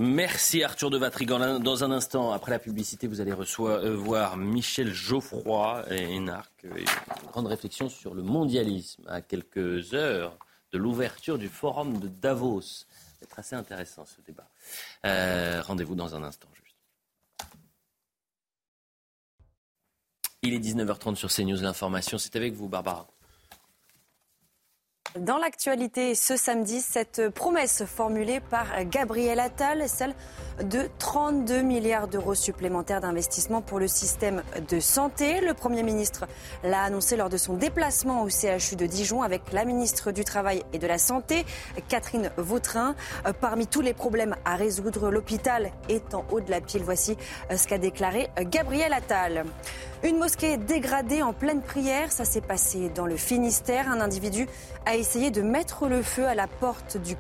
Merci 0.01 0.63
Arthur 0.63 0.91
de 0.91 0.99
Vatrigan. 0.99 1.61
Dans 1.61 1.85
un 1.85 1.91
instant, 1.91 2.33
après 2.33 2.51
la 2.51 2.59
publicité, 2.59 3.07
vous 3.07 3.21
allez 3.21 3.33
recevoir, 3.33 3.79
euh, 3.79 3.95
voir 3.95 4.37
Michel 4.37 4.93
Geoffroy 4.93 5.85
et 5.91 6.15
Énarque. 6.15 6.65
Une 6.65 7.31
grande 7.31 7.47
réflexion 7.47 7.89
sur 7.89 8.15
le 8.15 8.23
mondialisme 8.23 9.05
à 9.07 9.21
quelques 9.21 9.95
heures 9.95 10.37
de 10.73 10.79
l'ouverture 10.79 11.39
du 11.39 11.49
forum 11.49 11.99
de 11.99 12.09
Davos. 12.09 12.87
C'est 13.21 13.39
assez 13.39 13.57
intéressant 13.57 14.05
ce 14.07 14.21
débat. 14.27 14.49
Euh, 15.05 15.63
rendez-vous 15.63 15.95
dans 15.95 16.15
un 16.15 16.23
instant. 16.23 16.49
Il 20.47 20.53
est 20.53 20.59
19h30 20.59 21.15
sur 21.15 21.31
CNews. 21.31 21.63
L'information, 21.63 22.19
c'est 22.19 22.37
avec 22.37 22.53
vous, 22.53 22.69
Barbara. 22.69 23.07
Dans 25.19 25.39
l'actualité, 25.39 26.15
ce 26.17 26.37
samedi, 26.37 26.81
cette 26.81 27.31
promesse 27.31 27.85
formulée 27.87 28.41
par 28.41 28.67
Gabriel 28.85 29.39
Attal, 29.39 29.89
celle 29.89 30.13
de 30.63 30.91
32 30.99 31.63
milliards 31.63 32.09
d'euros 32.09 32.35
supplémentaires 32.35 33.01
d'investissement 33.01 33.63
pour 33.63 33.79
le 33.79 33.87
système 33.87 34.43
de 34.69 34.81
santé. 34.81 35.41
Le 35.41 35.55
Premier 35.55 35.85
ministre 35.85 36.27
l'a 36.65 36.83
annoncé 36.83 37.17
lors 37.17 37.31
de 37.31 37.37
son 37.37 37.55
déplacement 37.55 38.23
au 38.23 38.29
CHU 38.29 38.75
de 38.77 38.87
Dijon 38.87 39.23
avec 39.23 39.53
la 39.53 39.65
ministre 39.65 40.11
du 40.11 40.25
Travail 40.25 40.63
et 40.73 40.79
de 40.79 40.87
la 40.87 40.99
Santé, 40.99 41.47
Catherine 41.89 42.31
Vautrin. 42.37 42.97
Parmi 43.41 43.69
tous 43.69 43.83
les 43.83 43.95
problèmes 43.95 44.35
à 44.45 44.57
résoudre, 44.57 45.11
l'hôpital 45.11 45.71
est 45.89 46.13
en 46.13 46.27
haut 46.33 46.41
de 46.41 46.51
la 46.51 46.61
pile. 46.61 46.83
Voici 46.83 47.17
ce 47.57 47.67
qu'a 47.69 47.79
déclaré 47.79 48.31
Gabriel 48.51 48.93
Attal. 48.93 49.45
Une 50.05 50.19
mosquée 50.19 50.59
dégradée 50.59 51.23
en 51.23 51.33
pleine 51.33 51.63
prière, 51.63 52.13
ça 52.13 52.27
s'est 52.27 52.43
passé 52.43 52.91
dans 52.95 53.07
le 53.07 53.17
Finistère. 53.17 53.91
Un 53.91 54.03
individu 54.03 54.47
a 54.85 54.97
essayé 54.97 55.31
de 55.31 55.41
mettre 55.41 55.89
le 55.89 56.03
feu 56.03 56.27
à 56.27 56.35
la 56.35 56.47
porte 56.47 56.99
du, 56.99 57.17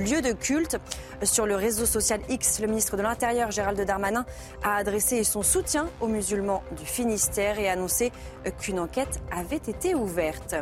lieu 0.00 0.20
de 0.20 0.32
culte. 0.32 0.76
Sur 1.22 1.46
le 1.46 1.54
réseau 1.54 1.86
social 1.86 2.18
X, 2.28 2.58
le 2.60 2.66
ministre 2.66 2.96
de 2.96 3.02
l'Intérieur, 3.02 3.52
Gérald 3.52 3.80
Darmanin, 3.80 4.26
a 4.64 4.74
adressé 4.74 5.22
son 5.22 5.44
soutien 5.44 5.88
aux 6.00 6.08
musulmans 6.08 6.64
du 6.76 6.84
Finistère 6.84 7.60
et 7.60 7.68
annoncé 7.68 8.10
qu'une 8.58 8.80
enquête 8.80 9.20
avait 9.30 9.54
été 9.58 9.94
ouverte. 9.94 10.56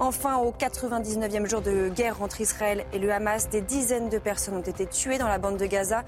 Enfin, 0.00 0.38
au 0.38 0.50
99e 0.50 1.46
jour 1.46 1.60
de 1.60 1.88
guerre 1.88 2.20
entre 2.20 2.40
Israël 2.40 2.84
et 2.92 2.98
le 2.98 3.12
Hamas, 3.12 3.48
des 3.48 3.60
dizaines 3.60 4.08
de 4.08 4.18
personnes 4.18 4.56
ont 4.56 4.60
été 4.60 4.86
tuées 4.86 5.18
dans 5.18 5.28
la 5.28 5.38
bande 5.38 5.56
de 5.56 5.66
Gaza, 5.66 6.02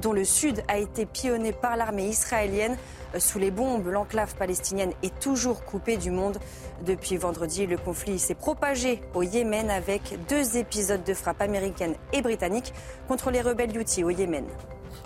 dont 0.00 0.12
le 0.12 0.24
sud 0.24 0.62
a 0.68 0.78
été 0.78 1.06
pillonné 1.06 1.50
par 1.50 1.76
l'armée 1.76 2.06
israélienne. 2.06 2.76
Sous 3.18 3.38
les 3.38 3.50
bombes, 3.50 3.86
l'enclave 3.88 4.36
palestinienne 4.36 4.92
est 5.02 5.18
toujours 5.20 5.64
coupée 5.64 5.96
du 5.96 6.10
monde. 6.10 6.38
Depuis 6.86 7.16
vendredi, 7.16 7.66
le 7.66 7.76
conflit 7.76 8.18
s'est 8.18 8.34
propagé 8.34 9.00
au 9.14 9.22
Yémen 9.22 9.70
avec 9.70 10.02
deux 10.28 10.56
épisodes 10.56 11.02
de 11.04 11.14
frappe 11.14 11.40
américaine 11.40 11.94
et 12.12 12.22
britannique 12.22 12.72
contre 13.08 13.30
les 13.30 13.40
rebelles 13.40 13.76
Houthis 13.76 14.04
au 14.04 14.10
Yémen. 14.10 14.46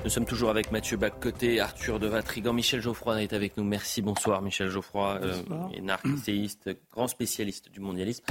Nous 0.05 0.11
sommes 0.11 0.27
toujours 0.27 0.51
avec 0.51 0.71
Mathieu 0.71 0.97
Baccoté, 0.97 1.61
Arthur 1.61 1.99
de 1.99 2.07
Vatrigan, 2.07 2.53
Michel 2.53 2.81
Geoffroy 2.81 3.23
est 3.23 3.33
avec 3.33 3.57
nous. 3.57 3.65
Merci, 3.65 4.03
bonsoir 4.03 4.43
Michel 4.43 4.69
Geoffroy, 4.69 5.19
euh, 5.23 6.75
grand 6.93 7.09
spécialiste 7.09 7.71
du 7.71 7.81
mondialisme. 7.81 8.25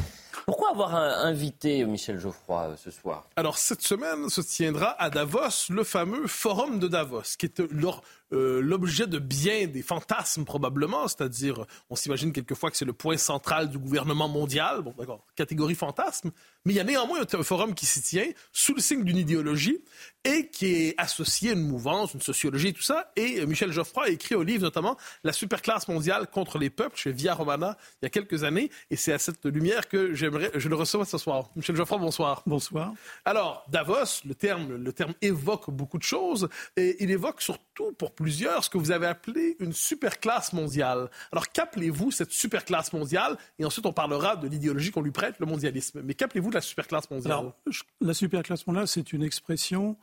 Pourquoi 0.45 0.71
avoir 0.71 0.95
invité 0.95 1.83
Michel 1.85 2.19
Geoffroy 2.19 2.69
euh, 2.69 2.75
ce 2.75 2.91
soir? 2.91 3.27
Alors 3.35 3.57
cette 3.57 3.81
semaine 3.81 4.29
se 4.29 4.41
tiendra 4.41 4.95
à 5.01 5.09
Davos 5.09 5.69
le 5.69 5.83
fameux 5.83 6.27
forum 6.27 6.79
de 6.79 6.87
Davos, 6.87 7.37
qui 7.37 7.47
est 7.47 7.59
leur 7.71 8.03
euh, 8.33 8.61
l'objet 8.61 9.07
de 9.07 9.19
bien 9.19 9.67
des 9.67 9.83
fantasmes 9.83 10.43
probablement, 10.43 11.07
c'est-à-dire 11.07 11.65
on 11.89 11.95
s'imagine 11.95 12.33
quelquefois 12.33 12.71
que 12.71 12.77
c'est 12.77 12.85
le 12.85 12.93
point 12.93 13.17
central 13.17 13.69
du 13.69 13.77
gouvernement 13.77 14.27
mondial, 14.27 14.81
bon 14.81 14.93
d'accord, 14.97 15.23
catégorie 15.35 15.75
fantasme, 15.75 16.31
mais 16.65 16.73
il 16.73 16.75
y 16.75 16.79
a 16.79 16.83
néanmoins 16.83 17.19
un, 17.21 17.43
forum 17.43 17.75
qui 17.75 17.85
s'y 17.85 18.01
tient 18.01 18.25
sous 18.51 18.73
le 18.73 18.81
signe 18.81 19.03
d'une 19.03 19.17
idéologie 19.17 19.79
et 20.23 20.47
qui 20.47 20.73
est 20.73 20.95
associé 20.97 21.51
à 21.51 21.53
une 21.53 21.67
mouvance, 21.67 22.13
une 22.13 22.21
sociologie 22.21 22.69
et 22.69 22.73
tout 22.73 22.81
ça. 22.81 23.11
Et 23.15 23.39
euh, 23.39 23.45
Michel 23.45 23.71
Geoffroy 23.71 24.05
a 24.05 24.09
écrit 24.09 24.35
au 24.35 24.43
livre 24.43 24.63
notamment 24.63 24.97
La 25.23 25.33
superclasse 25.33 25.87
mondiale 25.87 26.27
contre 26.27 26.57
les 26.57 26.69
peuples 26.69 26.97
chez 26.97 27.11
Via 27.11 27.33
Romana 27.33 27.77
il 28.01 28.05
y 28.05 28.07
a 28.07 28.09
quelques 28.09 28.43
années, 28.43 28.71
et 28.89 28.95
c'est 28.95 29.13
à 29.13 29.19
cette 29.19 29.45
lumière 29.45 29.87
que 29.87 30.13
j'aimerais, 30.13 30.51
je 30.55 30.69
le 30.69 30.75
reçois 30.75 31.05
ce 31.05 31.17
soir. 31.17 31.49
Michel 31.55 31.75
Geoffroy, 31.75 31.97
bonsoir. 31.99 32.41
Bonsoir. 32.45 32.93
Alors 33.25 33.65
Davos, 33.69 34.21
le 34.25 34.33
terme, 34.33 34.75
le 34.75 34.93
terme 34.93 35.13
évoque 35.21 35.69
beaucoup 35.69 35.97
de 35.97 36.03
choses 36.03 36.49
et 36.77 37.03
il 37.03 37.11
évoque 37.11 37.41
surtout 37.41 37.91
pour 37.97 38.11
plusieurs 38.23 38.63
ce 38.63 38.69
que 38.69 38.77
vous 38.77 38.91
avez 38.91 39.05
appelé 39.05 39.57
une 39.59 39.73
superclasse 39.73 40.53
mondiale. 40.53 41.09
Alors 41.33 41.51
qu'appelez-vous 41.51 42.09
cette 42.11 42.31
superclasse 42.31 42.93
mondiale? 42.93 43.37
Et 43.59 43.65
ensuite, 43.65 43.85
on 43.85 43.91
parlera 43.91 44.37
de 44.37 44.47
l'idéologie 44.47 44.91
qu'on 44.91 45.01
lui 45.01 45.11
prête, 45.11 45.35
le 45.39 45.45
mondialisme. 45.45 46.01
Mais 46.03 46.13
qu'appelez-vous 46.13 46.49
de 46.49 46.55
la 46.55 46.61
superclasse 46.61 47.11
mondiale? 47.11 47.33
Alors, 47.33 47.53
La 47.99 48.13
superclasse 48.13 48.65
mondiale, 48.65 48.87
c'est 48.87 49.11
une 49.11 49.23
expression 49.23 49.97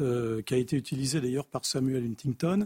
euh, 0.00 0.40
qui 0.42 0.54
a 0.54 0.56
été 0.56 0.76
utilisée 0.76 1.20
d'ailleurs 1.20 1.46
par 1.46 1.66
Samuel 1.66 2.04
Huntington, 2.04 2.64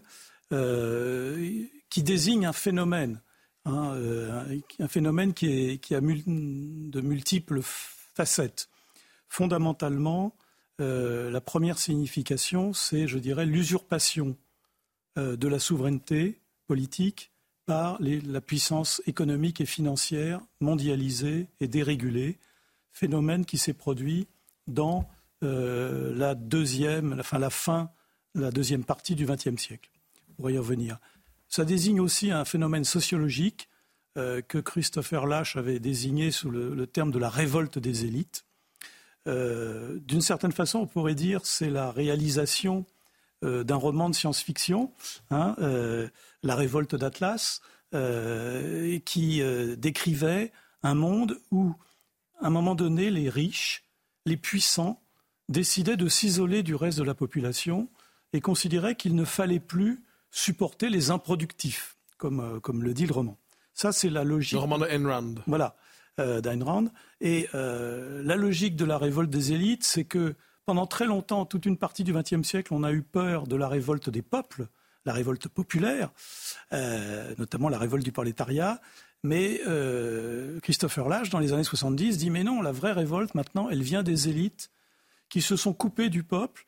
euh, 0.53 1.65
qui 1.89 2.03
désigne 2.05 2.47
un 2.47 2.53
phénomène. 2.53 3.21
Hein, 3.65 3.93
euh, 3.95 4.61
un 4.79 4.89
phénomène 4.89 5.35
qui, 5.35 5.79
a 5.93 6.01
de 6.01 7.01
multiples 7.01 7.61
facettes. 7.63 8.69
Fondamentalement, 9.29 10.37
la 10.79 11.41
première 11.43 11.79
signification, 11.79 12.73
c'est, 12.73 13.07
je 13.07 13.19
dirais, 13.19 13.45
l'usurpation 13.45 14.37
de 15.17 15.49
la 15.49 15.59
souveraineté 15.59 16.41
politique 16.67 17.31
par 17.71 17.99
la 18.01 18.41
puissance 18.41 19.01
économique 19.07 19.61
et 19.61 19.67
financière 19.67 20.41
mondialisée 20.61 21.47
et 21.61 21.69
dérégulée, 21.69 22.37
phénomène 22.93 23.45
qui 23.45 23.59
s'est 23.59 23.75
produit 23.75 24.27
dans 24.67 25.09
euh, 25.45 26.13
la 26.17 26.35
deuxième, 26.35 27.17
enfin 27.21 27.39
la 27.39 27.51
fin, 27.51 27.91
la 28.35 28.51
deuxième 28.51 28.83
partie 28.83 29.15
du 29.15 29.25
XXe 29.25 29.57
siècle. 29.57 29.91
On 30.31 30.33
pourrait 30.35 30.55
y 30.55 30.59
revenir. 30.59 30.99
Ça 31.49 31.65
désigne 31.65 32.01
aussi 32.01 32.31
un 32.33 32.45
phénomène 32.45 32.85
sociologique 32.85 33.69
euh, 34.19 34.43
que 34.43 34.59
Christopher 34.59 35.27
Lash 35.27 35.57
avait 35.57 35.79
désigné 35.79 36.33
sous 36.33 36.51
le, 36.51 36.87
terme 36.87 37.13
de 37.13 37.19
la 37.19 37.29
révolte 37.29 37.79
des 37.79 38.05
élites. 38.05 38.45
D'une 39.27 40.23
certaine 40.23 40.51
façon, 40.51 40.81
on 40.81 40.87
pourrait 40.87 41.15
dire 41.15 41.43
c'est 41.45 41.71
la 41.71 41.93
réalisation 41.93 42.85
euh, 42.85 43.00
d'un 43.43 43.77
roman 43.77 44.11
de 44.11 44.15
science-fiction, 44.15 44.93
hein, 45.31 45.55
euh, 45.61 46.09
La 46.43 46.55
révolte 46.55 46.95
d'Atlas, 46.95 47.61
euh, 47.95 48.99
qui 49.01 49.43
décrivait 49.79 50.53
un 50.83 50.95
monde 50.95 51.39
où, 51.51 51.75
à 52.41 52.47
un 52.47 52.51
moment 52.51 52.75
donné, 52.75 53.11
les 53.11 53.29
riches, 53.29 53.85
les 54.27 54.37
puissants, 54.37 55.03
décidaient 55.49 55.97
de 55.97 56.09
s'isoler 56.09 56.63
du 56.63 56.75
reste 56.75 56.99
de 56.99 57.05
la 57.05 57.15
population 57.15 57.89
et 58.33 58.41
considéraient 58.41 58.95
qu'il 58.95 59.17
ne 59.17 59.25
fallait 59.25 59.61
plus 59.61 60.05
supporter 60.31 60.89
les 60.89 61.11
improductifs, 61.11 61.97
comme, 62.19 62.61
comme 62.61 62.85
le 62.85 62.95
dit 62.95 63.07
le 63.07 63.13
roman. 63.13 63.39
Ça, 63.75 63.91
c'est 63.93 64.11
la 64.11 64.23
logique. 64.23 64.53
Le 64.53 64.59
roman 64.59 64.79
de 64.79 64.87
Ayn 64.87 65.07
Rand. 65.07 65.35
Voilà, 65.47 65.77
d'Ayn 66.19 66.63
Rand. 66.63 66.89
Et 67.21 67.49
la 67.53 68.37
logique 68.37 68.77
de 68.77 68.85
la 68.85 68.99
révolte 68.99 69.31
des 69.31 69.53
élites, 69.53 69.85
c'est 69.85 70.05
que 70.05 70.37
pendant 70.71 70.87
très 70.87 71.07
longtemps, 71.07 71.47
toute 71.47 71.67
une 71.67 71.77
partie 71.77 72.05
du 72.05 72.13
XXe 72.13 72.47
siècle, 72.47 72.73
on 72.73 72.85
a 72.85 72.93
eu 72.93 73.03
peur 73.03 73.49
de 73.49 73.57
la 73.57 73.67
révolte 73.67 74.09
des 74.09 74.23
peuples, 74.23 74.69
la 75.05 75.13
révolte 75.13 75.49
populaire, 75.49 76.13
euh, 76.73 77.35
notamment 77.39 77.69
la 77.69 77.77
révolte 77.77 78.05
du 78.05 78.13
prolétariat. 78.13 78.81
Mais 79.25 79.61
Christopher 80.63 81.09
Lash, 81.09 81.29
dans 81.29 81.41
les 81.41 81.53
années 81.53 81.65
70, 81.65 82.19
dit 82.19 82.31
mais 82.31 82.45
non, 82.45 82.63
la 82.63 82.71
vraie 82.71 82.93
révolte 82.93 83.35
maintenant, 83.35 83.69
elle 83.69 83.83
vient 83.83 84.05
des 84.05 84.29
élites 84.29 84.71
qui 85.29 85.43
se 85.43 85.57
sont 85.57 85.73
coupées 85.73 86.09
du 86.09 86.23
peuple. 86.23 86.65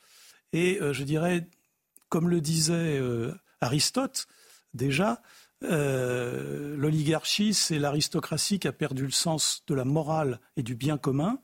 Et 0.52 0.80
je 0.90 1.04
dirais, 1.04 1.46
comme 2.08 2.28
le 2.28 2.40
disait 2.40 3.00
Aristote, 3.60 4.26
déjà, 4.74 5.22
l'oligarchie, 5.60 7.54
c'est 7.54 7.78
l'aristocratie 7.78 8.58
qui 8.58 8.66
a 8.66 8.72
perdu 8.72 9.04
le 9.04 9.12
sens 9.12 9.62
de 9.68 9.76
la 9.76 9.84
morale 9.84 10.40
et 10.56 10.64
du 10.64 10.74
bien 10.74 10.98
commun. 10.98 11.38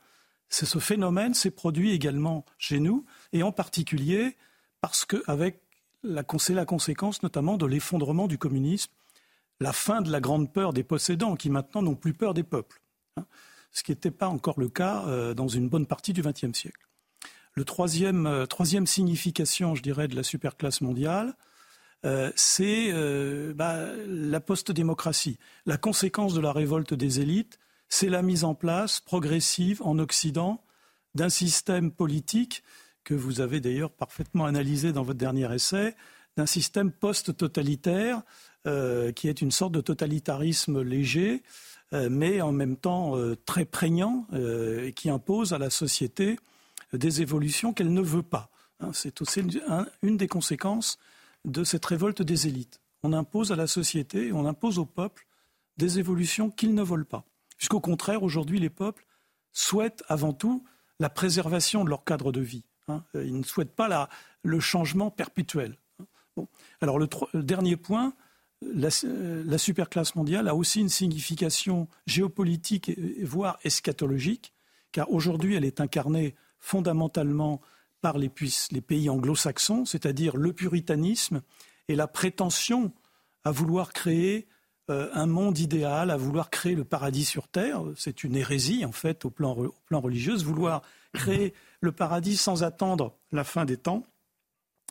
Ce 0.48 0.78
phénomène 0.78 1.34
s'est 1.34 1.50
produit 1.50 1.92
également 1.92 2.44
chez 2.56 2.80
nous, 2.80 3.04
et 3.32 3.42
en 3.42 3.52
particulier 3.52 4.36
parce 4.80 5.04
que 5.04 5.22
avec 5.26 5.60
la, 6.02 6.22
la 6.50 6.64
conséquence 6.64 7.22
notamment 7.22 7.56
de 7.56 7.66
l'effondrement 7.66 8.28
du 8.28 8.38
communisme, 8.38 8.92
la 9.60 9.72
fin 9.72 10.00
de 10.00 10.10
la 10.10 10.20
grande 10.20 10.52
peur 10.52 10.72
des 10.72 10.84
possédants 10.84 11.36
qui 11.36 11.50
maintenant 11.50 11.82
n'ont 11.82 11.96
plus 11.96 12.14
peur 12.14 12.34
des 12.34 12.44
peuples, 12.44 12.80
hein, 13.16 13.26
ce 13.72 13.82
qui 13.82 13.92
n'était 13.92 14.10
pas 14.10 14.28
encore 14.28 14.60
le 14.60 14.68
cas 14.68 15.04
euh, 15.06 15.34
dans 15.34 15.48
une 15.48 15.68
bonne 15.68 15.86
partie 15.86 16.12
du 16.12 16.22
XXe 16.22 16.52
siècle. 16.52 16.86
Le 17.54 17.64
troisième, 17.64 18.26
euh, 18.26 18.46
signification, 18.86 19.74
je 19.74 19.82
dirais, 19.82 20.06
de 20.06 20.14
la 20.14 20.22
superclasse 20.22 20.80
mondiale, 20.80 21.34
euh, 22.06 22.30
c'est 22.36 22.92
bah, 23.54 23.88
la 24.06 24.38
post-démocratie. 24.38 25.38
La 25.66 25.76
conséquence 25.76 26.34
de 26.34 26.40
la 26.40 26.52
révolte 26.52 26.94
des 26.94 27.18
élites, 27.18 27.58
c'est 27.88 28.08
la 28.08 28.22
mise 28.22 28.44
en 28.44 28.54
place 28.54 29.00
progressive 29.00 29.82
en 29.82 29.98
Occident 29.98 30.62
d'un 31.14 31.28
système 31.28 31.90
politique 31.90 32.62
que 33.04 33.14
vous 33.14 33.40
avez 33.40 33.60
d'ailleurs 33.60 33.90
parfaitement 33.90 34.44
analysé 34.44 34.92
dans 34.92 35.02
votre 35.02 35.18
dernier 35.18 35.52
essai, 35.52 35.94
d'un 36.36 36.46
système 36.46 36.92
post-totalitaire 36.92 38.22
euh, 38.66 39.12
qui 39.12 39.28
est 39.28 39.40
une 39.40 39.50
sorte 39.50 39.72
de 39.72 39.80
totalitarisme 39.80 40.82
léger, 40.82 41.42
euh, 41.94 42.08
mais 42.10 42.42
en 42.42 42.52
même 42.52 42.76
temps 42.76 43.16
euh, 43.16 43.34
très 43.46 43.64
prégnant, 43.64 44.26
et 44.32 44.92
qui 44.92 45.08
impose 45.08 45.52
à 45.52 45.58
la 45.58 45.70
société 45.70 46.38
des 46.92 47.22
évolutions 47.22 47.72
qu'elle 47.72 47.92
ne 47.92 48.02
veut 48.02 48.22
pas. 48.22 48.50
Hein, 48.80 48.90
c'est 48.92 49.22
aussi 49.22 49.42
une 50.02 50.16
des 50.16 50.28
conséquences 50.28 50.98
de 51.44 51.64
cette 51.64 51.86
révolte 51.86 52.22
des 52.22 52.46
élites. 52.46 52.80
On 53.02 53.12
impose 53.12 53.52
à 53.52 53.56
la 53.56 53.66
société, 53.66 54.32
on 54.32 54.44
impose 54.44 54.78
au 54.78 54.84
peuple 54.84 55.26
des 55.76 55.98
évolutions 55.98 56.50
qu'ils 56.50 56.74
ne 56.74 56.82
veulent 56.82 57.06
pas. 57.06 57.24
Puisqu'au 57.58 57.80
contraire, 57.80 58.22
aujourd'hui, 58.22 58.60
les 58.60 58.70
peuples 58.70 59.04
souhaitent 59.52 60.02
avant 60.08 60.32
tout 60.32 60.64
la 61.00 61.10
préservation 61.10 61.84
de 61.84 61.90
leur 61.90 62.04
cadre 62.04 62.32
de 62.32 62.40
vie. 62.40 62.64
Hein. 62.88 63.04
Ils 63.14 63.36
ne 63.36 63.42
souhaitent 63.42 63.74
pas 63.74 64.08
le 64.42 64.60
changement 64.60 65.10
perpétuel. 65.10 65.76
Hein. 66.00 66.44
Alors 66.80 66.98
le, 66.98 67.08
dernier 67.34 67.76
point, 67.76 68.14
la, 68.62 68.88
la, 69.02 69.58
superclasse 69.58 70.14
mondiale 70.14 70.48
a 70.48 70.54
aussi 70.54 70.80
une 70.80 70.88
signification 70.88 71.88
géopolitique 72.06 72.98
voire 73.22 73.58
eschatologique, 73.64 74.52
car 74.92 75.10
aujourd'hui 75.10 75.54
elle 75.54 75.64
est 75.64 75.80
incarnée 75.80 76.34
fondamentalement 76.58 77.60
par 78.00 78.18
les 78.18 78.28
pays 78.28 79.10
anglo-saxons, 79.10 79.84
c'est-à-dire 79.84 80.36
le 80.36 80.52
puritanisme 80.52 81.42
et 81.88 81.96
la 81.96 82.06
prétention 82.06 82.92
à 83.44 83.50
vouloir 83.50 83.92
créer 83.92 84.46
euh, 84.90 85.10
un 85.12 85.26
monde 85.26 85.58
idéal, 85.58 86.10
à 86.10 86.16
vouloir 86.16 86.48
créer 86.48 86.74
le 86.74 86.84
paradis 86.84 87.26
sur 87.26 87.46
terre. 87.46 87.82
C'est 87.94 88.24
une 88.24 88.34
hérésie, 88.34 88.86
en 88.86 88.92
fait, 88.92 89.26
au 89.26 89.30
plan, 89.30 89.54
religieux, 89.90 90.36
vouloir 90.36 90.80
créer 91.12 91.52
le 91.82 91.92
paradis 91.92 92.38
sans 92.38 92.64
attendre 92.64 93.14
la 93.30 93.44
fin 93.44 93.66
des 93.66 93.76
temps. 93.76 94.06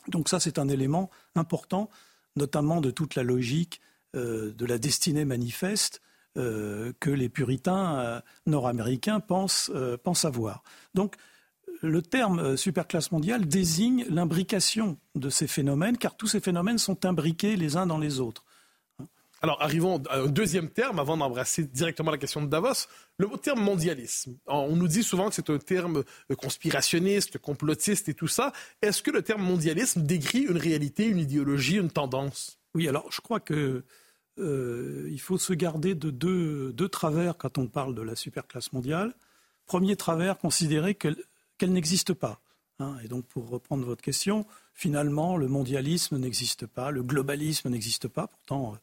Donc 0.06 0.28
ça, 0.28 0.38
c'est 0.38 0.60
un 0.60 0.68
élément 0.68 1.10
important, 1.34 1.90
notamment 2.36 2.80
de 2.80 2.92
toute 2.92 3.16
la 3.16 3.24
logique 3.24 3.80
euh, 4.14 4.52
de 4.52 4.66
la 4.66 4.78
destinée 4.78 5.24
manifeste 5.24 6.00
euh, 6.36 6.92
que 7.00 7.10
les 7.10 7.28
puritains 7.28 8.22
nord-américains 8.46 9.18
pensent, 9.18 9.72
pensent 10.04 10.24
avoir. 10.24 10.62
Donc 10.94 11.16
le 11.82 12.02
terme 12.02 12.56
superclasse 12.56 13.10
mondiale 13.10 13.46
désigne 13.46 14.04
l'imbrication 14.08 14.96
de 15.16 15.28
ces 15.28 15.48
phénomènes, 15.48 15.98
car 15.98 16.16
tous 16.16 16.28
ces 16.28 16.40
phénomènes 16.40 16.78
sont 16.78 17.04
imbriqués 17.04 17.56
les 17.56 17.76
uns 17.76 17.86
dans 17.86 17.98
les 17.98 18.20
autres. 18.20 18.44
Alors, 19.40 19.62
arrivons 19.62 20.02
à 20.10 20.18
un 20.18 20.26
deuxième 20.26 20.68
terme 20.68 20.98
avant 20.98 21.16
d'embrasser 21.16 21.62
directement 21.62 22.10
la 22.10 22.18
question 22.18 22.42
de 22.42 22.48
Davos, 22.48 22.88
le 23.18 23.28
terme 23.40 23.60
mondialisme. 23.60 24.36
On 24.46 24.74
nous 24.74 24.88
dit 24.88 25.04
souvent 25.04 25.28
que 25.28 25.34
c'est 25.36 25.50
un 25.50 25.58
terme 25.58 26.02
euh, 26.30 26.34
conspirationniste, 26.34 27.38
complotiste 27.38 28.08
et 28.08 28.14
tout 28.14 28.26
ça. 28.26 28.52
Est-ce 28.82 29.00
que 29.00 29.12
le 29.12 29.22
terme 29.22 29.42
mondialisme 29.42 30.02
décrit 30.02 30.40
une 30.40 30.56
réalité, 30.56 31.04
une 31.04 31.18
idéologie, 31.18 31.76
une 31.76 31.90
tendance? 31.90 32.58
Oui, 32.74 32.88
alors 32.88 33.12
je 33.12 33.20
crois 33.20 33.38
que 33.38 33.84
euh, 34.38 35.08
il 35.10 35.20
faut 35.20 35.38
se 35.38 35.52
garder 35.52 35.94
de 35.94 36.10
deux, 36.10 36.88
travers 36.88 37.36
quand 37.36 37.58
on 37.58 37.68
parle 37.68 37.94
de 37.94 38.02
la 38.02 38.16
superclasse 38.16 38.72
mondiale. 38.72 39.14
Premier 39.66 39.94
travers, 39.94 40.38
considérer 40.38 40.96
qu'elle 40.96 41.16
n'existe 41.62 42.12
pas. 42.12 42.40
Hein. 42.80 42.96
et 43.02 43.08
donc, 43.08 43.24
pour 43.26 43.48
reprendre 43.48 43.84
votre 43.84 44.02
question, 44.02 44.46
finalement, 44.72 45.36
le 45.36 45.48
mondialisme 45.48 46.16
n'existe 46.16 46.66
pas, 46.66 46.92
le 46.92 47.02
globalisme 47.02 47.68
n'existe 47.68 48.06
pas. 48.06 48.28
Pourtant, 48.28 48.78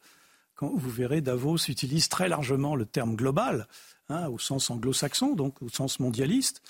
quand 0.56 0.72
vous 0.74 0.90
verrez, 0.90 1.20
Davos 1.20 1.58
utilise 1.68 2.08
très 2.08 2.28
largement 2.28 2.74
le 2.74 2.86
terme 2.86 3.14
global, 3.14 3.68
hein, 4.08 4.26
au 4.28 4.38
sens 4.38 4.70
anglo-saxon, 4.70 5.34
donc 5.34 5.62
au 5.62 5.68
sens 5.68 6.00
mondialiste. 6.00 6.62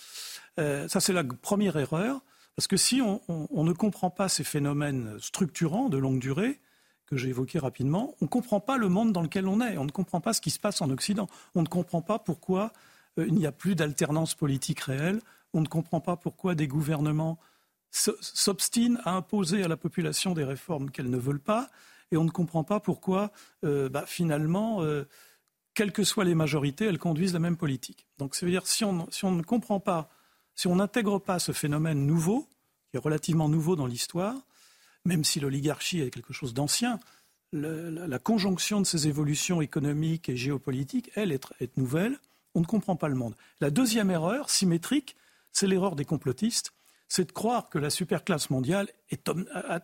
Euh, 0.58 0.88
ça, 0.88 1.00
c'est 1.00 1.12
la 1.12 1.24
première 1.24 1.76
erreur, 1.76 2.20
parce 2.56 2.66
que 2.66 2.76
si 2.76 3.00
on, 3.00 3.20
ne 3.64 3.72
comprend 3.72 4.10
pas 4.10 4.28
ces 4.28 4.44
phénomènes 4.44 5.16
structurants 5.20 5.88
de 5.88 5.98
longue 5.98 6.18
durée, 6.18 6.58
que 7.06 7.16
j'ai 7.16 7.28
évoqués 7.28 7.60
rapidement, 7.60 8.16
on 8.20 8.24
ne 8.24 8.28
comprend 8.28 8.58
pas 8.58 8.76
le 8.76 8.88
monde 8.88 9.12
dans 9.12 9.22
lequel 9.22 9.46
on 9.46 9.60
est, 9.60 9.78
on 9.78 9.84
ne 9.84 9.92
comprend 9.92 10.20
pas 10.20 10.32
ce 10.32 10.40
qui 10.40 10.50
se 10.50 10.58
passe 10.58 10.82
en 10.82 10.90
Occident, 10.90 11.28
on 11.54 11.62
ne 11.62 11.68
comprend 11.68 12.02
pas 12.02 12.18
pourquoi 12.18 12.72
euh, 13.18 13.26
il 13.28 13.34
n'y 13.34 13.46
a 13.46 13.52
plus 13.52 13.76
d'alternance 13.76 14.34
politique 14.34 14.80
réelle, 14.80 15.20
on 15.54 15.60
ne 15.60 15.68
comprend 15.68 16.00
pas 16.00 16.16
pourquoi 16.16 16.56
des 16.56 16.66
gouvernements 16.66 17.38
s'obstinent 17.92 18.98
à 19.04 19.12
imposer 19.12 19.62
à 19.62 19.68
la 19.68 19.76
population 19.76 20.34
des 20.34 20.44
réformes 20.44 20.90
qu'elles 20.90 21.08
ne 21.08 21.16
veulent 21.16 21.38
pas, 21.38 21.70
et 22.10 22.16
on 22.16 22.24
ne 22.24 22.30
comprend 22.30 22.64
pas 22.64 22.80
pourquoi, 22.80 23.32
euh, 23.64 23.88
bah, 23.88 24.04
finalement, 24.06 24.82
euh, 24.82 25.04
quelles 25.74 25.92
que 25.92 26.04
soient 26.04 26.24
les 26.24 26.34
majorités, 26.34 26.84
elles 26.86 26.98
conduisent 26.98 27.32
la 27.32 27.38
même 27.38 27.56
politique. 27.56 28.06
Donc, 28.18 28.34
ça 28.34 28.46
veut 28.46 28.52
dire 28.52 28.66
si 28.66 28.84
on, 28.84 28.92
ne 28.94 29.42
comprend 29.42 29.80
pas, 29.80 30.10
si 30.54 30.66
on 30.68 30.76
n'intègre 30.76 31.18
pas 31.18 31.38
ce 31.38 31.52
phénomène 31.52 32.06
nouveau, 32.06 32.48
qui 32.90 32.96
est 32.96 33.00
relativement 33.00 33.48
nouveau 33.48 33.76
dans 33.76 33.86
l'histoire, 33.86 34.34
même 35.04 35.24
si 35.24 35.40
l'oligarchie 35.40 36.00
est 36.00 36.10
quelque 36.10 36.32
chose 36.32 36.54
d'ancien, 36.54 36.98
la, 37.52 38.18
conjonction 38.18 38.80
de 38.80 38.86
ces 38.86 39.08
évolutions 39.08 39.60
économiques 39.60 40.28
et 40.28 40.36
géopolitiques, 40.36 41.10
elle, 41.14 41.32
est, 41.32 41.76
nouvelle. 41.76 42.18
On 42.54 42.60
ne 42.60 42.66
comprend 42.66 42.96
pas 42.96 43.08
le 43.08 43.14
monde. 43.14 43.34
La 43.60 43.70
deuxième 43.70 44.10
erreur, 44.10 44.50
symétrique, 44.50 45.16
c'est 45.52 45.66
l'erreur 45.66 45.94
des 45.96 46.04
complotistes 46.04 46.72
c'est 47.08 47.26
de 47.26 47.32
croire 47.32 47.68
que 47.68 47.78
la 47.78 47.90
superclasse 47.90 48.50
mondiale 48.50 48.88
a, 49.26 49.80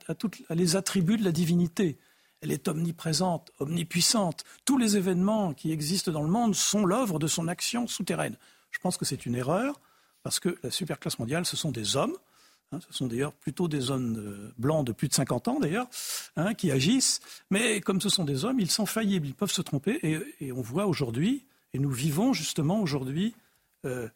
les 0.55 0.77
attributs 0.77 1.17
de 1.17 1.25
la 1.25 1.33
divinité 1.33 1.99
elle 2.43 2.51
est 2.51 2.69
omniprésente, 2.69 3.53
omnipuissante. 3.61 4.45
Tous 4.65 4.77
les 4.77 4.97
événements 4.97 5.55
qui 5.55 5.73
existent 5.73 6.11
dans 6.11 6.23
le 6.23 6.29
monde 6.29 6.55
sont 6.55 6.85
l'œuvre 6.85 7.19
de 7.19 7.29
son 7.29 7.49
action 7.49 7.87
souterraine. 7.87 8.37
Je 8.71 8.79
pense 8.81 8.97
que 8.97 9.05
c'est 9.05 9.25
une 9.27 9.37
erreur, 9.37 9.81
parce 10.23 10.41
que 10.41 10.59
la 10.63 10.71
superclasse 10.71 11.19
mondiale, 11.19 11.47
ce 11.47 11.57
sont 11.57 11.71
des 11.71 11.97
hommes, 11.97 12.17
hein, 12.73 12.81
ce 12.81 12.93
sont 12.93 13.07
d'ailleurs 13.07 13.33
plutôt 13.33 13.69
des 13.69 13.91
hommes 13.91 14.17
euh, 14.19 14.53
blancs 14.59 14.85
de 14.85 14.93
plus 14.93 15.09
de 15.09 15.15
50 15.15 15.49
ans 15.49 15.61
d'ailleurs, 15.61 15.87
hein, 16.37 16.55
qui 16.55 16.73
agissent, 16.73 17.21
mais 17.51 17.81
comme 17.81 18.01
ce 18.01 18.09
sont 18.09 18.25
des 18.25 18.45
hommes, 18.45 18.59
ils 18.59 18.71
sont 18.71 18.87
faillibles, 18.87 19.29
ils 19.29 19.35
peuvent 19.35 19.53
se 19.53 19.63
tromper, 19.63 20.01
et, 20.41 20.53
on 20.53 20.63
voit 20.63 20.87
aujourd'hui, 20.87 21.45
et 21.75 21.79
nous 21.79 21.91
vivons 21.91 22.33
justement 22.33 22.81
aujourd'hui, 22.81 23.35
euh, 23.85 24.09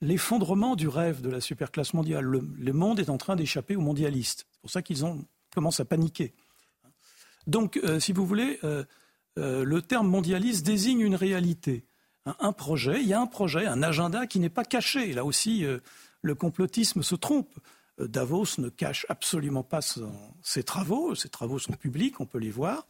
l'effondrement 0.00 0.74
du 0.74 0.88
rêve 0.88 1.20
de 1.22 1.30
la 1.30 1.40
superclasse 1.40 1.94
mondiale. 1.94 2.24
Le, 2.24 2.42
le 2.58 2.72
monde 2.72 2.98
est 2.98 3.10
en 3.10 3.18
train 3.18 3.36
d'échapper 3.36 3.76
aux 3.76 3.80
mondialistes. 3.80 4.46
C'est 4.50 4.60
pour 4.60 4.70
ça 4.70 4.82
qu'ils 4.82 5.04
commencent 5.52 5.80
à 5.80 5.84
paniquer. 5.84 6.32
Donc, 7.48 7.78
euh, 7.78 7.98
si 7.98 8.12
vous 8.12 8.26
voulez, 8.26 8.60
euh, 8.62 8.84
euh, 9.38 9.64
le 9.64 9.82
terme 9.82 10.06
mondialiste 10.06 10.64
désigne 10.64 11.00
une 11.00 11.16
réalité, 11.16 11.86
un, 12.26 12.52
projet. 12.52 13.00
Il 13.00 13.08
y 13.08 13.14
a 13.14 13.20
un 13.20 13.26
projet, 13.26 13.66
un 13.66 13.82
agenda 13.82 14.26
qui 14.26 14.38
n'est 14.38 14.50
pas 14.50 14.64
caché. 14.64 15.14
Là 15.14 15.24
aussi, 15.24 15.64
le 16.20 16.34
complotisme 16.34 17.02
se 17.02 17.14
trompe. 17.14 17.58
Davos 17.98 18.58
ne 18.58 18.68
cache 18.68 19.06
absolument 19.08 19.62
pas 19.62 19.80
ses 20.42 20.62
travaux. 20.62 21.14
Ses 21.14 21.30
travaux 21.30 21.58
sont 21.58 21.72
publics, 21.72 22.20
on 22.20 22.26
peut 22.26 22.38
les 22.38 22.50
voir. 22.50 22.86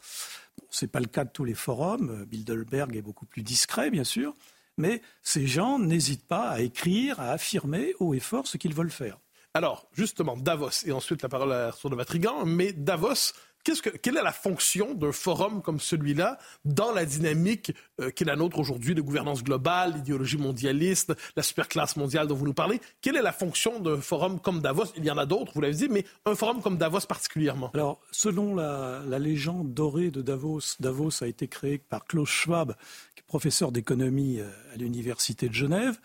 Ce 0.71 0.85
n'est 0.85 0.90
pas 0.90 0.99
le 0.99 1.07
cas 1.07 1.23
de 1.23 1.31
tous 1.31 1.44
les 1.44 1.55
forums. 1.55 2.25
Bilderberg 2.25 2.97
est 2.97 3.03
beaucoup 3.03 3.27
plus 3.27 3.44
discret, 3.44 3.92
bien 3.92 4.03
sûr. 4.03 4.35
Mais 4.77 5.03
ces 5.23 5.47
gens 5.47 5.79
n'hésitent 5.79 6.27
pas 6.27 6.49
à 6.49 6.61
écrire, 6.61 7.21
à 7.21 7.31
affirmer 7.31 7.94
haut 8.01 8.14
et 8.14 8.21
fort 8.21 8.49
ce 8.49 8.57
qu'ils 8.57 8.75
veulent 8.75 8.90
faire. 8.90 9.18
Alors, 9.55 9.88
justement, 9.92 10.37
Davos, 10.37 10.85
et 10.85 10.92
ensuite 10.92 11.23
la 11.23 11.29
parole 11.29 11.53
à 11.53 11.71
de 11.71 11.94
Matrigan, 11.94 12.44
mais 12.44 12.73
Davos, 12.73 13.33
que, 13.76 13.90
quelle 13.90 14.16
est 14.16 14.22
la 14.22 14.33
fonction 14.33 14.94
d'un 14.94 15.12
forum 15.12 15.62
comme 15.62 15.81
celui-là 15.81 16.38
dans 16.64 16.92
la 16.92 17.04
dynamique 17.04 17.73
euh, 18.00 18.10
qui 18.10 18.25
est 18.25 18.27
la 18.27 18.37
nôtre 18.37 18.58
aujourd'hui 18.58 18.94
de 18.94 19.00
gouvernance 19.00 19.44
globale, 19.44 19.94
l'idéologie 19.94 20.38
mondialiste, 20.38 21.14
la 21.37 21.42
superclasse 21.42 21.96
mondiale 21.96 22.27
dont 22.27 22.35
vous 22.35 22.46
nous 22.46 22.54
parlez? 22.54 22.81
Quelle 23.00 23.16
est 23.16 23.23
la 23.23 23.33
fonction 23.33 23.81
d'un 23.81 24.00
forum 24.00 24.40
comme 24.40 24.60
Davos? 24.60 24.92
Il 24.96 25.04
y 25.04 25.10
en 25.10 25.19
a 25.19 25.27
d'autres, 25.27 25.52
vous 25.54 25.60
l'avez 25.60 25.75
dit, 25.75 25.88
mais 25.88 26.04
un 26.25 26.35
forum 26.35 26.62
comme 26.62 26.79
Davos 26.79 27.00
particulièrement. 27.08 27.71
Alors, 27.75 28.00
selon 28.10 28.54
la, 28.54 29.19
légende 29.19 29.75
dorée 29.75 30.10
de 30.10 30.23
Davos, 30.23 30.60
Davos 30.81 31.23
a 31.23 31.27
été 31.27 31.48
créé 31.48 31.79
par 31.79 32.04
Klaus 32.04 32.29
Schwab, 32.29 32.75
qui 33.14 33.21
est 33.21 33.27
professeur 33.27 33.73
d'économie 33.73 34.40
euh, 34.40 34.48
à 34.73 34.77
l'Université 34.77 35.48
de 35.48 35.54
Genève. 35.54 35.98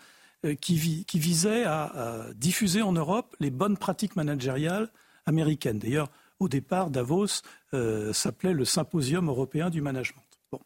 Euh, 0.44 0.54
qui, 0.54 0.76
visait 1.14 1.64
à, 1.64 2.26
diffuser 2.34 2.82
en 2.82 2.92
Europe 2.92 3.34
les 3.40 3.50
bonnes 3.50 3.78
pratiques 3.78 4.14
managériales 4.14 4.90
américaines. 5.24 5.78
D'ailleurs, 5.78 6.10
au 6.44 6.48
départ, 6.48 6.90
Davos 6.90 7.42
euh, 7.72 8.12
s'appelait 8.12 8.52
le 8.52 8.64
Symposium 8.64 9.28
européen 9.28 9.70
du 9.70 9.80
management. 9.80 10.22
Bon, 10.52 10.60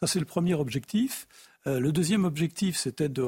ça 0.00 0.06
c'est 0.06 0.18
le 0.20 0.24
premier 0.24 0.54
objectif. 0.54 1.28
Euh, 1.66 1.80
le 1.80 1.92
deuxième 1.92 2.24
objectif, 2.24 2.76
c'était 2.76 3.08
de 3.08 3.24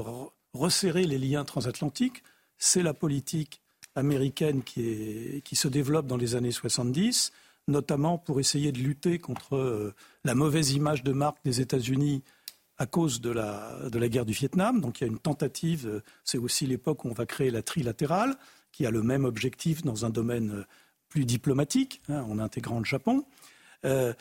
resserrer 0.54 1.04
les 1.04 1.18
liens 1.18 1.44
transatlantiques. 1.44 2.22
C'est 2.58 2.82
la 2.82 2.94
politique 2.94 3.60
américaine 3.94 4.62
qui, 4.62 5.42
se 5.52 5.68
développe 5.68 6.06
dans 6.06 6.16
les 6.16 6.34
années 6.34 6.52
70, 6.52 7.32
notamment 7.68 8.18
pour 8.18 8.40
essayer 8.40 8.72
de 8.72 8.78
lutter 8.78 9.18
contre 9.18 9.94
la 10.24 10.34
mauvaise 10.34 10.72
image 10.72 11.02
de 11.02 11.12
marque 11.12 11.38
des 11.44 11.62
États-Unis 11.62 12.22
à 12.78 12.86
cause 12.86 13.20
de 13.20 13.30
la, 13.30 14.08
guerre 14.08 14.26
du 14.26 14.32
Vietnam. 14.32 14.80
Donc 14.80 15.00
il 15.00 15.04
y 15.04 15.06
a 15.06 15.10
une 15.10 15.18
tentative, 15.18 15.86
euh, 15.86 16.02
c'est 16.24 16.38
aussi 16.38 16.66
l'époque 16.66 17.04
où 17.04 17.08
on 17.08 17.14
va 17.14 17.26
créer 17.26 17.50
la 17.50 17.62
trilatérale, 17.62 18.36
qui 18.72 18.86
a 18.86 18.90
le 18.90 19.02
même 19.02 19.24
objectif 19.24 19.82
dans 19.82 20.04
un 20.04 20.10
domaine 20.10 20.50
euh, 20.50 20.64
plus 21.08 21.24
diplomatique, 21.24 22.02
hein, 22.08 22.22
en 22.22 22.38
intégrant 22.38 22.78
le 22.78 22.84
Japon. 22.84 23.24
Euh, 23.84 24.12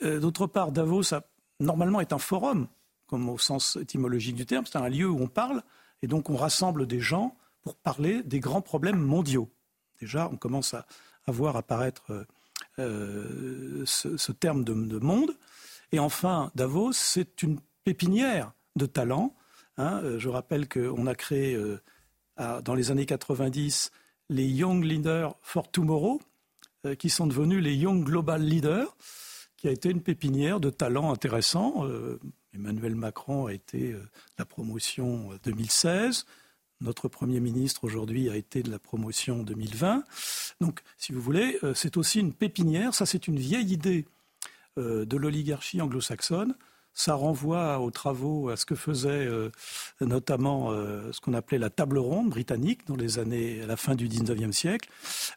d'autre 0.00 0.46
part, 0.46 0.72
Davos 0.72 1.14
a, 1.14 1.22
normalement 1.60 2.00
est 2.00 2.12
un 2.12 2.18
forum, 2.18 2.66
comme 3.06 3.28
au 3.28 3.38
sens 3.38 3.76
étymologique 3.76 4.36
du 4.36 4.46
terme, 4.46 4.66
c'est 4.66 4.78
un 4.78 4.88
lieu 4.88 5.08
où 5.08 5.20
on 5.20 5.28
parle, 5.28 5.62
et 6.02 6.06
donc 6.06 6.30
on 6.30 6.36
rassemble 6.36 6.86
des 6.86 7.00
gens 7.00 7.36
pour 7.62 7.76
parler 7.76 8.22
des 8.24 8.40
grands 8.40 8.62
problèmes 8.62 8.98
mondiaux. 8.98 9.50
Déjà, 10.00 10.28
on 10.32 10.36
commence 10.36 10.74
à, 10.74 10.86
voir 11.28 11.56
apparaître 11.56 12.26
ce, 12.76 14.32
terme 14.32 14.64
de, 14.64 14.74
de 14.74 14.98
monde. 14.98 15.36
Et 15.92 16.00
enfin, 16.00 16.50
Davos, 16.56 16.92
c'est 16.92 17.42
une 17.42 17.60
pépinière 17.84 18.52
de 18.76 18.86
talents. 18.86 19.34
Hein. 19.76 20.00
Euh, 20.02 20.18
je 20.18 20.28
rappelle 20.28 20.68
qu'on 20.68 21.06
a 21.06 21.14
créé 21.14 21.54
euh, 21.54 21.80
dans 22.62 22.74
les 22.74 22.90
années 22.90 23.06
90 23.06 23.90
les 24.30 24.46
Young 24.46 24.82
Leaders 24.84 25.36
for 25.42 25.70
Tomorrow, 25.70 26.20
euh, 26.20 26.24
qui 26.98 27.10
sont 27.10 27.26
devenus 27.26 27.62
les 27.62 27.74
Young 27.74 28.04
Global 28.04 28.42
Leaders, 28.42 28.96
qui 29.56 29.68
a 29.68 29.70
été 29.70 29.90
une 29.90 30.02
pépinière 30.02 30.60
de 30.60 30.70
talents 30.70 31.12
intéressants. 31.12 31.86
Emmanuel 32.54 32.94
Macron 32.94 33.46
a 33.46 33.52
été 33.52 33.92
de 33.92 34.00
la 34.38 34.44
promotion 34.44 35.30
2016. 35.44 36.26
Notre 36.80 37.08
Premier 37.08 37.38
ministre 37.38 37.84
aujourd'hui 37.84 38.28
a 38.28 38.36
été 38.36 38.62
de 38.62 38.70
la 38.70 38.80
promotion 38.80 39.44
2020. 39.44 40.02
Donc, 40.60 40.80
si 40.98 41.12
vous 41.12 41.20
voulez, 41.20 41.58
c'est 41.74 41.96
aussi 41.96 42.18
une 42.18 42.32
pépinière. 42.32 42.94
Ça, 42.94 43.06
c'est 43.06 43.28
une 43.28 43.38
vieille 43.38 43.72
idée 43.72 44.06
de 44.76 45.16
l'oligarchie 45.16 45.80
anglo-saxonne 45.80 46.56
ça 46.94 47.14
renvoie 47.14 47.78
aux 47.80 47.90
travaux, 47.90 48.50
à 48.50 48.56
ce 48.56 48.66
que 48.66 48.74
faisait 48.74 49.08
euh, 49.08 49.50
notamment 50.00 50.72
euh, 50.72 51.10
ce 51.12 51.20
qu'on 51.20 51.34
appelait 51.34 51.58
la 51.58 51.70
table 51.70 51.98
ronde 51.98 52.30
britannique 52.30 52.86
dans 52.86 52.96
les 52.96 53.18
années, 53.18 53.62
à 53.62 53.66
la 53.66 53.76
fin 53.76 53.94
du 53.94 54.08
19e 54.08 54.52
siècle. 54.52 54.90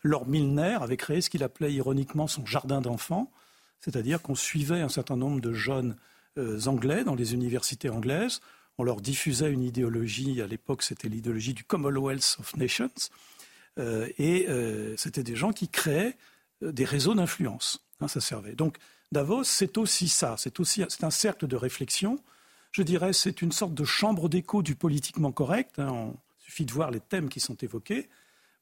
Lord 0.03 0.27
Milner 0.27 0.77
avait 0.81 0.97
créé 0.97 1.21
ce 1.21 1.29
qu'il 1.29 1.43
appelait 1.43 1.73
ironiquement 1.73 2.27
son 2.27 2.45
jardin 2.45 2.81
d'enfants, 2.81 3.31
c'est-à-dire 3.79 4.21
qu'on 4.21 4.35
suivait 4.35 4.81
un 4.81 4.89
certain 4.89 5.15
nombre 5.15 5.39
de 5.39 5.53
jeunes 5.53 5.95
euh, 6.37 6.59
anglais 6.65 7.03
dans 7.03 7.15
les 7.15 7.33
universités 7.33 7.89
anglaises. 7.89 8.41
On 8.77 8.83
leur 8.83 8.99
diffusait 8.99 9.51
une 9.51 9.63
idéologie, 9.63 10.41
à 10.41 10.47
l'époque 10.47 10.83
c'était 10.83 11.07
l'idéologie 11.07 11.53
du 11.53 11.63
Commonwealth 11.63 12.37
of 12.39 12.57
Nations, 12.57 12.89
et 13.77 14.47
c'était 14.97 15.23
des 15.23 15.35
gens 15.35 15.53
qui 15.53 15.69
créaient 15.69 16.17
des 16.61 16.83
réseaux 16.83 17.13
d'influence. 17.13 17.85
Hein, 18.01 18.09
ça 18.09 18.19
servait. 18.19 18.55
Donc 18.55 18.77
Davos, 19.15 19.45
c'est 19.45 19.77
aussi 19.77 20.09
ça, 20.09 20.35
c'est 20.37 20.59
aussi 20.59 20.83
c'est 20.89 21.05
un 21.05 21.09
cercle 21.09 21.47
de 21.47 21.55
réflexion. 21.55 22.19
Je 22.73 22.83
dirais 22.83 23.13
c'est 23.13 23.41
une 23.41 23.53
sorte 23.53 23.73
de 23.73 23.85
chambre 23.85 24.27
d'écho 24.27 24.61
du 24.61 24.75
politiquement 24.75 25.31
correct. 25.31 25.79
Hein. 25.79 26.11
il 26.41 26.43
suffit 26.43 26.65
de 26.65 26.73
voir 26.73 26.91
les 26.91 26.99
thèmes 26.99 27.29
qui 27.29 27.39
sont 27.39 27.55
évoqués, 27.55 28.09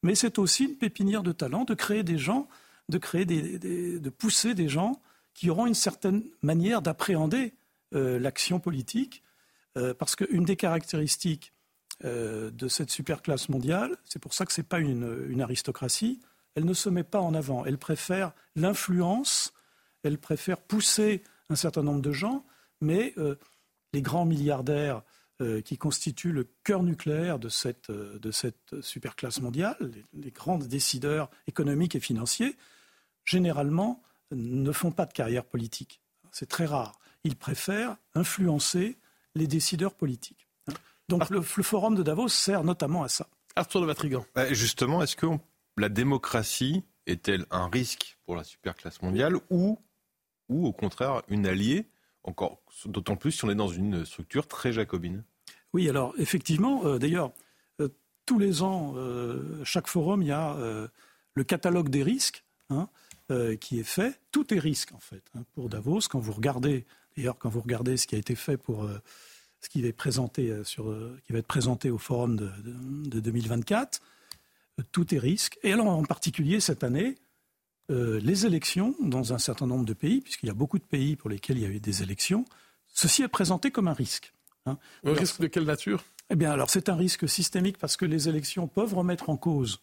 mais 0.04 0.14
c'est 0.14 0.38
aussi 0.38 0.66
une 0.66 0.76
pépinière 0.76 1.24
de 1.24 1.32
talent, 1.32 1.64
de 1.64 1.74
créer 1.74 2.04
des 2.04 2.20
gens, 2.20 2.47
de 2.88 2.99
créer 2.99 3.26
de 3.26 4.10
pousser 4.12 4.54
des 4.54 4.70
gens 4.70 5.01
qui 5.34 5.49
auront 5.49 5.66
une 5.66 5.74
certaine 5.74 6.22
manière 6.43 6.84
d'appréhender 6.84 7.56
euh, 7.95 8.20
l'action 8.20 8.60
politique, 8.60 9.24
euh, 9.76 9.95
parce 9.95 10.16
qu'une 10.16 10.45
des 10.45 10.56
caractéristiques 10.56 11.51
euh, 12.06 12.51
de 12.51 12.68
cette 12.68 12.91
superclasse 12.91 13.49
mondiale, 13.49 13.97
c'est 14.06 14.20
pour 14.20 14.36
ça 14.36 14.45
que 14.45 14.54
ce 14.54 14.62
n'est 14.62 14.68
pas 14.68 14.80
une 14.80 15.41
aristocratie, 15.41 16.20
elle 16.54 16.66
ne 16.66 16.76
se 16.76 16.89
met 16.89 17.04
pas 17.04 17.22
en 17.22 17.34
avant, 17.34 17.66
elle 17.66 17.80
préfère 17.80 18.34
l'influence 18.56 19.53
elle 20.04 20.18
préfère 20.18 20.62
pousser 20.62 21.24
un 21.49 21.56
certain 21.56 21.84
nombre 21.84 22.01
de 22.01 22.12
gens, 22.12 22.45
mais 22.82 23.14
euh, 23.18 23.36
les 23.93 24.01
grands 24.01 24.26
milliardaires 24.26 25.01
euh, 25.41 25.62
qui 25.62 25.78
constituent 25.78 26.32
le 26.32 26.47
cœur 26.64 26.84
nucléaire 26.84 27.39
de 27.39 27.49
cette, 27.49 27.89
euh, 27.89 28.20
de 28.20 28.32
cette 28.32 28.82
superclasse 28.82 29.41
mondiale, 29.41 29.78
les, 30.14 30.32
grands 30.32 30.58
décideurs 30.58 31.30
économiques 31.47 31.95
et 31.95 31.99
financiers, 31.99 32.56
généralement 33.26 34.01
ne 34.32 34.72
font 34.72 34.91
pas 34.91 35.06
de 35.06 35.14
carrière 35.14 35.45
politique. 35.45 36.01
C'est 36.32 36.47
très 36.47 36.66
rare. 36.66 36.99
Ils 37.24 37.36
préfèrent 37.36 37.97
influencer 38.16 38.97
les 39.36 39.47
décideurs 39.47 39.95
politiques. 39.95 40.47
Donc 41.10 41.30
le, 41.30 41.41
forum 41.41 41.95
de 41.95 42.04
Davos 42.04 42.30
sert 42.30 42.64
notamment 42.64 43.04
à 43.04 43.10
ça. 43.10 43.28
Arthur 43.56 43.82
de 43.82 43.86
Vatrigan. 43.86 44.26
Bah, 44.36 44.54
justement, 44.54 45.01
est-ce 45.04 45.16
que 45.16 45.28
la 45.78 45.89
démocratie 45.89 46.84
est-elle 47.06 47.45
un 47.51 47.68
risque 47.68 48.18
pour 48.26 48.36
la 48.36 48.43
superclasse 48.43 49.01
mondiale 49.01 49.38
ou 49.49 49.80
ou 50.54 50.68
au 50.68 50.72
contraire 50.72 51.24
une 51.28 51.47
alliée, 51.47 51.88
encore 52.24 52.62
d'autant 52.86 53.16
plus 53.16 53.32
si 53.32 53.43
on 53.43 53.49
est 53.49 53.56
dans 53.56 53.68
une 53.68 54.06
structure 54.06 54.47
très 54.47 54.72
jacobine 54.72 55.24
Oui, 55.74 55.89
alors 55.89 56.14
effectivement, 56.18 56.86
euh, 56.86 56.99
d'ailleurs, 56.99 57.32
euh, 57.82 57.89
tous 58.26 58.39
les 58.39 58.62
ans, 58.62 58.93
euh, 58.95 59.64
chaque 59.64 59.88
forum, 59.88 60.22
il 60.22 60.28
y 60.28 60.32
a 60.32 60.56
le 61.36 61.43
catalogue 61.43 61.89
des 61.89 62.04
risques 62.04 62.43
hein, 62.70 62.88
qui 63.60 63.80
est 63.80 63.84
fait. 63.84 64.20
Tout 64.32 64.54
est 64.54 64.60
risque 64.60 64.93
en 64.93 64.99
fait 64.99 65.24
hein, 65.36 65.43
pour 65.56 65.70
Davos. 65.70 66.01
Quand 66.10 66.20
vous 66.20 66.34
regardez, 66.34 66.86
d'ailleurs, 67.18 67.38
quand 67.38 67.49
vous 67.49 67.62
regardez 67.62 67.97
ce 67.97 68.06
qui 68.06 68.16
a 68.16 68.20
été 68.20 68.36
fait 68.36 68.58
pour 68.58 68.88
ce 69.60 69.70
qui 69.70 69.82
va 69.82 69.88
être 69.88 69.97
présenté 69.97 70.64
sur, 70.64 70.95
qui 71.26 71.34
va 71.34 71.39
être 71.39 71.47
présenté 71.47 71.89
au 71.89 71.97
forum 71.97 72.36
de, 72.36 72.51
de 73.10 73.20
2024, 73.20 74.01
tout 74.91 75.16
est 75.16 75.20
risque. 75.20 75.58
Et 75.64 75.74
alors 75.74 75.88
en 75.88 76.04
particulier 76.04 76.60
cette 76.60 76.84
année, 76.84 77.18
euh, 77.92 78.20
les 78.22 78.46
élections 78.46 78.96
dans 79.02 79.34
un 79.34 79.38
certain 79.38 79.68
nombre 79.68 79.84
de 79.84 79.94
pays, 79.94 80.22
puisqu'il 80.22 80.48
y 80.48 80.50
a 80.50 80.54
beaucoup 80.54 80.80
de 80.80 80.84
pays 80.84 81.18
pour 81.18 81.30
lesquels 81.30 81.58
il 81.58 81.64
y 81.64 81.66
a 81.66 81.70
eu 81.70 81.82
des 81.82 82.02
élections, 82.02 82.46
ceci 82.88 83.24
est 83.24 83.28
présenté 83.28 83.72
comme 83.72 83.90
un 83.90 83.94
risque. 83.94 84.34
Hein. 84.66 84.78
Un 85.04 85.14
risque 85.14 85.42
de 85.42 85.48
quelle 85.48 85.66
nature? 85.66 86.04
Eh 86.30 86.36
bien, 86.36 86.52
alors 86.52 86.70
c'est 86.70 86.88
un 86.88 86.96
risque 86.96 87.28
systémique 87.28 87.78
parce 87.78 87.98
que 87.98 88.06
les 88.06 88.30
élections 88.30 88.68
peuvent 88.68 88.94
remettre 88.94 89.30
en 89.30 89.36
cause 89.36 89.82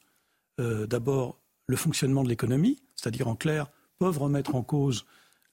euh, 0.61 0.87
d'abord 0.87 1.39
le 1.67 1.77
fonctionnement 1.77 2.25
de 2.25 2.31
l'économie, 2.31 2.81
c'est-à-dire 2.97 3.29
en 3.29 3.37
clair, 3.37 3.67
peuvent 3.99 4.19
remettre 4.19 4.55
en 4.55 4.63
cause 4.63 5.05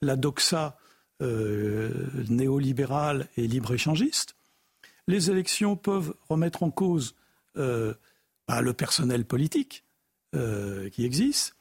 la 0.02 0.16
doxa 0.16 0.78
euh, 1.22 1.92
néolibérale 2.30 3.28
et 3.36 3.46
libre-échangiste. 3.46 4.36
Les 5.10 5.30
élections 5.30 5.76
peuvent 5.76 6.14
remettre 6.30 6.64
en 6.64 6.72
cause 6.72 7.16
bah, 7.56 8.62
le 8.62 8.74
personnel 8.74 9.26
politique 9.26 9.84
qui 10.34 11.06
existe. 11.06 11.57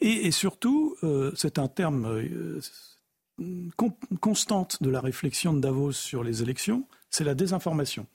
Et, 0.00 0.30
surtout, 0.30 0.96
euh, 1.02 1.32
c'est 1.36 1.58
un 1.58 1.68
terme 1.68 2.06
euh, 2.06 2.60
constante 4.20 4.82
de 4.82 4.90
la 4.90 5.00
réflexion 5.00 5.52
de 5.52 5.60
Davos 5.60 5.92
sur 5.92 6.24
les 6.24 6.42
élections, 6.42 6.86
c'est 7.10 7.24
la 7.24 7.34
désinformation. 7.34 8.06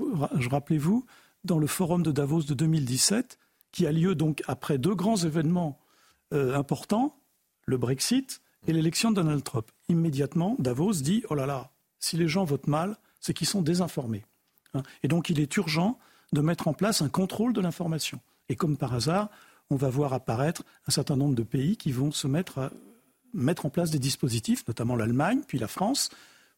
Je 0.00 0.48
rappelez-vous, 0.48 1.06
dans 1.44 1.58
le 1.58 1.66
forum 1.66 2.02
de 2.02 2.12
Davos 2.12 2.42
de 2.42 2.54
2017, 2.54 3.38
qui 3.72 3.86
a 3.86 3.92
lieu 3.92 4.14
donc 4.14 4.42
après 4.46 4.78
deux 4.78 4.94
grands 4.94 5.16
événements 5.16 5.78
euh, 6.34 6.56
importants, 6.56 7.16
le 7.66 7.78
Brexit 7.78 8.40
et 8.66 8.72
l'élection 8.72 9.10
de 9.10 9.16
Donald 9.16 9.42
Trump. 9.44 9.70
Immédiatement, 9.88 10.56
Davos 10.58 10.94
dit 10.94 11.22
Oh 11.30 11.34
là 11.34 11.46
là, 11.46 11.70
si 11.98 12.16
les 12.16 12.28
gens 12.28 12.44
votent 12.44 12.66
mal, 12.66 12.96
c'est 13.20 13.32
qu'ils 13.34 13.46
sont 13.46 13.62
désinformés. 13.62 14.24
Hein. 14.74 14.82
et 15.02 15.08
donc, 15.08 15.30
il 15.30 15.40
est 15.40 15.56
urgent 15.56 15.98
de 16.32 16.40
mettre 16.40 16.68
en 16.68 16.74
place 16.74 17.00
un 17.00 17.08
contrôle 17.08 17.52
de 17.52 17.60
l'information. 17.60 18.20
Et 18.48 18.56
comme 18.56 18.76
par 18.76 18.94
hasard, 18.94 19.30
on 19.70 19.76
va 19.76 19.88
voir 19.88 20.12
apparaître 20.12 20.64
un 20.86 20.90
certain 20.90 21.16
nombre 21.16 21.34
de 21.34 21.42
pays 21.42 21.76
qui 21.76 21.92
vont 21.92 22.10
se 22.10 22.26
mettre 22.26 22.58
à 22.58 22.70
mettre 23.34 23.66
en 23.66 23.70
place 23.70 23.90
des 23.90 23.98
dispositifs, 23.98 24.66
notamment 24.66 24.96
l'Allemagne, 24.96 25.42
puis 25.46 25.58
la 25.58 25.68
France, 25.68 26.08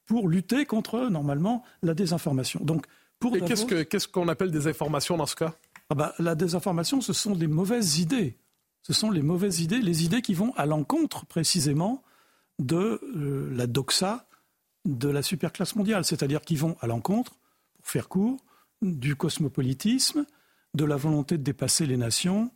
pour 0.07 0.29
lutter 0.29 0.67
contre, 0.67 1.09
normalement, 1.09 1.65
la 1.83 1.95
désinformation. 1.95 2.61
Donc, 2.63 2.87
pour 3.19 3.37
Et 3.37 3.41
qu'est-ce 3.41 4.09
qu'on 4.09 4.29
appelle 4.29 4.51
des 4.51 4.67
informations 4.67 5.17
dans 5.17 5.27
ce 5.27 5.37
cas? 5.37 5.55
Ah 5.91 5.95
bah, 5.95 6.15
La 6.19 6.35
désinformation, 6.35 7.01
ce 7.01 7.13
sont 7.13 7.35
des 7.35 7.49
mauvaises 7.49 7.99
idées. 7.99 8.39
Ce 8.83 8.93
sont 8.93 9.11
les 9.11 9.23
mauvaises 9.23 9.61
idées, 9.61 9.81
les 9.81 10.05
idées 10.05 10.23
qui 10.23 10.35
vont 10.35 10.55
à 10.57 10.65
l'encontre 10.65 11.27
précisément 11.27 12.03
de 12.59 13.01
euh, 13.17 13.51
la 13.55 13.67
doxa 13.67 14.27
de 14.87 15.09
la 15.09 15.23
superclasse 15.23 15.77
mondiale, 15.77 16.05
c'est-à-dire 16.05 16.41
qui 16.41 16.57
vont 16.57 16.77
à 16.81 16.87
l'encontre, 16.87 17.33
pour 17.75 17.87
faire 17.87 18.09
court, 18.09 18.39
du 18.81 19.15
cosmopolitisme, 19.15 20.25
de 20.75 20.85
la 20.85 20.97
volonté 20.97 21.37
de 21.37 21.43
dépasser 21.43 21.85
les 21.85 21.99
nations, 21.99 22.51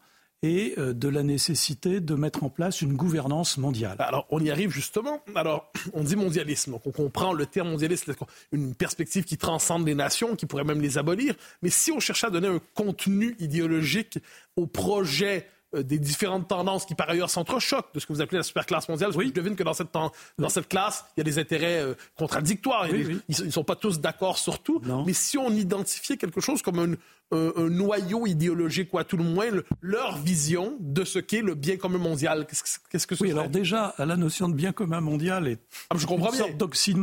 et 0.45 0.75
euh, 0.77 0.93
de 0.93 1.09
la 1.09 1.23
nécessité 1.23 2.01
de 2.01 2.15
mettre 2.15 2.45
en 2.45 2.51
place 2.51 2.83
une 2.83 2.93
gouvernance 2.93 3.57
mondiale. 3.57 3.97
Alors, 3.99 4.27
on 4.29 4.41
y 4.41 4.51
arrive 4.51 4.71
justement. 4.71 5.23
Alors, 5.35 5.73
on 5.95 6.05
dit 6.05 6.17
mondialisme, 6.17 6.73
donc 6.73 6.87
on 6.87 6.93
comprend 6.93 7.33
le 7.33 7.47
terme 7.47 7.71
mondialisme, 7.71 8.15
une 8.53 8.75
perspective 8.75 9.25
qui 9.25 9.39
transcende 9.39 9.87
les 9.87 9.95
nations, 9.95 10.37
qui 10.37 10.45
pourrait 10.45 10.65
même 10.65 10.83
les 10.83 10.99
abolir. 10.99 11.35
Mais 11.63 11.71
si 11.71 11.91
on 11.93 11.99
cherchait 11.99 12.27
à 12.27 12.31
donner 12.31 12.49
un 12.49 12.61
contenu 12.75 13.37
idéologique 13.39 14.19
au 14.57 14.67
projet 14.67 15.49
des 15.83 15.99
différentes 15.99 16.49
tendances 16.49 16.85
qui 16.87 16.95
par 16.95 17.09
ailleurs 17.09 17.31
s'entrechoquent 17.31 17.93
de 17.95 18.01
ce 18.01 18.07
que 18.07 18.13
vous 18.13 18.21
appelez 18.21 18.39
la 18.39 18.45
superclasse 18.45 18.89
mondiale. 18.89 19.11
Oui. 19.15 19.29
Je 19.29 19.33
devine 19.33 19.57
que 19.57 19.63
dans 19.63 19.75
cette, 19.75 19.93
dans 19.93 20.49
cette 20.49 20.69
classe, 20.69 21.05
il 21.17 21.21
y 21.21 21.23
a 21.23 21.25
des 21.25 21.39
intérêts 21.39 21.81
euh, 21.81 21.95
contradictoires. 22.17 22.89
Ils 22.89 23.21
ne 23.29 23.51
sont 23.51 23.65
pas 23.65 23.77
tous 23.77 24.01
d'accord 24.01 24.39
sur 24.39 24.61
tout. 24.61 24.81
Mais 25.07 25.13
si 25.13 25.39
on 25.39 25.51
identifiait 25.51 26.17
quelque 26.17 26.41
chose 26.41 26.63
comme 26.63 26.79
un, 26.79 26.95
noyau 27.33 28.27
idéologique 28.27 28.95
ou 28.95 28.99
à 28.99 29.05
tout 29.05 29.17
le 29.17 29.25
moins 29.25 29.47
leur 29.81 30.19
vision 30.19 30.77
de 30.79 31.05
ce 31.05 31.19
qu'est 31.19 31.41
le 31.41 31.55
bien 31.55 31.77
commun 31.77 31.99
mondial, 31.99 32.47
qu'est-ce 32.47 33.07
que 33.07 33.15
Oui, 33.21 33.33
alors 33.33 33.49
déjà, 33.49 33.95
la 33.99 34.17
notion 34.17 34.49
de 34.49 34.55
bien 34.55 34.73
commun 34.73 35.01
mondial 35.01 35.49
est 35.49 35.59
ah, 35.91 35.97
je 35.97 36.07
comprends 36.07 36.31
une 36.31 36.39
sorte 36.39 36.57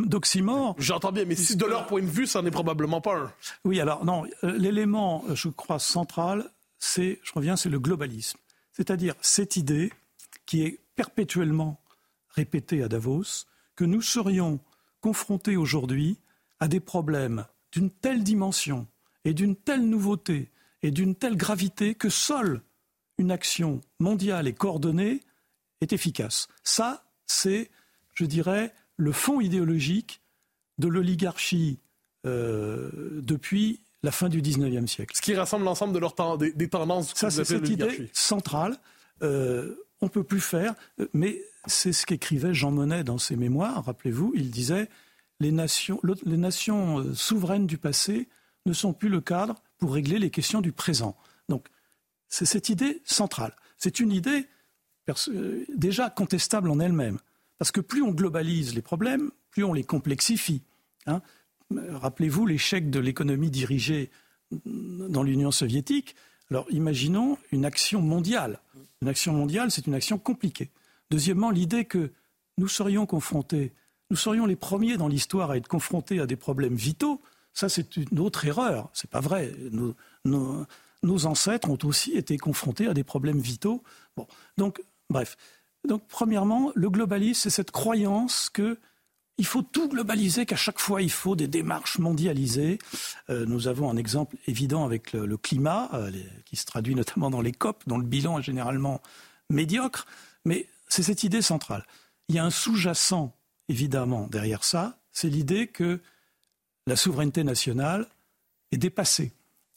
d'oxymore. 0.08 0.76
J'entends 0.78 1.12
bien, 1.12 1.26
mais 1.26 1.36
si 1.36 1.56
de 1.56 1.66
leur 1.66 1.88
point 1.88 2.02
de 2.02 2.08
vue, 2.08 2.28
ça 2.28 2.42
n'est 2.42 2.52
probablement 2.52 3.02
pas 3.02 3.16
un. 3.16 3.32
Oui, 3.66 3.80
alors 3.80 4.06
non, 4.06 4.24
euh, 4.44 4.58
l'élément, 4.58 5.26
je 5.34 5.50
crois, 5.50 5.80
central, 5.80 6.50
c'est, 6.80 7.20
je 7.24 7.32
reviens, 7.34 7.56
c'est 7.56 7.70
le 7.70 7.80
globalisme. 7.80 8.40
C'est-à-dire 8.74 9.16
cette 9.22 9.56
idée 9.56 9.92
qui 10.46 10.64
est 10.64 10.80
perpétuellement 10.96 11.82
répétée 12.30 12.84
à 12.84 12.88
Davos, 12.88 13.46
que 13.76 13.86
nous 13.86 14.02
serions 14.02 14.60
confrontés 15.02 15.58
aujourd'hui 15.58 16.20
à 16.60 16.68
des 16.68 16.80
problèmes 16.80 17.46
d'une 17.72 17.90
telle 17.90 18.24
dimension 18.24 18.88
et 19.26 19.34
d'une 19.34 19.56
telle 19.56 19.88
nouveauté 19.88 20.52
et 20.84 20.92
d'une 20.92 21.16
telle 21.16 21.36
gravité 21.36 21.96
que 21.96 22.10
seule 22.10 22.62
une 23.18 23.32
action 23.32 23.82
mondiale 24.00 24.48
et 24.48 24.54
coordonnée 24.54 25.22
est 25.82 25.94
efficace. 25.94 26.48
Ça, 26.64 27.06
c'est, 27.26 27.70
je 28.14 28.26
dirais, 28.26 28.74
le 28.98 29.12
fond 29.12 29.42
idéologique 29.42 30.22
de 30.78 30.88
l'oligarchie 30.88 31.80
euh, 32.26 32.90
depuis 33.22 33.82
la 34.04 34.12
fin 34.12 34.30
du 34.30 34.42
19e 34.42 34.88
siècle. 34.88 35.16
Ce 35.16 35.22
qui 35.22 35.36
rassemble 35.36 35.66
l'ensemble 35.66 35.94
de 35.94 36.00
leur 36.00 36.38
des, 36.38 36.70
tendances. 36.70 37.14
Ça, 37.16 37.30
c'est 37.30 37.46
cette 37.46 37.70
idée 37.70 38.10
centrale. 38.14 38.78
Euh, 39.22 39.76
on 40.02 40.08
ne 40.08 40.12
peut 40.12 40.24
plus 40.24 40.42
faire, 40.42 40.74
euh, 41.00 41.08
mais 41.14 41.42
c'est 41.68 41.94
ce 41.94 42.06
qu'écrivait 42.06 42.54
Jean 42.54 42.72
Monnet 42.72 43.04
dans 43.04 43.20
ses 43.20 43.36
mémoires, 43.36 43.86
rappelez-vous, 43.86 44.34
il 44.36 44.50
disait 44.50 44.90
les 45.40 45.52
nations, 45.52 46.00
les 46.26 46.38
nations 46.38 47.00
euh, 47.00 47.14
souveraines 47.14 47.68
du 47.68 47.78
passé 47.78 48.28
ne 48.66 48.74
sont 48.74 48.94
plus 48.94 49.10
le 49.10 49.22
cadre 49.22 49.56
pour 49.78 49.94
régler 49.94 50.18
les 50.18 50.32
questions 50.32 50.62
du 50.62 50.72
présent. 50.72 51.16
Donc, 51.50 51.68
c'est 52.28 52.46
cette 52.46 52.70
idée 52.70 53.02
centrale. 53.06 53.56
C'est 53.78 54.00
une 54.00 54.12
idée 54.12 54.48
déjà 55.76 56.10
contestable 56.10 56.70
en 56.70 56.80
elle-même, 56.80 57.20
parce 57.58 57.72
que 57.72 57.82
plus 57.82 58.02
on 58.02 58.12
globalise 58.12 58.74
les 58.74 58.82
problèmes, 58.82 59.32
plus 59.50 59.64
on 59.64 59.74
les 59.74 59.84
complexifie. 59.84 60.62
Hein. 61.06 61.22
Rappelez-vous 61.94 62.46
l'échec 62.46 62.90
de 62.90 63.00
l'économie 63.00 63.50
dirigée 63.50 64.10
dans 64.66 65.24
l'Union 65.24 65.52
soviétique. 65.52 66.16
Alors 66.50 66.66
imaginons 66.70 67.38
une 67.52 67.66
action 67.66 68.02
mondiale. 68.02 68.60
Une 69.02 69.08
action 69.08 69.34
mondiale, 69.34 69.72
c'est 69.72 69.88
une 69.88 69.94
action 69.94 70.18
compliquée. 70.18 70.70
Deuxièmement, 71.10 71.50
l'idée 71.50 71.86
que 71.86 72.12
nous 72.58 72.68
serions 72.68 73.06
confrontés, 73.06 73.74
nous 74.10 74.18
serions 74.18 74.46
les 74.46 74.56
premiers 74.56 74.98
dans 74.98 75.08
l'histoire 75.08 75.52
à 75.52 75.58
être 75.58 75.68
confrontés 75.68 76.20
à 76.20 76.26
des 76.26 76.36
problèmes 76.36 76.76
vitaux, 76.76 77.22
ça 77.54 77.70
c'est 77.70 77.98
une 77.98 78.20
autre 78.20 78.46
erreur. 78.46 78.90
C'est 78.94 79.10
pas 79.10 79.22
vrai. 79.22 79.54
Nos, 80.24 81.26
ancêtres 81.26 81.70
ont 81.70 81.78
aussi 81.84 82.12
été 82.12 82.38
confrontés 82.38 82.88
à 82.88 82.94
des 82.94 83.04
problèmes 83.04 83.40
vitaux. 83.40 83.84
Donc 84.58 84.82
bref. 85.10 85.38
Donc 85.88 86.04
premièrement, 86.08 86.72
le 86.76 86.90
globalisme, 86.90 87.42
c'est 87.42 87.50
cette 87.50 87.72
croyance 87.72 88.50
que 88.50 88.78
il 89.38 89.46
faut 89.46 89.62
tout 89.62 89.90
globaliser, 89.90 90.46
qu'à 90.46 90.56
chaque 90.56 90.80
fois 90.80 91.02
il 91.02 91.12
faut 91.12 91.36
des 91.36 91.48
démarches 91.48 92.00
mondialisées. 92.00 92.80
Euh, 93.30 93.46
nous 93.46 93.68
avons 93.68 93.90
un 93.90 93.98
exemple 93.98 94.38
évident 94.48 94.86
avec 94.86 95.14
le, 95.14 95.38
climat, 95.38 95.90
euh, 95.94 96.12
qui 96.46 96.56
se 96.56 96.66
traduit 96.66 96.96
notamment 96.96 97.30
dans 97.30 97.42
les 97.42 97.52
COP, 97.52 97.84
dont 97.88 97.98
le 97.98 98.06
bilan 98.06 98.40
est 98.40 98.44
généralement 98.44 99.02
médiocre, 99.50 100.06
mais 100.46 100.68
c'est 100.88 101.04
cette 101.04 101.24
idée 101.24 101.42
centrale. 101.42 101.86
Il 102.30 102.36
y 102.36 102.40
a 102.40 102.46
un 102.46 102.50
sous-jacent, 102.50 103.36
évidemment, 103.68 104.28
derrière 104.28 104.64
ça, 104.64 104.98
c'est 105.12 105.30
l'idée 105.30 105.68
que 105.68 106.00
la 106.88 106.96
souveraineté 106.96 107.44
nationale 107.44 108.08
est 108.72 108.78
dépassée. 108.78 109.34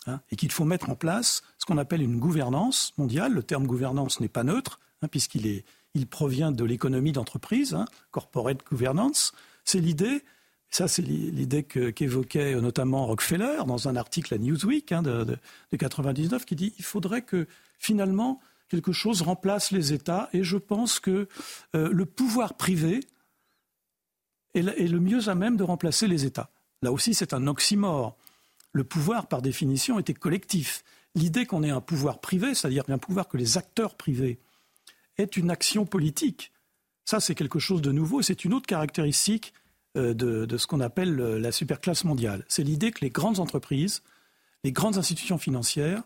Hein, 0.06 0.20
et 0.30 0.36
qu'il 0.36 0.52
faut 0.52 0.66
mettre 0.66 0.90
en 0.90 0.96
place 0.96 1.42
ce 1.56 1.64
qu'on 1.64 1.78
appelle 1.78 2.02
une 2.02 2.18
gouvernance 2.18 2.92
mondiale. 2.98 3.32
Le 3.32 3.42
terme 3.42 3.66
gouvernance 3.66 4.20
n'est 4.20 4.28
pas 4.28 4.44
neutre, 4.44 4.78
hein, 5.00 5.08
puisqu'il 5.08 5.46
est, 5.46 5.64
il 5.94 6.06
provient 6.06 6.52
de 6.52 6.64
l'économie 6.64 7.12
d'entreprise, 7.12 7.74
hein, 7.74 7.86
corporate 8.10 8.64
governance, 8.68 9.32
c'est 9.64 9.80
l'idée, 9.80 10.22
ça 10.70 10.88
c'est 10.88 11.02
l'idée 11.02 11.62
qu'évoquait 11.62 12.60
notamment 12.60 13.06
Rockefeller 13.06 13.58
dans 13.66 13.88
un 13.88 13.96
article 13.96 14.34
à 14.34 14.38
Newsweek 14.38 14.92
hein, 14.92 15.02
de, 15.02 15.24
de, 15.24 15.76
99 15.76 16.44
qui 16.44 16.56
dit 16.56 16.74
il 16.78 16.84
faudrait 16.84 17.22
que 17.22 17.46
finalement 17.78 18.40
quelque 18.68 18.92
chose 18.92 19.22
remplace 19.22 19.70
les 19.70 19.92
États 19.92 20.28
et 20.32 20.42
je 20.42 20.56
pense 20.56 20.98
que 20.98 21.28
euh, 21.74 21.90
le 21.92 22.06
pouvoir 22.06 22.54
privé 22.54 23.00
est, 24.54 24.62
le 24.62 25.00
mieux 25.00 25.28
à 25.28 25.34
même 25.34 25.56
de 25.56 25.62
remplacer 25.62 26.08
les 26.08 26.24
États. 26.24 26.50
Là 26.82 26.92
aussi 26.92 27.14
c'est 27.14 27.34
un 27.34 27.46
oxymore. 27.46 28.16
Le 28.72 28.82
pouvoir 28.82 29.28
par 29.28 29.42
définition 29.42 29.98
était 30.00 30.14
collectif. 30.14 30.82
L'idée 31.14 31.46
qu'on 31.46 31.62
ait 31.62 31.70
un 31.70 31.80
pouvoir 31.80 32.20
privé, 32.20 32.54
c'est-à-dire 32.54 32.82
un 32.88 32.98
pouvoir 32.98 33.28
que 33.28 33.36
les 33.36 33.56
acteurs 33.58 33.94
privés 33.94 34.40
aient 35.18 35.24
une 35.24 35.50
action 35.50 35.86
politique 35.86 36.52
ça, 37.04 37.20
c'est 37.20 37.34
quelque 37.34 37.58
chose 37.58 37.82
de 37.82 37.92
nouveau. 37.92 38.22
C'est 38.22 38.44
une 38.44 38.54
autre 38.54 38.66
caractéristique 38.66 39.52
euh, 39.96 40.14
de, 40.14 40.56
ce 40.56 40.66
qu'on 40.66 40.80
appelle 40.80 41.20
euh, 41.20 41.38
la 41.38 41.52
superclasse 41.52 42.04
mondiale. 42.04 42.44
C'est 42.48 42.64
l'idée 42.64 42.92
que 42.92 43.00
les 43.02 43.10
grandes 43.10 43.38
entreprises, 43.38 44.02
les 44.64 44.72
grandes 44.72 44.96
institutions 44.96 45.38
financières 45.38 46.02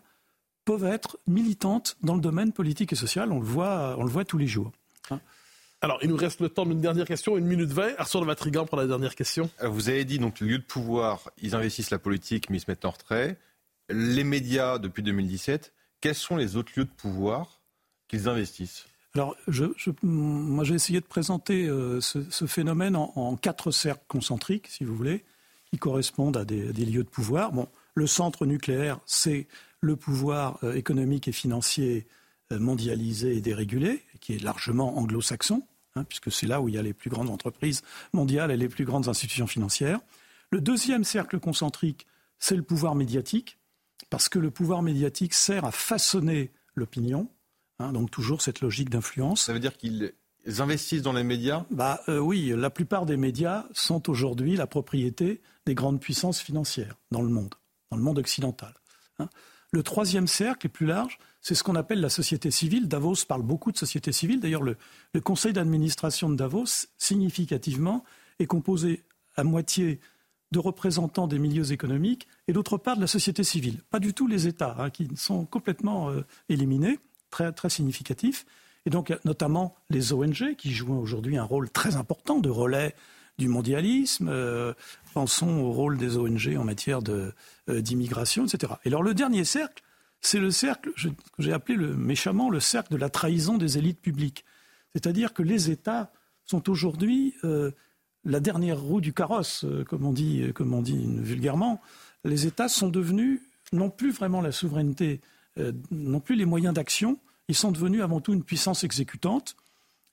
peuvent 0.65 0.85
être 0.85 1.17
militantes 1.25 1.97
dans 2.03 2.15
le 2.15 2.21
domaine 2.21 2.51
politique 2.51 2.93
et 2.93 2.95
social. 2.95 3.31
On 3.31 3.39
le 3.39 3.45
voit, 3.45 3.95
on 3.97 4.03
le 4.03 4.09
voit 4.09 4.25
tous 4.25 4.37
les 4.37 4.47
jours. 4.47 4.71
Hein. 5.09 5.21
alors, 5.81 5.97
il 6.03 6.09
nous 6.09 6.17
reste 6.17 6.41
le 6.41 6.49
temps 6.49 6.65
d'une 6.65 6.81
dernière 6.81 7.07
question, 7.07 7.37
une 7.37 7.45
minute 7.45 7.69
vingt. 7.69 7.93
Arthur 7.97 8.21
de 8.21 8.25
Vatrigan 8.25 8.65
pour 8.65 8.77
la 8.77 8.85
dernière 8.85 9.15
question. 9.15 9.49
Euh, 9.63 9.69
vous 9.69 9.89
avez 9.89 10.03
dit 10.03 10.19
donc 10.19 10.41
le 10.41 10.47
lieu 10.47 10.57
de 10.57 10.63
pouvoir, 10.63 11.31
ils 11.41 11.55
investissent 11.55 11.91
la 11.91 11.99
politique, 11.99 12.49
mais 12.49 12.57
ils 12.57 12.61
se 12.61 12.69
mettent 12.69 12.85
en 12.85 12.91
retrait. 12.91 13.37
Les 13.89 14.25
médias 14.25 14.77
depuis 14.77 15.01
2017, 15.01 15.73
quels 16.01 16.13
sont 16.13 16.35
les 16.35 16.57
autres 16.57 16.73
lieux 16.75 16.85
de 16.85 16.91
pouvoir 16.91 17.61
qu'ils 18.07 18.27
investissent? 18.27 18.85
Alors, 19.15 19.35
moi, 20.03 20.63
j'ai 20.63 20.75
essayé 20.75 20.99
de 20.99 21.05
présenter 21.05 21.67
euh, 21.67 21.99
ce, 21.99 22.45
phénomène 22.45 22.95
en, 22.95 23.35
quatre 23.37 23.71
cercles 23.71 24.05
concentriques, 24.07 24.67
si 24.67 24.83
vous 24.83 24.95
voulez, 24.95 25.23
qui 25.71 25.77
correspondent 25.77 26.37
à 26.37 26.45
des, 26.45 26.71
lieux 26.73 27.03
de 27.03 27.09
pouvoir. 27.09 27.51
Le 27.95 28.07
centre 28.07 28.45
nucléaire, 28.45 28.99
c'est 29.05 29.47
le 29.81 29.95
pouvoir 29.95 30.59
euh, 30.63 30.73
économique 30.73 31.27
et 31.27 31.31
financier 31.31 32.07
euh, 32.51 32.59
mondialisé 32.59 33.35
et 33.35 33.41
dérégulé, 33.41 34.03
qui 34.19 34.35
est 34.35 34.43
largement 34.43 34.97
anglo-saxon, 34.97 35.63
hein, 35.95 36.03
puisque 36.03 36.31
c'est 36.31 36.47
là 36.47 36.61
où 36.61 36.69
il 36.69 36.75
y 36.75 36.77
a 36.77 36.83
les 36.83 36.93
plus 36.93 37.09
grandes 37.09 37.29
entreprises 37.29 37.81
mondiales 38.13 38.51
et 38.51 38.57
les 38.57 38.69
plus 38.69 38.85
grandes 38.85 39.07
institutions 39.07 39.47
financières. 39.47 40.01
Le 40.51 40.61
deuxième 40.61 41.03
cercle 41.03 41.39
concentrique, 41.39 42.05
c'est 42.37 42.55
le 42.55 42.63
pouvoir 42.63 42.93
médiatique, 42.93 43.57
parce 44.11 44.29
que 44.29 44.37
le 44.37 44.51
pouvoir 44.51 44.83
médiatique 44.83 45.33
sert 45.33 45.65
à 45.65 45.71
façonner 45.71 46.51
l'opinion, 46.75 47.27
Hein, 47.79 47.93
donc 47.93 48.11
toujours 48.11 48.41
cette 48.41 48.61
logique 48.61 48.89
d'influence. 48.89 49.43
Ça 49.43 49.53
veut 49.53 49.59
dire 49.59 49.77
qu'ils 49.77 50.13
investissent 50.59 51.01
dans 51.01 51.13
les 51.13 51.23
médias? 51.23 51.65
Bah, 51.71 52.01
euh, 52.09 52.19
Oui, 52.19 52.53
la 52.55 52.69
plupart 52.69 53.05
des 53.05 53.17
médias 53.17 53.65
sont 53.73 54.09
aujourd'hui 54.09 54.55
la 54.55 54.67
propriété 54.67 55.41
des 55.65 55.75
grandes 55.75 55.99
puissances 55.99 56.41
financières 56.41 56.97
dans 57.11 57.21
le 57.21 57.29
monde, 57.29 57.55
dans 57.91 57.97
le 57.97 58.03
monde 58.03 58.19
occidental. 58.19 58.73
Hein. 59.19 59.29
Le 59.71 59.83
troisième 59.83 60.27
cercle 60.27 60.65
est 60.67 60.69
plus 60.69 60.87
large, 60.87 61.19
c'est 61.41 61.55
ce 61.55 61.63
qu'on 61.63 61.75
appelle 61.75 62.01
la 62.01 62.09
société 62.09 62.51
civile. 62.51 62.87
Davos 62.87 63.25
parle 63.27 63.43
beaucoup 63.43 63.71
de 63.71 63.77
société 63.77 64.11
civile. 64.11 64.39
D'ailleurs, 64.39 64.63
le, 64.63 64.77
le 65.13 65.21
conseil 65.21 65.53
d'administration 65.53 66.29
de 66.29 66.35
Davos, 66.35 66.87
significativement, 66.97 68.03
est 68.39 68.47
composé 68.47 69.03
à 69.35 69.43
moitié 69.43 69.99
de 70.51 70.59
représentants 70.59 71.27
des 71.27 71.37
milieux 71.37 71.71
économiques 71.71 72.27
et 72.47 72.53
d'autre 72.53 72.77
part 72.77 72.95
de 72.95 73.01
la 73.01 73.07
société 73.07 73.43
civile. 73.43 73.81
Pas 73.89 73.99
du 73.99 74.13
tout 74.13 74.27
les 74.27 74.47
États, 74.47 74.75
hein, 74.79 74.89
qui 74.89 75.07
sont 75.15 75.45
complètement 75.45 76.09
euh, 76.09 76.25
éliminés 76.49 76.99
très, 77.29 77.51
très 77.51 77.69
significatif. 77.69 78.45
Et 78.85 78.89
donc, 78.89 79.13
notamment 79.25 79.75
les 79.89 80.13
ONG 80.13 80.55
qui 80.57 80.71
jouent 80.71 80.97
aujourd'hui 80.97 81.37
un 81.37 81.43
rôle 81.43 81.69
très 81.69 81.95
important 81.95 82.39
de 82.39 82.49
relais 82.49 82.95
du 83.37 83.47
mondialisme. 83.47 84.29
Euh, 84.29 84.73
pensons 85.13 85.59
au 85.59 85.71
rôle 85.71 85.97
des 85.97 86.17
ONG 86.17 86.55
en 86.57 86.63
matière 86.63 86.99
euh, 87.09 87.31
d'immigration, 87.67 88.45
etc. 88.45 88.73
Et 88.85 88.89
alors, 88.89 89.03
le 89.03 89.13
dernier 89.13 89.43
cercle, 89.43 89.83
c'est 90.21 90.39
le 90.39 90.51
cercle 90.51 90.91
que 90.93 91.09
j'ai 91.39 91.53
appelé 91.53 91.77
le, 91.77 91.95
méchamment 91.95 92.49
le 92.49 92.59
cercle 92.59 92.91
de 92.91 92.97
la 92.97 93.09
trahison 93.09 93.57
des 93.57 93.77
élites 93.77 94.01
publiques. 94.01 94.45
C'est-à-dire 94.93 95.33
que 95.33 95.43
les 95.43 95.69
États 95.69 96.11
sont 96.45 96.69
aujourd'hui 96.69 97.35
euh, 97.43 97.71
la 98.25 98.39
dernière 98.39 98.79
roue 98.79 99.01
du 99.01 99.13
carrosse, 99.13 99.65
comme 99.87 100.05
on 100.05 100.11
dit, 100.11 100.51
comme 100.53 100.73
on 100.73 100.81
dit 100.81 101.07
vulgairement. 101.19 101.79
Les 102.25 102.47
États 102.47 102.67
sont 102.67 102.89
devenus 102.89 103.41
non 103.71 103.89
plus 103.89 104.11
vraiment 104.11 104.41
la 104.41 104.51
souveraineté, 104.51 105.21
euh, 105.57 105.71
non 105.91 106.19
plus 106.19 106.35
les 106.35 106.45
moyens 106.45 106.73
d'action. 106.73 107.19
Ils 107.47 107.55
sont 107.55 107.71
devenus 107.71 108.01
avant 108.01 108.21
tout 108.21 108.33
une 108.33 108.43
puissance 108.43 108.83
exécutante, 108.83 109.55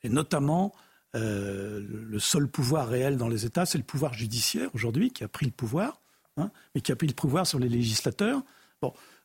et 0.03 0.09
notamment 0.09 0.75
le 1.19 2.19
seul 2.19 2.47
pouvoir 2.47 2.89
réel 2.89 3.17
dans 3.17 3.29
les 3.29 3.47
États, 3.47 3.65
c'est 3.65 3.79
le 3.79 3.85
pouvoir 3.85 4.13
judiciaire 4.13 4.69
aujourd'hui 4.75 5.11
qui 5.11 5.25
a 5.25 5.29
pris 5.29 5.47
le 5.47 5.53
pouvoir, 5.53 6.03
hein, 6.37 6.51
mais 6.75 6.83
qui 6.83 6.93
a 6.93 6.97
pris 6.97 7.07
le 7.07 7.15
pouvoir 7.15 7.47
sur 7.47 7.59
les 7.59 7.71
législateurs. 7.71 8.43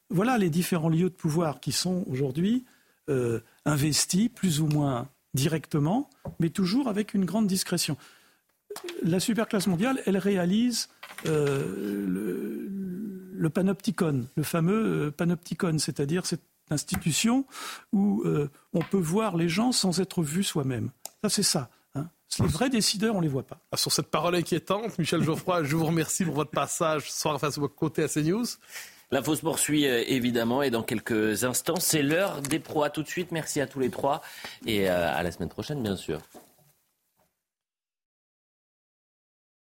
Voilà 0.09 0.37
les 0.37 0.49
différents 0.49 0.89
lieux 0.89 1.09
de 1.09 1.15
pouvoir 1.15 1.59
qui 1.59 1.71
sont 1.71 2.05
aujourd'hui 2.07 2.65
euh, 3.09 3.39
investis 3.65 4.29
plus 4.29 4.59
ou 4.59 4.67
moins 4.67 5.09
directement, 5.33 6.09
mais 6.39 6.49
toujours 6.49 6.87
avec 6.87 7.13
une 7.13 7.25
grande 7.25 7.47
discrétion. 7.47 7.97
La 9.03 9.19
superclasse 9.19 9.67
mondiale, 9.67 10.01
elle 10.05 10.17
réalise 10.17 10.89
euh, 11.25 12.67
panopticon, 13.49 14.27
le 14.35 14.43
fameux 14.43 15.07
euh, 15.07 15.11
panopticon, 15.11 15.77
c'est-à-dire 15.79 16.25
cette 16.25 16.43
institution 16.69 17.45
où 17.91 18.23
on 18.71 18.79
peut 18.79 18.97
voir 18.97 19.35
les 19.35 19.49
gens 19.49 19.73
sans 19.73 19.99
être 19.99 20.23
vu 20.23 20.41
soi-même. 20.41 20.89
Ça, 21.21 21.29
c'est 21.29 21.43
ça. 21.43 21.69
Hein. 21.95 22.07
Les 22.39 22.47
vrais 22.47 22.69
décideurs, 22.69 23.15
on 23.15 23.17
ne 23.17 23.23
les 23.23 23.29
voit 23.29 23.43
pas. 23.43 23.59
Ah, 23.73 23.77
sur 23.77 23.91
cette 23.91 24.07
parole 24.07 24.35
inquiétante, 24.35 24.97
Michel 24.97 25.21
Geoffroy, 25.21 25.65
je 25.65 25.75
vous 25.75 25.85
remercie 25.85 26.23
pour 26.23 26.33
votre 26.33 26.51
passage 26.51 27.11
ce 27.11 27.19
soir 27.19 27.37
face 27.41 27.57
à 27.57 27.61
votre 27.61 27.75
côté 27.75 28.03
à 28.03 28.07
CNews. 28.07 28.45
La 29.11 29.21
se 29.21 29.41
poursuit 29.41 29.87
euh, 29.87 30.03
évidemment 30.07 30.63
et 30.63 30.69
dans 30.69 30.83
quelques 30.83 31.43
instants, 31.43 31.79
c'est 31.79 32.01
l'heure 32.01 32.41
des 32.41 32.59
pros. 32.59 32.87
tout 32.87 33.03
de 33.03 33.09
suite. 33.09 33.33
Merci 33.33 33.59
à 33.59 33.67
tous 33.67 33.79
les 33.79 33.89
trois 33.89 34.21
et 34.65 34.89
euh, 34.89 35.13
à 35.13 35.21
la 35.21 35.31
semaine 35.31 35.49
prochaine, 35.49 35.83
bien 35.83 35.97
sûr. 35.97 36.21